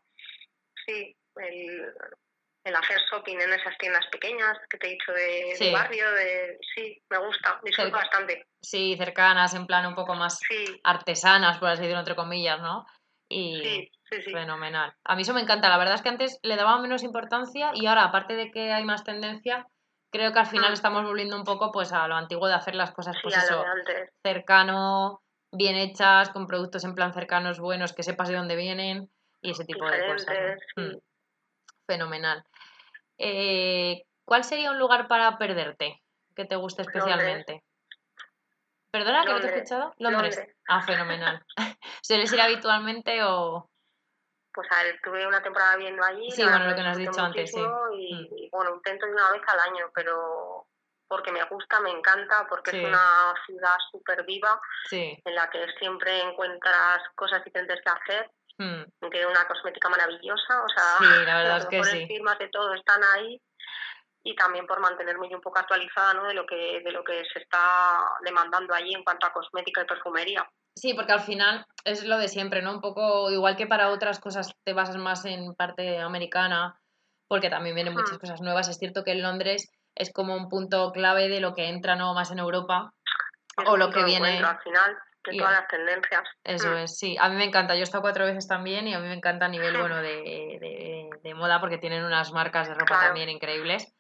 sí, 0.85 1.15
el, 1.37 1.93
el 2.65 2.75
hacer 2.75 2.99
shopping 3.09 3.37
en 3.39 3.53
esas 3.53 3.77
tiendas 3.77 4.05
pequeñas 4.11 4.57
que 4.69 4.77
te 4.77 4.87
he 4.87 4.91
dicho 4.91 5.13
de, 5.13 5.71
barrio, 5.71 6.11
de 6.11 6.59
sí, 6.75 7.01
me 7.09 7.19
gusta, 7.19 7.61
disfruto 7.63 7.91
bastante. 7.91 8.45
Sí, 8.61 8.97
cercanas, 8.97 9.53
en 9.53 9.65
plan 9.65 9.85
un 9.85 9.95
poco 9.95 10.13
más 10.13 10.39
artesanas, 10.83 11.57
por 11.57 11.69
así 11.69 11.83
decirlo, 11.83 11.99
entre 11.99 12.15
comillas, 12.15 12.59
¿no? 12.59 12.85
y 13.33 13.91
fenomenal. 14.31 14.93
A 15.03 15.15
mí 15.15 15.23
eso 15.23 15.33
me 15.33 15.41
encanta. 15.41 15.69
La 15.69 15.77
verdad 15.77 15.95
es 15.95 16.01
que 16.01 16.09
antes 16.09 16.39
le 16.43 16.55
daba 16.55 16.79
menos 16.79 17.03
importancia 17.03 17.71
y 17.73 17.85
ahora, 17.87 18.03
aparte 18.03 18.35
de 18.35 18.51
que 18.51 18.71
hay 18.71 18.83
más 18.83 19.03
tendencia, 19.03 19.67
creo 20.13 20.31
que 20.31 20.39
al 20.39 20.45
final 20.45 20.69
Mm. 20.69 20.73
estamos 20.73 21.03
volviendo 21.03 21.35
un 21.35 21.43
poco 21.43 21.71
pues 21.71 21.91
a 21.91 22.07
lo 22.07 22.15
antiguo 22.15 22.47
de 22.47 22.53
hacer 22.53 22.75
las 22.75 22.91
cosas 22.91 23.17
pues 23.21 23.35
eso, 23.35 23.65
cercano, 24.23 25.21
bien 25.51 25.75
hechas, 25.75 26.29
con 26.29 26.45
productos 26.47 26.83
en 26.83 26.93
plan 26.93 27.13
cercanos, 27.13 27.59
buenos, 27.59 27.93
que 27.93 28.03
sepas 28.03 28.29
de 28.29 28.35
dónde 28.35 28.55
vienen 28.55 29.09
y 29.41 29.51
ese 29.51 29.65
tipo 29.65 29.85
de 29.85 30.05
cosas. 30.05 30.27
¿no? 30.27 30.33
Diferentes, 30.33 30.67
sí. 30.75 30.81
Mm, 30.81 30.99
Fenomenal. 31.87 32.43
Eh, 33.17 34.03
¿Cuál 34.23 34.43
sería 34.43 34.71
un 34.71 34.79
lugar 34.79 35.07
para 35.07 35.37
perderte 35.37 36.01
que 36.35 36.45
te 36.45 36.55
guste 36.55 36.83
especialmente? 36.83 37.63
¿Perdona, 38.91 39.25
que 39.25 39.33
no 39.33 39.39
te 39.41 39.47
he 39.47 39.55
escuchado? 39.55 39.93
Londres. 39.97 40.35
Londres. 40.37 40.55
Ah, 40.67 40.81
fenomenal. 40.83 41.43
¿Sueles 42.03 42.31
ir 42.31 42.39
habitualmente 42.39 43.23
o...? 43.23 43.69
Pues 44.53 44.67
a 44.71 44.83
ver, 44.83 44.95
estuve 44.95 45.25
una 45.25 45.41
temporada 45.41 45.75
viviendo 45.77 46.03
allí. 46.03 46.29
Sí, 46.31 46.43
bueno, 46.43 46.65
lo 46.69 46.75
que 46.75 46.81
nos 46.83 46.91
has 46.91 46.97
dicho 46.97 47.21
antes, 47.21 47.51
sí. 47.51 47.59
Y, 47.59 48.13
Mm. 48.15 48.37
y, 48.37 48.49
bueno, 48.51 48.75
intento 48.75 49.05
de 49.07 49.13
una 49.13 49.31
vez 49.31 49.41
al 49.47 49.59
año, 49.59 49.89
pero 49.95 50.67
porque 51.07 51.31
me 51.31 51.43
gusta, 51.45 51.79
me 51.79 51.91
encanta, 51.91 52.45
porque 52.47 52.71
Sí. 52.71 52.77
es 52.77 52.85
una 52.87 53.33
ciudad 53.45 53.75
súper 53.91 54.23
viva 54.25 54.59
Sí. 54.89 55.19
en 55.25 55.35
la 55.35 55.49
que 55.49 55.65
siempre 55.79 56.21
encuentras 56.21 57.01
cosas 57.15 57.43
diferentes 57.43 57.79
que 57.83 57.89
hacer. 57.91 58.31
mm, 58.59 59.09
Tiene 59.09 59.25
una 59.25 59.47
cosmética 59.47 59.89
maravillosa, 59.89 60.63
o 60.63 60.69
sea, 60.69 60.83
Sí, 60.99 61.05
la 61.25 61.37
verdad 61.37 61.47
las 61.47 61.63
es 61.63 61.65
que 61.69 61.77
mejores 61.79 62.01
sí. 62.01 62.07
firmas 62.07 62.37
de 62.37 62.49
todo 62.49 62.73
están 62.75 63.01
ahí 63.15 63.41
y 64.23 64.35
también 64.35 64.67
por 64.67 64.79
mantenerme 64.79 65.27
yo 65.29 65.37
un 65.37 65.41
poco 65.41 65.57
actualizada 65.59 66.13
¿no? 66.13 66.23
de 66.25 66.35
lo 66.35 66.45
que 66.45 66.79
de 66.83 66.91
lo 66.91 67.03
que 67.03 67.23
se 67.33 67.39
está 67.39 68.07
demandando 68.21 68.73
allí 68.75 68.93
en 68.93 69.03
cuanto 69.03 69.25
a 69.25 69.33
cosmética 69.33 69.81
y 69.81 69.85
perfumería. 69.85 70.47
Sí, 70.75 70.93
porque 70.93 71.11
al 71.13 71.21
final 71.21 71.65
es 71.85 72.03
lo 72.05 72.17
de 72.17 72.27
siempre, 72.27 72.61
¿no? 72.61 72.71
Un 72.73 72.81
poco 72.81 73.29
igual 73.31 73.55
que 73.55 73.67
para 73.67 73.89
otras 73.89 74.19
cosas 74.19 74.53
te 74.63 74.73
basas 74.73 74.97
más 74.97 75.23
en 75.25 75.53
parte 75.55 75.99
americana, 75.99 76.79
porque 77.27 77.49
también 77.49 77.75
vienen 77.75 77.93
muchas 77.93 78.17
cosas 78.17 78.41
nuevas. 78.41 78.67
Es 78.69 78.77
cierto 78.77 79.03
que 79.03 79.11
en 79.11 79.21
Londres 79.21 79.69
es 79.95 80.11
como 80.11 80.35
un 80.35 80.49
punto 80.49 80.91
clave 80.91 81.29
de 81.29 81.39
lo 81.39 81.53
que 81.53 81.69
entra 81.69 81.95
no 81.95 82.13
más 82.13 82.31
en 82.31 82.39
Europa 82.39 82.91
o 83.67 83.77
lo 83.77 83.91
que 83.91 84.03
viene. 84.03 84.39
al 84.39 84.59
final 84.61 84.97
de 85.25 85.37
todas 85.37 85.53
las 85.53 85.67
tendencias. 85.67 86.23
Eso 86.43 86.69
Mm. 86.71 86.77
es, 86.79 86.97
sí. 86.97 87.15
A 87.19 87.29
mí 87.29 87.35
me 87.35 87.45
encanta. 87.45 87.75
Yo 87.75 87.81
he 87.81 87.83
estado 87.83 88.01
cuatro 88.01 88.25
veces 88.25 88.47
también 88.47 88.87
y 88.87 88.93
a 88.93 88.99
mí 88.99 89.07
me 89.07 89.13
encanta 89.13 89.45
a 89.45 89.49
nivel, 89.49 89.77
bueno, 89.77 89.97
de, 89.97 90.57
de, 90.59 91.09
de 91.21 91.33
moda 91.35 91.61
porque 91.61 91.77
tienen 91.77 92.03
unas 92.03 92.31
marcas 92.33 92.67
de 92.67 92.73
ropa 92.73 92.87
Claro. 92.87 93.05
también 93.07 93.29
increíbles. 93.29 93.93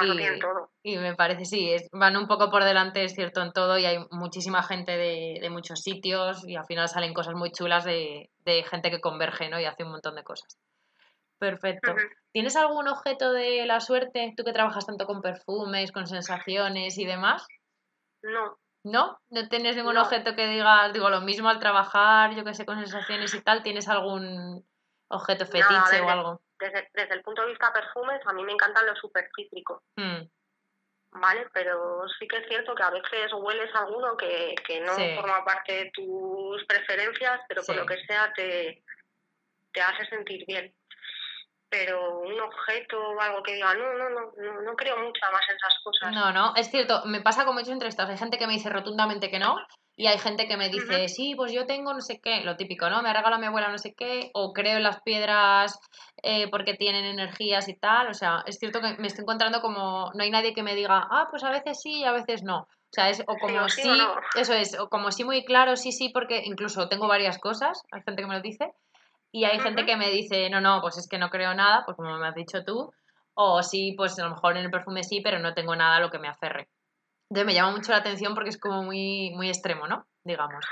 No, 0.00 0.06
lo 0.06 0.14
y- 0.14 0.16
tienen 0.18 0.40
todo. 0.40 0.70
Y 0.82 0.98
me 0.98 1.14
parece, 1.14 1.44
sí, 1.46 1.72
es, 1.72 1.88
van 1.92 2.16
un 2.16 2.26
poco 2.28 2.50
por 2.50 2.62
delante, 2.64 3.04
es 3.04 3.14
cierto, 3.14 3.40
en 3.42 3.52
todo 3.52 3.78
y 3.78 3.86
hay 3.86 3.98
muchísima 4.10 4.62
gente 4.62 4.96
de, 4.96 5.38
de 5.40 5.50
muchos 5.50 5.80
sitios 5.80 6.46
y 6.46 6.56
al 6.56 6.66
final 6.66 6.88
salen 6.88 7.14
cosas 7.14 7.34
muy 7.34 7.50
chulas 7.52 7.84
de, 7.84 8.30
de 8.44 8.62
gente 8.64 8.90
que 8.90 9.00
converge, 9.00 9.48
¿no? 9.48 9.58
Y 9.58 9.64
hace 9.64 9.84
un 9.84 9.90
montón 9.92 10.14
de 10.14 10.24
cosas. 10.24 10.58
Perfecto. 11.38 11.94
¿Tienes 12.32 12.56
algún 12.56 12.88
objeto 12.88 13.32
de 13.32 13.64
la 13.66 13.80
suerte? 13.80 14.34
Tú 14.36 14.44
que 14.44 14.52
trabajas 14.52 14.86
tanto 14.86 15.06
con 15.06 15.20
perfumes, 15.22 15.92
con 15.92 16.06
sensaciones 16.06 16.98
y 16.98 17.04
demás. 17.06 17.46
No, 18.22 18.58
¿No? 18.84 19.18
¿No 19.30 19.48
tienes 19.48 19.76
ningún 19.76 19.94
No. 19.94 20.02
objeto 20.02 20.34
que 20.36 20.46
digas, 20.46 20.92
digo, 20.92 21.08
lo 21.08 21.22
mismo 21.22 21.48
al 21.48 21.58
trabajar, 21.58 22.34
yo 22.34 22.44
que 22.44 22.52
sé, 22.54 22.66
con 22.66 22.78
sensaciones 22.78 23.32
y 23.34 23.40
tal? 23.42 23.62
¿Tienes 23.62 23.88
algún 23.88 24.64
objeto 25.08 25.46
fetiche 25.46 25.90
ver, 25.92 26.02
o 26.02 26.10
algo? 26.10 26.40
Desde, 26.58 26.88
desde 26.94 27.14
el 27.14 27.22
punto 27.22 27.42
de 27.42 27.48
vista 27.48 27.72
perfumes, 27.72 28.20
a 28.26 28.32
mí 28.32 28.42
me 28.44 28.52
encantan 28.52 28.86
los 28.86 28.98
super 28.98 29.28
cítricos, 29.34 29.80
Mm, 29.96 30.22
¿vale? 31.20 31.46
Pero 31.52 32.02
sí 32.18 32.26
que 32.28 32.38
es 32.38 32.48
cierto 32.48 32.74
que 32.74 32.82
a 32.82 32.90
veces 32.90 33.32
hueles 33.32 33.74
alguno 33.74 34.16
que, 34.16 34.54
que 34.66 34.80
no 34.80 34.94
Sí. 34.94 35.14
forma 35.16 35.44
parte 35.44 35.72
de 35.72 35.90
tus 35.92 36.64
preferencias, 36.66 37.40
pero 37.48 37.62
por 37.64 37.76
lo 37.76 37.86
que 37.86 38.04
sea 38.06 38.32
te, 38.34 38.82
te 39.72 39.80
hace 39.80 40.06
sentir 40.06 40.44
bien. 40.46 40.74
Pero 41.68 42.20
un 42.20 42.40
objeto 42.40 43.00
o 43.00 43.20
algo 43.20 43.42
que 43.42 43.54
diga, 43.54 43.74
no, 43.74 43.92
no, 43.94 44.08
no, 44.10 44.32
no, 44.36 44.62
no 44.62 44.76
creo 44.76 44.96
mucho 44.98 45.20
más 45.32 45.42
en 45.48 45.56
esas 45.56 45.74
cosas. 45.82 46.12
No, 46.12 46.32
no, 46.32 46.54
es 46.54 46.70
cierto, 46.70 47.02
me 47.06 47.20
pasa 47.20 47.44
con 47.44 47.54
muchos 47.54 47.70
entrevistas. 47.70 48.08
Hay 48.08 48.16
gente 48.16 48.38
que 48.38 48.46
me 48.46 48.52
dice 48.52 48.70
rotundamente 48.70 49.28
que 49.30 49.40
no 49.40 49.56
y 49.96 50.08
hay 50.08 50.18
gente 50.18 50.48
que 50.48 50.56
me 50.56 50.70
dice, 50.70 51.08
sí, 51.08 51.34
pues 51.36 51.52
yo 51.52 51.66
tengo 51.66 51.94
no 51.94 52.00
sé 52.00 52.20
qué, 52.20 52.40
lo 52.40 52.56
típico, 52.56 52.90
¿no? 52.90 53.00
Me 53.02 53.10
ha 53.10 53.12
regalado 53.12 53.40
mi 53.40 53.46
abuela 53.46 53.70
no 53.70 53.78
sé 53.78 53.94
qué, 53.94 54.30
o 54.34 54.52
creo 54.52 54.78
en 54.78 54.82
las 54.82 55.00
piedras 55.02 55.78
eh, 56.22 56.48
porque 56.50 56.74
tienen 56.74 57.04
energías 57.04 57.68
y 57.68 57.74
tal. 57.74 58.08
O 58.08 58.14
sea, 58.14 58.42
es 58.46 58.58
cierto 58.58 58.80
que 58.80 58.96
me 58.98 59.06
estoy 59.06 59.22
encontrando 59.22 59.60
como, 59.60 60.10
no 60.12 60.22
hay 60.22 60.30
nadie 60.30 60.52
que 60.52 60.64
me 60.64 60.74
diga, 60.74 61.06
ah, 61.10 61.28
pues 61.30 61.44
a 61.44 61.50
veces 61.50 61.80
sí 61.80 62.00
y 62.00 62.04
a 62.04 62.12
veces 62.12 62.42
no. 62.42 62.62
O 62.62 62.94
sea, 62.94 63.08
es 63.08 63.22
o 63.26 63.36
como 63.36 63.68
sí 63.68 63.82
sí, 63.82 63.88
o 63.88 63.94
no. 63.96 64.14
eso 64.34 64.52
es, 64.52 64.78
o 64.78 64.88
como 64.88 65.12
sí 65.12 65.24
muy 65.24 65.44
claro, 65.44 65.76
sí, 65.76 65.92
sí, 65.92 66.08
porque 66.08 66.42
incluso 66.44 66.88
tengo 66.88 67.08
varias 67.08 67.38
cosas, 67.38 67.82
hay 67.92 68.02
gente 68.02 68.22
que 68.22 68.28
me 68.28 68.36
lo 68.36 68.40
dice, 68.40 68.72
y 69.32 69.44
hay 69.44 69.58
gente 69.58 69.84
que 69.84 69.96
me 69.96 70.10
dice, 70.10 70.48
no, 70.48 70.60
no, 70.60 70.80
pues 70.80 70.96
es 70.96 71.08
que 71.08 71.18
no 71.18 71.28
creo 71.28 71.54
nada, 71.54 71.84
pues 71.84 71.96
como 71.96 72.16
me 72.16 72.28
has 72.28 72.36
dicho 72.36 72.62
tú, 72.64 72.92
o 73.34 73.62
sí, 73.64 73.94
pues 73.96 74.16
a 74.20 74.24
lo 74.24 74.30
mejor 74.30 74.56
en 74.56 74.64
el 74.64 74.70
perfume 74.70 75.02
sí, 75.02 75.20
pero 75.20 75.40
no 75.40 75.54
tengo 75.54 75.74
nada 75.74 75.96
a 75.96 76.00
lo 76.00 76.10
que 76.10 76.20
me 76.20 76.28
aferre. 76.28 76.68
Entonces 77.34 77.46
me 77.52 77.54
llama 77.54 77.72
mucho 77.72 77.90
la 77.90 77.98
atención 77.98 78.32
porque 78.32 78.50
es 78.50 78.60
como 78.60 78.84
muy, 78.84 79.32
muy 79.34 79.48
extremo, 79.48 79.88
¿no? 79.88 80.06
Digamos. 80.22 80.64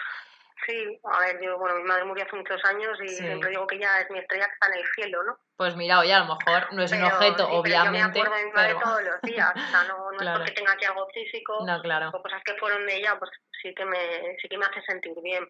Sí, 0.65 1.01
a 1.13 1.19
ver, 1.19 1.41
yo, 1.43 1.59
bueno, 1.59 1.75
mi 1.75 1.83
madre 1.83 2.05
murió 2.05 2.25
hace 2.25 2.37
muchos 2.37 2.65
años 2.65 2.97
y 3.03 3.09
Sí. 3.09 3.17
siempre 3.17 3.51
digo 3.51 3.67
que 3.67 3.75
ella 3.75 3.99
es 3.99 4.09
mi 4.13 4.21
estrella 4.21 4.47
que 4.47 4.53
está 4.53 4.69
en 4.69 4.75
el 4.79 4.87
cielo, 4.95 5.25
¿no? 5.25 5.37
Pues 5.57 5.75
mira, 5.75 5.99
oye, 5.99 6.15
a 6.15 6.21
lo 6.21 6.27
mejor 6.37 6.73
no 6.73 6.85
es 6.85 6.93
un 6.93 7.03
objeto, 7.03 7.19
sí, 7.19 7.35
pero 7.37 7.49
obviamente, 7.59 7.99
yo 8.21 8.23
me 8.23 8.29
acuerdo 8.29 8.37
de 8.37 8.45
mi 8.45 8.53
madre 8.53 8.75
pero... 8.77 8.81
todos 8.87 9.03
los 9.03 9.21
días, 9.23 9.51
o 9.57 9.71
sea, 9.73 9.83
no, 9.89 10.13
no 10.13 10.19
Claro. 10.19 10.31
es 10.31 10.39
porque 10.39 10.53
tenga 10.53 10.73
aquí 10.75 10.85
algo 10.85 11.09
físico 11.13 11.67
No, 11.67 11.83
claro. 11.83 12.11
o 12.15 12.23
cosas 12.23 12.41
que 12.45 12.55
fueron 12.59 12.87
de 12.87 12.95
ella, 12.97 13.19
pues 13.19 13.33
sí 13.61 13.75
que 13.75 13.85
me, 13.85 14.37
sí 14.41 14.49
que 14.49 14.57
me 14.57 14.67
hace 14.67 14.81
sentir 14.83 15.15
bien, 15.21 15.45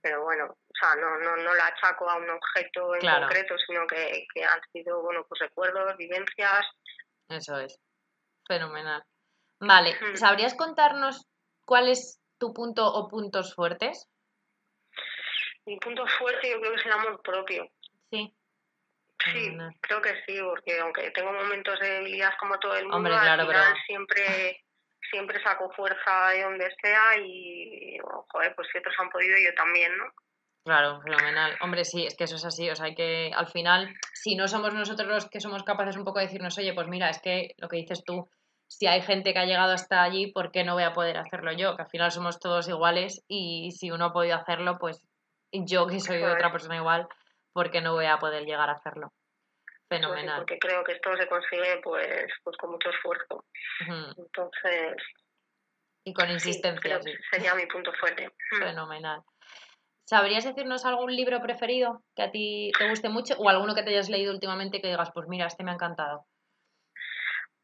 pero 0.00 0.22
bueno, 0.22 0.44
o 0.46 0.74
sea, 0.80 0.94
no, 0.94 1.16
no, 1.18 1.34
no 1.42 1.54
la 1.56 1.66
achaco 1.66 2.08
a 2.08 2.14
un 2.14 2.30
objeto 2.30 2.94
en 2.94 3.00
Claro. 3.00 3.26
concreto, 3.26 3.56
sino 3.66 3.84
que, 3.88 4.28
que 4.32 4.44
han 4.44 4.60
sido, 4.72 5.02
bueno, 5.02 5.26
pues 5.28 5.40
recuerdos, 5.40 5.96
vivencias, 5.96 6.64
Eso 7.28 7.58
es. 7.58 7.80
Fenomenal. 8.46 9.02
Vale. 9.60 9.96
¿sabrías 10.16 10.54
contarnos 10.54 11.26
cuál 11.64 11.88
es 11.88 12.20
tu 12.38 12.52
punto 12.52 12.86
o 12.86 13.08
puntos 13.08 13.54
fuertes? 13.54 14.08
mi 15.66 15.78
punto 15.78 16.06
fuerte 16.18 16.50
yo 16.50 16.60
creo 16.60 16.72
que 16.72 16.78
es 16.80 16.86
el 16.86 16.92
amor 16.92 17.20
propio. 17.22 17.68
Sí. 18.10 18.32
Sí, 19.32 19.56
creo 19.80 20.00
que 20.00 20.14
sí, 20.26 20.38
porque 20.40 20.78
aunque 20.78 21.10
tengo 21.10 21.32
momentos 21.32 21.80
de 21.80 21.88
debilidad 21.90 22.32
como 22.38 22.56
todo 22.60 22.76
el 22.76 22.82
mundo, 22.84 22.98
Hombre, 22.98 23.14
al 23.14 23.20
claro, 23.22 23.46
final 23.46 23.64
pero- 23.72 23.84
siempre 23.86 24.62
siempre 25.10 25.42
saco 25.42 25.70
fuerza 25.70 26.28
de 26.34 26.42
donde 26.42 26.68
sea 26.82 27.16
y, 27.18 27.96
joder, 28.28 28.54
pues 28.56 28.68
si 28.72 28.78
otros 28.78 28.94
han 28.98 29.08
podido, 29.08 29.36
yo 29.38 29.54
también, 29.54 29.96
¿no? 29.98 30.04
Claro, 30.64 31.00
fenomenal. 31.02 31.56
Hombre, 31.60 31.84
sí, 31.84 32.04
es 32.06 32.16
que 32.16 32.24
eso 32.24 32.34
es 32.36 32.44
así. 32.44 32.68
O 32.70 32.74
sea, 32.74 32.86
hay 32.86 32.94
que 32.96 33.30
al 33.34 33.46
final, 33.46 33.94
si 34.14 34.34
no 34.34 34.48
somos 34.48 34.74
nosotros 34.74 35.08
los 35.08 35.30
que 35.30 35.40
somos 35.40 35.62
capaces 35.62 35.96
un 35.96 36.04
poco 36.04 36.18
de 36.18 36.26
decirnos, 36.26 36.58
oye, 36.58 36.74
pues 36.74 36.88
mira, 36.88 37.08
es 37.08 37.20
que 37.20 37.54
lo 37.58 37.68
que 37.68 37.76
dices 37.76 38.02
tú, 38.04 38.28
si 38.68 38.86
hay 38.86 39.00
gente 39.02 39.32
que 39.32 39.38
ha 39.38 39.44
llegado 39.46 39.72
hasta 39.72 40.02
allí, 40.02 40.32
¿por 40.32 40.50
qué 40.50 40.64
no 40.64 40.74
voy 40.74 40.82
a 40.82 40.92
poder 40.92 41.16
hacerlo 41.18 41.52
yo? 41.52 41.76
Que 41.76 41.82
al 41.82 41.88
final 41.88 42.10
somos 42.10 42.38
todos 42.40 42.68
iguales 42.68 43.24
y 43.28 43.70
si 43.72 43.90
uno 43.90 44.06
ha 44.06 44.12
podido 44.12 44.36
hacerlo, 44.36 44.78
pues 44.78 45.02
yo 45.52 45.86
que 45.86 46.00
soy 46.00 46.22
otra 46.22 46.50
persona 46.52 46.76
igual, 46.76 47.06
¿por 47.52 47.70
qué 47.70 47.80
no 47.80 47.94
voy 47.94 48.06
a 48.06 48.18
poder 48.18 48.44
llegar 48.44 48.68
a 48.68 48.72
hacerlo? 48.74 49.12
Sí, 49.68 49.72
Fenomenal. 49.88 50.38
porque 50.38 50.58
creo 50.58 50.82
que 50.82 50.92
esto 50.92 51.16
se 51.16 51.28
consigue 51.28 51.80
pues 51.82 52.26
pues 52.42 52.56
con 52.56 52.72
mucho 52.72 52.90
esfuerzo. 52.90 53.44
Entonces, 54.18 54.96
Y 56.04 56.12
con 56.12 56.28
insistencia, 56.30 57.00
sí. 57.00 57.12
sería 57.30 57.54
mi 57.54 57.66
punto 57.66 57.92
fuerte. 57.92 58.26
Mm. 58.52 58.58
Fenomenal. 58.58 59.22
¿Sabrías 60.08 60.44
decirnos 60.44 60.84
algún 60.84 61.14
libro 61.14 61.40
preferido 61.40 62.02
que 62.14 62.22
a 62.22 62.30
ti 62.30 62.70
te 62.78 62.88
guste 62.88 63.08
mucho 63.08 63.34
o 63.38 63.48
alguno 63.48 63.74
que 63.74 63.82
te 63.84 63.90
hayas 63.90 64.08
leído 64.08 64.32
últimamente 64.32 64.80
que 64.80 64.88
digas, 64.88 65.10
pues 65.14 65.26
mira, 65.28 65.46
este 65.46 65.62
me 65.64 65.70
ha 65.70 65.74
encantado? 65.74 66.26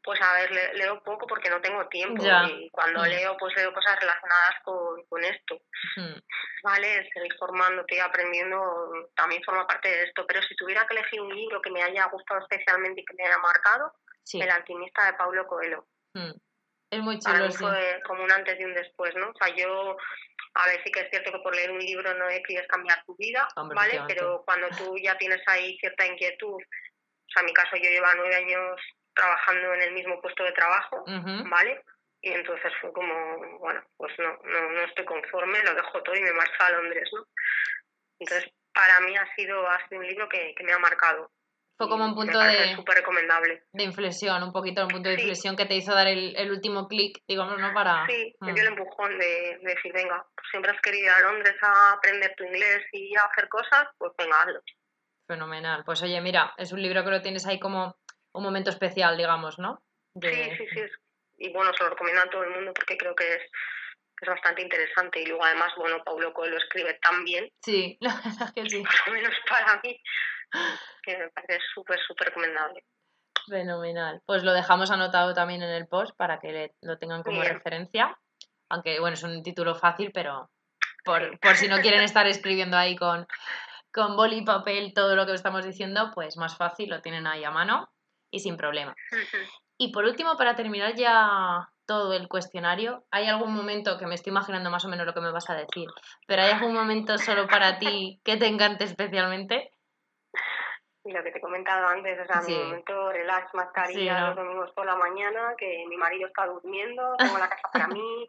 Pues 0.05 0.21
a 0.21 0.33
ver, 0.35 0.51
le- 0.51 0.75
leo 0.75 1.03
poco 1.05 1.27
porque 1.27 1.49
no 1.49 1.61
tengo 1.61 1.87
tiempo 1.89 2.25
Ya. 2.25 2.43
y 2.45 2.69
cuando 2.71 3.01
Mm. 3.01 3.07
leo 3.07 3.37
pues 3.39 3.55
leo 3.57 3.73
cosas 3.73 3.99
relacionadas 4.01 4.55
con, 4.65 5.05
con 5.07 5.23
esto. 5.25 5.55
Ujú. 5.97 6.21
Vale, 6.65 7.09
seguir 7.13 7.33
formándote 7.39 7.97
y 7.97 8.01
aprendiendo 8.01 8.59
también 9.15 9.43
forma 9.45 9.67
parte 9.67 9.89
de 9.89 10.03
esto, 10.05 10.27
pero 10.27 10.43
si 10.43 10.57
tuviera 10.57 10.87
que 10.87 10.95
elegir 10.97 11.21
un 11.21 11.35
libro 11.35 11.61
que 11.63 11.71
me 11.71 11.83
haya 11.83 12.05
gustado 12.07 12.41
especialmente 12.41 13.01
y 13.01 13.05
que 13.05 13.15
me 13.15 13.25
haya 13.27 13.39
marcado, 13.39 13.93
Sí. 14.25 14.41
El 14.41 14.51
alquimista 14.51 15.05
de 15.07 15.15
Paulo 15.15 15.47
Coelho. 15.49 15.85
Mm. 16.15 16.31
Es 16.91 17.01
muy 17.01 17.19
Para 17.21 17.39
chulo, 17.39 17.47
mí 17.49 17.53
sí. 17.53 17.59
fue 17.59 18.01
como 18.07 18.23
un 18.23 18.31
antes 18.31 18.61
y 18.61 18.65
un 18.65 18.73
después, 18.75 19.13
¿no? 19.17 19.31
O 19.31 19.35
sea, 19.35 19.53
yo, 19.57 19.97
a 20.55 20.67
ver, 20.69 20.81
sí 20.85 20.93
que 20.93 21.01
es 21.01 21.11
cierto 21.11 21.33
que 21.33 21.39
por 21.41 21.55
leer 21.57 21.73
un 21.73 21.81
libro 21.81 22.15
no 22.15 22.27
decides 22.29 22.69
cambiar 22.69 23.03
tu 23.05 23.17
vida, 23.17 23.49
Hombre, 23.57 23.75
¿vale? 23.75 24.01
Pero 24.07 24.43
cuando 24.45 24.69
tú 24.79 24.97
ya 25.03 25.17
tienes 25.19 25.41
ahí 25.49 25.77
cierta 25.79 26.07
inquietud, 26.07 26.55
o 26.55 27.31
sea, 27.35 27.41
en 27.41 27.47
mi 27.47 27.53
caso 27.53 27.75
yo 27.77 27.91
llevaba 27.91 28.15
nueve 28.15 28.37
años 28.37 28.81
trabajando 29.15 29.75
en 29.75 29.83
el 29.83 29.93
mismo 29.95 30.21
puesto 30.21 30.45
de 30.45 30.53
trabajo. 30.53 31.05
¿vale? 31.51 31.83
Y 32.23 32.31
entonces 32.31 32.73
fue 32.81 32.93
como, 32.93 33.59
bueno, 33.59 33.83
pues 33.97 34.13
no, 34.19 34.31
no, 34.45 34.71
no 34.71 34.81
estoy 34.85 35.05
conforme, 35.05 35.63
lo 35.65 35.75
dejo 35.75 36.03
todo 36.03 36.15
y 36.15 36.23
me 36.23 36.33
marcho 36.33 36.55
a 36.61 36.71
Londres, 36.71 37.09
¿no? 37.13 37.27
Entonces, 38.21 38.49
para 38.73 39.01
mí 39.01 39.17
ha 39.17 39.27
sido, 39.35 39.67
ha 39.69 39.79
sido 39.89 40.01
un 40.01 40.07
libro 40.07 40.29
que, 40.29 40.55
que 40.57 40.63
me 40.65 40.73
ha 40.73 40.79
marcado. 40.79 41.31
Fue 41.77 41.89
como 41.89 42.05
un 42.05 42.15
punto 42.15 42.39
de, 42.39 42.77
súper 42.77 42.99
recomendable. 42.99 43.65
de 43.73 43.83
inflexión, 43.83 44.41
un 44.45 44.53
poquito 44.53 44.83
un 44.83 44.89
punto 44.89 45.09
de 45.09 45.17
Sí. 45.17 45.23
inflexión 45.23 45.57
que 45.57 45.67
te 45.67 45.75
hizo 45.75 45.93
dar 45.93 46.07
el, 46.07 46.37
el 46.37 46.53
último 46.53 46.87
clic, 46.87 47.19
digamos, 47.27 47.59
¿no? 47.59 47.75
Para... 47.75 48.07
Sí, 48.07 48.37
me 48.41 48.53
Mm. 48.53 48.55
dio 48.55 48.63
el 48.63 48.69
empujón 48.69 49.19
de, 49.19 49.59
de 49.61 49.75
decir, 49.75 49.93
venga, 49.93 50.25
pues 50.37 50.47
siempre 50.53 50.71
has 50.71 50.81
querido 50.81 51.07
ir 51.07 51.11
a 51.11 51.21
Londres 51.23 51.57
a 51.61 51.93
aprender 51.95 52.33
tu 52.37 52.45
inglés 52.45 52.87
y 52.93 53.17
a 53.17 53.23
hacer 53.23 53.49
cosas, 53.49 53.89
pues 53.99 54.13
venga, 54.17 54.41
hazlo. 54.43 54.61
Fenomenal. 55.27 55.83
Pues 55.85 56.03
oye, 56.03 56.21
mira, 56.21 56.53
es 56.57 56.71
un 56.73 56.83
libro 56.83 57.03
que 57.05 57.11
lo 57.11 57.23
tienes 57.23 57.47
ahí 57.47 57.59
como 57.59 57.97
un 58.33 58.43
momento 58.43 58.71
especial, 58.71 59.17
digamos, 59.17 59.59
¿no? 59.59 59.83
Sí, 60.21 60.51
sí, 60.57 60.67
sí. 60.73 60.81
Y 61.39 61.53
bueno, 61.53 61.73
se 61.77 61.83
lo 61.85 61.91
recomiendo 61.91 62.23
a 62.23 62.31
todo 62.31 62.45
el 62.45 62.51
mundo 62.51 62.73
porque 62.75 62.97
creo 62.97 63.15
que 63.15 63.35
es, 63.35 63.43
es 64.21 64.29
bastante 64.29 64.63
interesante. 64.63 65.21
Y 65.21 65.27
luego 65.27 65.45
además, 65.45 65.73
bueno, 65.77 66.03
Paulo 66.05 66.33
Coelho 66.33 66.57
escribe 66.57 66.99
tan 67.03 67.25
bien. 67.25 67.51
Sí, 67.63 67.97
la 68.01 68.15
verdad 68.15 68.53
que 68.55 68.69
sí. 68.69 68.83
Por 68.83 69.09
lo 69.09 69.13
menos 69.15 69.35
para 69.49 69.81
mí, 69.83 70.01
que 71.03 71.19
me 71.19 71.29
parece 71.31 71.59
súper, 71.75 71.99
súper 72.01 72.29
recomendable. 72.29 72.85
Fenomenal. 73.49 74.23
Pues 74.25 74.45
lo 74.45 74.53
dejamos 74.53 74.91
anotado 74.91 75.35
también 75.35 75.63
en 75.63 75.71
el 75.71 75.89
post 75.89 76.17
para 76.17 76.39
que 76.39 76.73
lo 76.81 76.99
tengan 76.99 77.23
como 77.23 77.43
referencia. 77.43 78.17
Aunque 78.69 79.01
bueno, 79.01 79.15
es 79.15 79.23
un 79.23 79.43
título 79.43 79.75
fácil, 79.75 80.13
pero 80.15 80.49
por, 81.05 81.39
por 81.41 81.57
si 81.57 81.69
no 81.69 81.81
quieren 81.81 82.03
estar 82.05 82.27
escribiendo 82.27 82.77
ahí 82.77 82.95
con, 82.95 83.27
con 83.93 84.17
boli 84.17 84.39
y 84.39 84.45
papel 84.45 84.95
todo 84.95 85.17
lo 85.17 85.27
que 85.27 85.35
estamos 85.35 85.65
diciendo, 85.67 86.13
pues 86.15 86.37
más 86.37 86.57
fácil, 86.57 86.89
lo 86.89 87.03
tienen 87.03 87.27
ahí 87.27 87.43
a 87.43 87.51
mano 87.51 87.92
y 88.33 88.41
sin 88.41 88.57
problema. 88.57 88.97
Y 89.79 89.93
por 89.93 90.05
último, 90.05 90.37
para 90.37 90.57
terminar 90.57 90.95
ya 90.97 91.69
todo 91.87 92.13
el 92.15 92.29
cuestionario, 92.29 93.05
¿hay 93.11 93.27
algún 93.27 93.55
momento 93.55 93.99
que 93.99 94.07
me 94.07 94.15
estoy 94.15 94.31
imaginando 94.31 94.71
más 94.71 94.85
o 94.85 94.89
menos 94.89 95.07
lo 95.07 95.15
que 95.15 95.21
me 95.21 95.31
vas 95.31 95.51
a 95.51 95.55
decir, 95.55 95.89
pero 96.27 96.43
hay 96.43 96.51
algún 96.51 96.75
momento 96.75 97.19
solo 97.19 97.47
para 97.47 97.79
ti 97.79 98.21
que 98.25 98.37
te 98.37 98.47
encante 98.47 98.85
especialmente? 98.85 99.72
Y 101.05 101.13
lo 101.13 101.23
que 101.25 101.33
te 101.33 101.39
he 101.39 101.41
comentado 101.41 101.89
antes, 101.89 102.19
o 102.21 102.25
sea, 102.25 102.43
mi 102.43 102.57
momento 102.57 103.11
relax, 103.11 103.53
mascarilla, 103.55 104.29
los 104.29 104.37
domingos 104.37 104.71
por 104.73 104.87
la 104.87 104.95
mañana, 104.95 105.55
que 105.59 105.85
mi 105.89 105.97
marido 105.97 106.29
está 106.29 106.47
durmiendo, 106.47 107.17
tengo 107.19 107.39
la 107.39 107.49
casa 107.49 107.69
para 107.73 107.89
mí, 107.89 108.29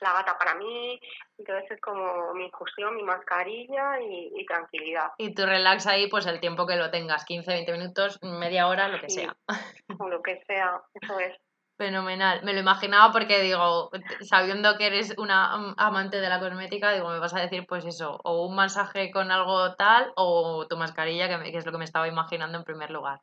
la 0.00 0.12
gata 0.12 0.36
para 0.36 0.54
mí, 0.56 1.00
entonces 1.38 1.70
es 1.70 1.80
como 1.80 2.34
mi 2.34 2.44
infusión, 2.44 2.96
mi 2.96 3.02
mascarilla 3.02 3.98
y, 4.00 4.44
tranquilidad. 4.46 5.12
Y 5.16 5.34
tú 5.34 5.46
relax 5.46 5.86
ahí, 5.86 6.08
pues 6.08 6.26
el 6.26 6.40
tiempo 6.40 6.66
que 6.66 6.76
lo 6.76 6.90
tengas, 6.90 7.24
15, 7.24 7.50
20 7.50 7.72
minutos, 7.72 8.18
media 8.22 8.66
hora, 8.68 8.88
lo 8.88 9.00
que 9.00 9.08
sea. 9.08 9.34
O 9.98 10.08
lo 10.08 10.20
que 10.20 10.42
sea, 10.46 10.82
eso 11.00 11.18
es. 11.18 11.34
Fenomenal. 11.82 12.44
Me 12.44 12.52
lo 12.52 12.60
imaginaba 12.60 13.10
porque 13.10 13.40
digo, 13.40 13.90
sabiendo 14.20 14.76
que 14.78 14.86
eres 14.86 15.18
una 15.18 15.74
amante 15.76 16.20
de 16.20 16.28
la 16.28 16.38
cosmética, 16.38 16.92
digo, 16.92 17.08
me 17.08 17.18
vas 17.18 17.34
a 17.34 17.40
decir 17.40 17.66
pues 17.66 17.84
eso, 17.84 18.20
o 18.22 18.46
un 18.46 18.54
masaje 18.54 19.10
con 19.10 19.32
algo 19.32 19.74
tal 19.74 20.12
o 20.14 20.64
tu 20.68 20.76
mascarilla, 20.76 21.26
que, 21.26 21.56
es 21.56 21.66
lo 21.66 21.72
que 21.72 21.78
me 21.78 21.84
estaba 21.84 22.06
imaginando 22.06 22.56
en 22.56 22.62
primer 22.62 22.92
lugar. 22.92 23.20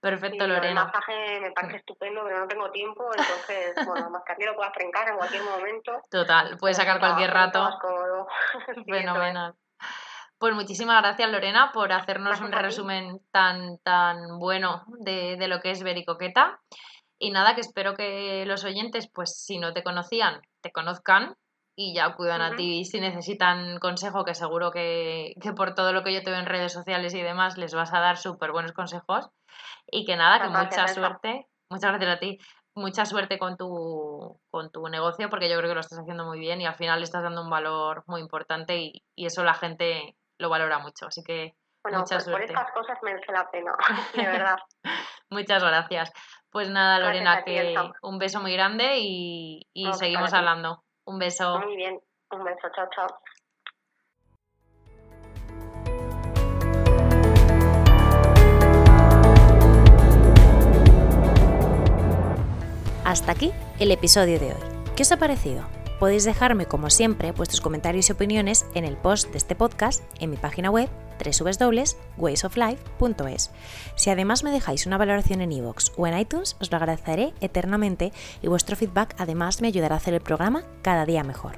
Perfecto, 0.00 0.48
Lorena. 0.48 0.80
El 0.80 0.86
masaje 0.86 1.40
me 1.42 1.52
parece 1.52 1.76
estupendo, 1.76 2.22
pero 2.24 2.40
no 2.40 2.48
tengo 2.48 2.72
tiempo, 2.72 3.08
entonces, 3.16 3.72
bueno, 3.86 4.10
mascarilla 4.10 4.50
lo 4.50 4.56
puedes 4.56 4.72
trencar 4.72 5.08
en 5.08 5.16
cualquier 5.16 5.44
momento. 5.44 5.92
Total, 6.10 6.56
puedes 6.58 6.76
sacar 6.76 6.98
cualquier 6.98 7.30
rato. 7.30 7.70
Fenomenal. 8.88 9.54
Pues 10.38 10.54
muchísimas 10.54 11.00
gracias, 11.02 11.30
Lorena, 11.30 11.70
por 11.72 11.92
hacernos 11.92 12.40
un 12.40 12.50
resumen 12.50 13.20
tan, 13.30 13.78
tan 13.84 14.40
bueno 14.40 14.82
de, 14.98 15.36
de 15.36 15.46
lo 15.46 15.60
que 15.60 15.70
es 15.70 15.84
Vericoqueta. 15.84 16.58
Y 17.22 17.30
nada, 17.30 17.54
que 17.54 17.60
espero 17.60 17.94
que 17.94 18.44
los 18.46 18.64
oyentes, 18.64 19.08
pues 19.14 19.44
si 19.46 19.60
no 19.60 19.72
te 19.72 19.84
conocían, 19.84 20.40
te 20.60 20.72
conozcan 20.72 21.36
y 21.76 21.94
ya 21.94 22.06
acudan 22.06 22.42
a 22.42 22.56
ti 22.56 22.84
si 22.84 22.98
necesitan 22.98 23.78
consejo, 23.78 24.24
que 24.24 24.34
seguro 24.34 24.72
que, 24.72 25.32
por 25.56 25.76
todo 25.76 25.92
lo 25.92 26.02
que 26.02 26.12
yo 26.12 26.24
te 26.24 26.32
veo 26.32 26.40
en 26.40 26.46
redes 26.46 26.72
sociales 26.72 27.14
y 27.14 27.22
demás 27.22 27.58
les 27.58 27.74
vas 27.74 27.94
a 27.94 28.00
dar 28.00 28.16
súper 28.16 28.50
buenos 28.50 28.72
consejos. 28.72 29.30
Y 29.86 30.04
que 30.04 30.16
nada, 30.16 30.42
que 30.42 30.48
mucha 30.48 30.88
suerte, 30.88 31.46
muchas 31.70 31.92
gracias 31.92 32.16
a 32.16 32.18
ti, 32.18 32.38
mucha 32.74 33.04
suerte 33.04 33.38
con 33.38 33.56
tu, 33.56 34.40
con 34.50 34.72
tu 34.72 34.88
negocio, 34.88 35.30
porque 35.30 35.48
yo 35.48 35.56
creo 35.58 35.70
que 35.70 35.76
lo 35.76 35.80
estás 35.80 36.00
haciendo 36.00 36.24
muy 36.24 36.40
bien 36.40 36.60
y 36.60 36.66
al 36.66 36.74
final 36.74 36.98
le 36.98 37.04
estás 37.04 37.22
dando 37.22 37.42
un 37.42 37.50
valor 37.50 38.02
muy 38.08 38.20
importante 38.20 38.78
y, 38.78 39.04
y 39.14 39.26
eso 39.26 39.44
la 39.44 39.54
gente 39.54 40.16
lo 40.38 40.48
valora 40.48 40.80
mucho. 40.80 41.06
Así 41.06 41.22
que 41.22 41.54
bueno, 41.84 42.00
mucha 42.00 42.16
pues 42.16 42.24
suerte. 42.24 42.48
por 42.48 42.58
estas 42.58 42.72
cosas 42.72 42.98
merece 43.02 43.30
la 43.30 43.48
pena, 43.48 43.76
de 44.14 44.26
verdad. 44.26 44.58
Muchas 45.30 45.62
gracias. 45.64 46.12
Pues 46.52 46.68
nada, 46.68 46.98
Lorena, 46.98 47.42
que 47.44 47.74
un 48.02 48.18
beso 48.18 48.38
muy 48.42 48.52
grande 48.52 48.98
y, 48.98 49.66
seguimos 49.94 50.34
hablando. 50.34 50.84
Un 51.06 51.18
beso. 51.18 51.58
Muy 51.60 51.76
bien, 51.76 51.98
un 52.30 52.44
beso, 52.44 52.68
chao, 52.76 52.88
chao. 52.94 53.08
Hasta 63.06 63.32
aquí 63.32 63.52
el 63.78 63.90
episodio 63.90 64.38
de 64.38 64.52
hoy. 64.52 64.60
¿Qué 64.94 65.04
os 65.04 65.12
ha 65.12 65.16
parecido? 65.16 65.64
Podéis 65.98 66.24
dejarme, 66.24 66.66
como 66.66 66.90
siempre, 66.90 67.32
vuestros 67.32 67.62
comentarios 67.62 68.10
y 68.10 68.12
opiniones 68.12 68.66
en 68.74 68.84
el 68.84 68.98
post 68.98 69.30
de 69.30 69.38
este 69.38 69.54
podcast 69.54 70.04
en 70.20 70.30
mi 70.30 70.36
página 70.36 70.70
web 70.70 70.90
www.waysoflife.es. 71.22 73.50
Si 73.96 74.10
además 74.10 74.44
me 74.44 74.50
dejáis 74.50 74.86
una 74.86 74.98
valoración 74.98 75.40
en 75.40 75.52
iVoox 75.52 75.92
o 75.96 76.06
en 76.06 76.18
iTunes, 76.18 76.56
os 76.60 76.70
lo 76.70 76.76
agradeceré 76.76 77.32
eternamente 77.40 78.12
y 78.42 78.48
vuestro 78.48 78.76
feedback 78.76 79.14
además 79.18 79.60
me 79.60 79.68
ayudará 79.68 79.94
a 79.94 79.98
hacer 79.98 80.14
el 80.14 80.20
programa 80.20 80.64
cada 80.82 81.06
día 81.06 81.24
mejor. 81.24 81.56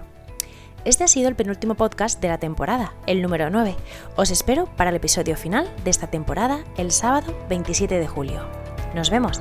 Este 0.85 1.03
ha 1.03 1.09
sido 1.09 1.29
el 1.29 1.35
penúltimo 1.35 1.77
podcast 1.77 2.21
de 2.21 2.29
la 2.29 2.39
temporada, 2.39 2.93
el 3.07 3.23
número 3.23 3.49
9. 3.49 3.75
Os 4.17 4.31
espero 4.31 4.67
para 4.77 4.91
el 4.91 4.97
episodio 4.97 5.37
final 5.37 5.71
de 5.83 5.91
esta 5.91 6.09
temporada 6.09 6.63
el 6.77 6.93
sábado 6.93 7.35
27 7.49 7.99
de 7.99 8.07
julio. 8.07 8.47
Nos 8.95 9.09
vemos. 9.09 9.41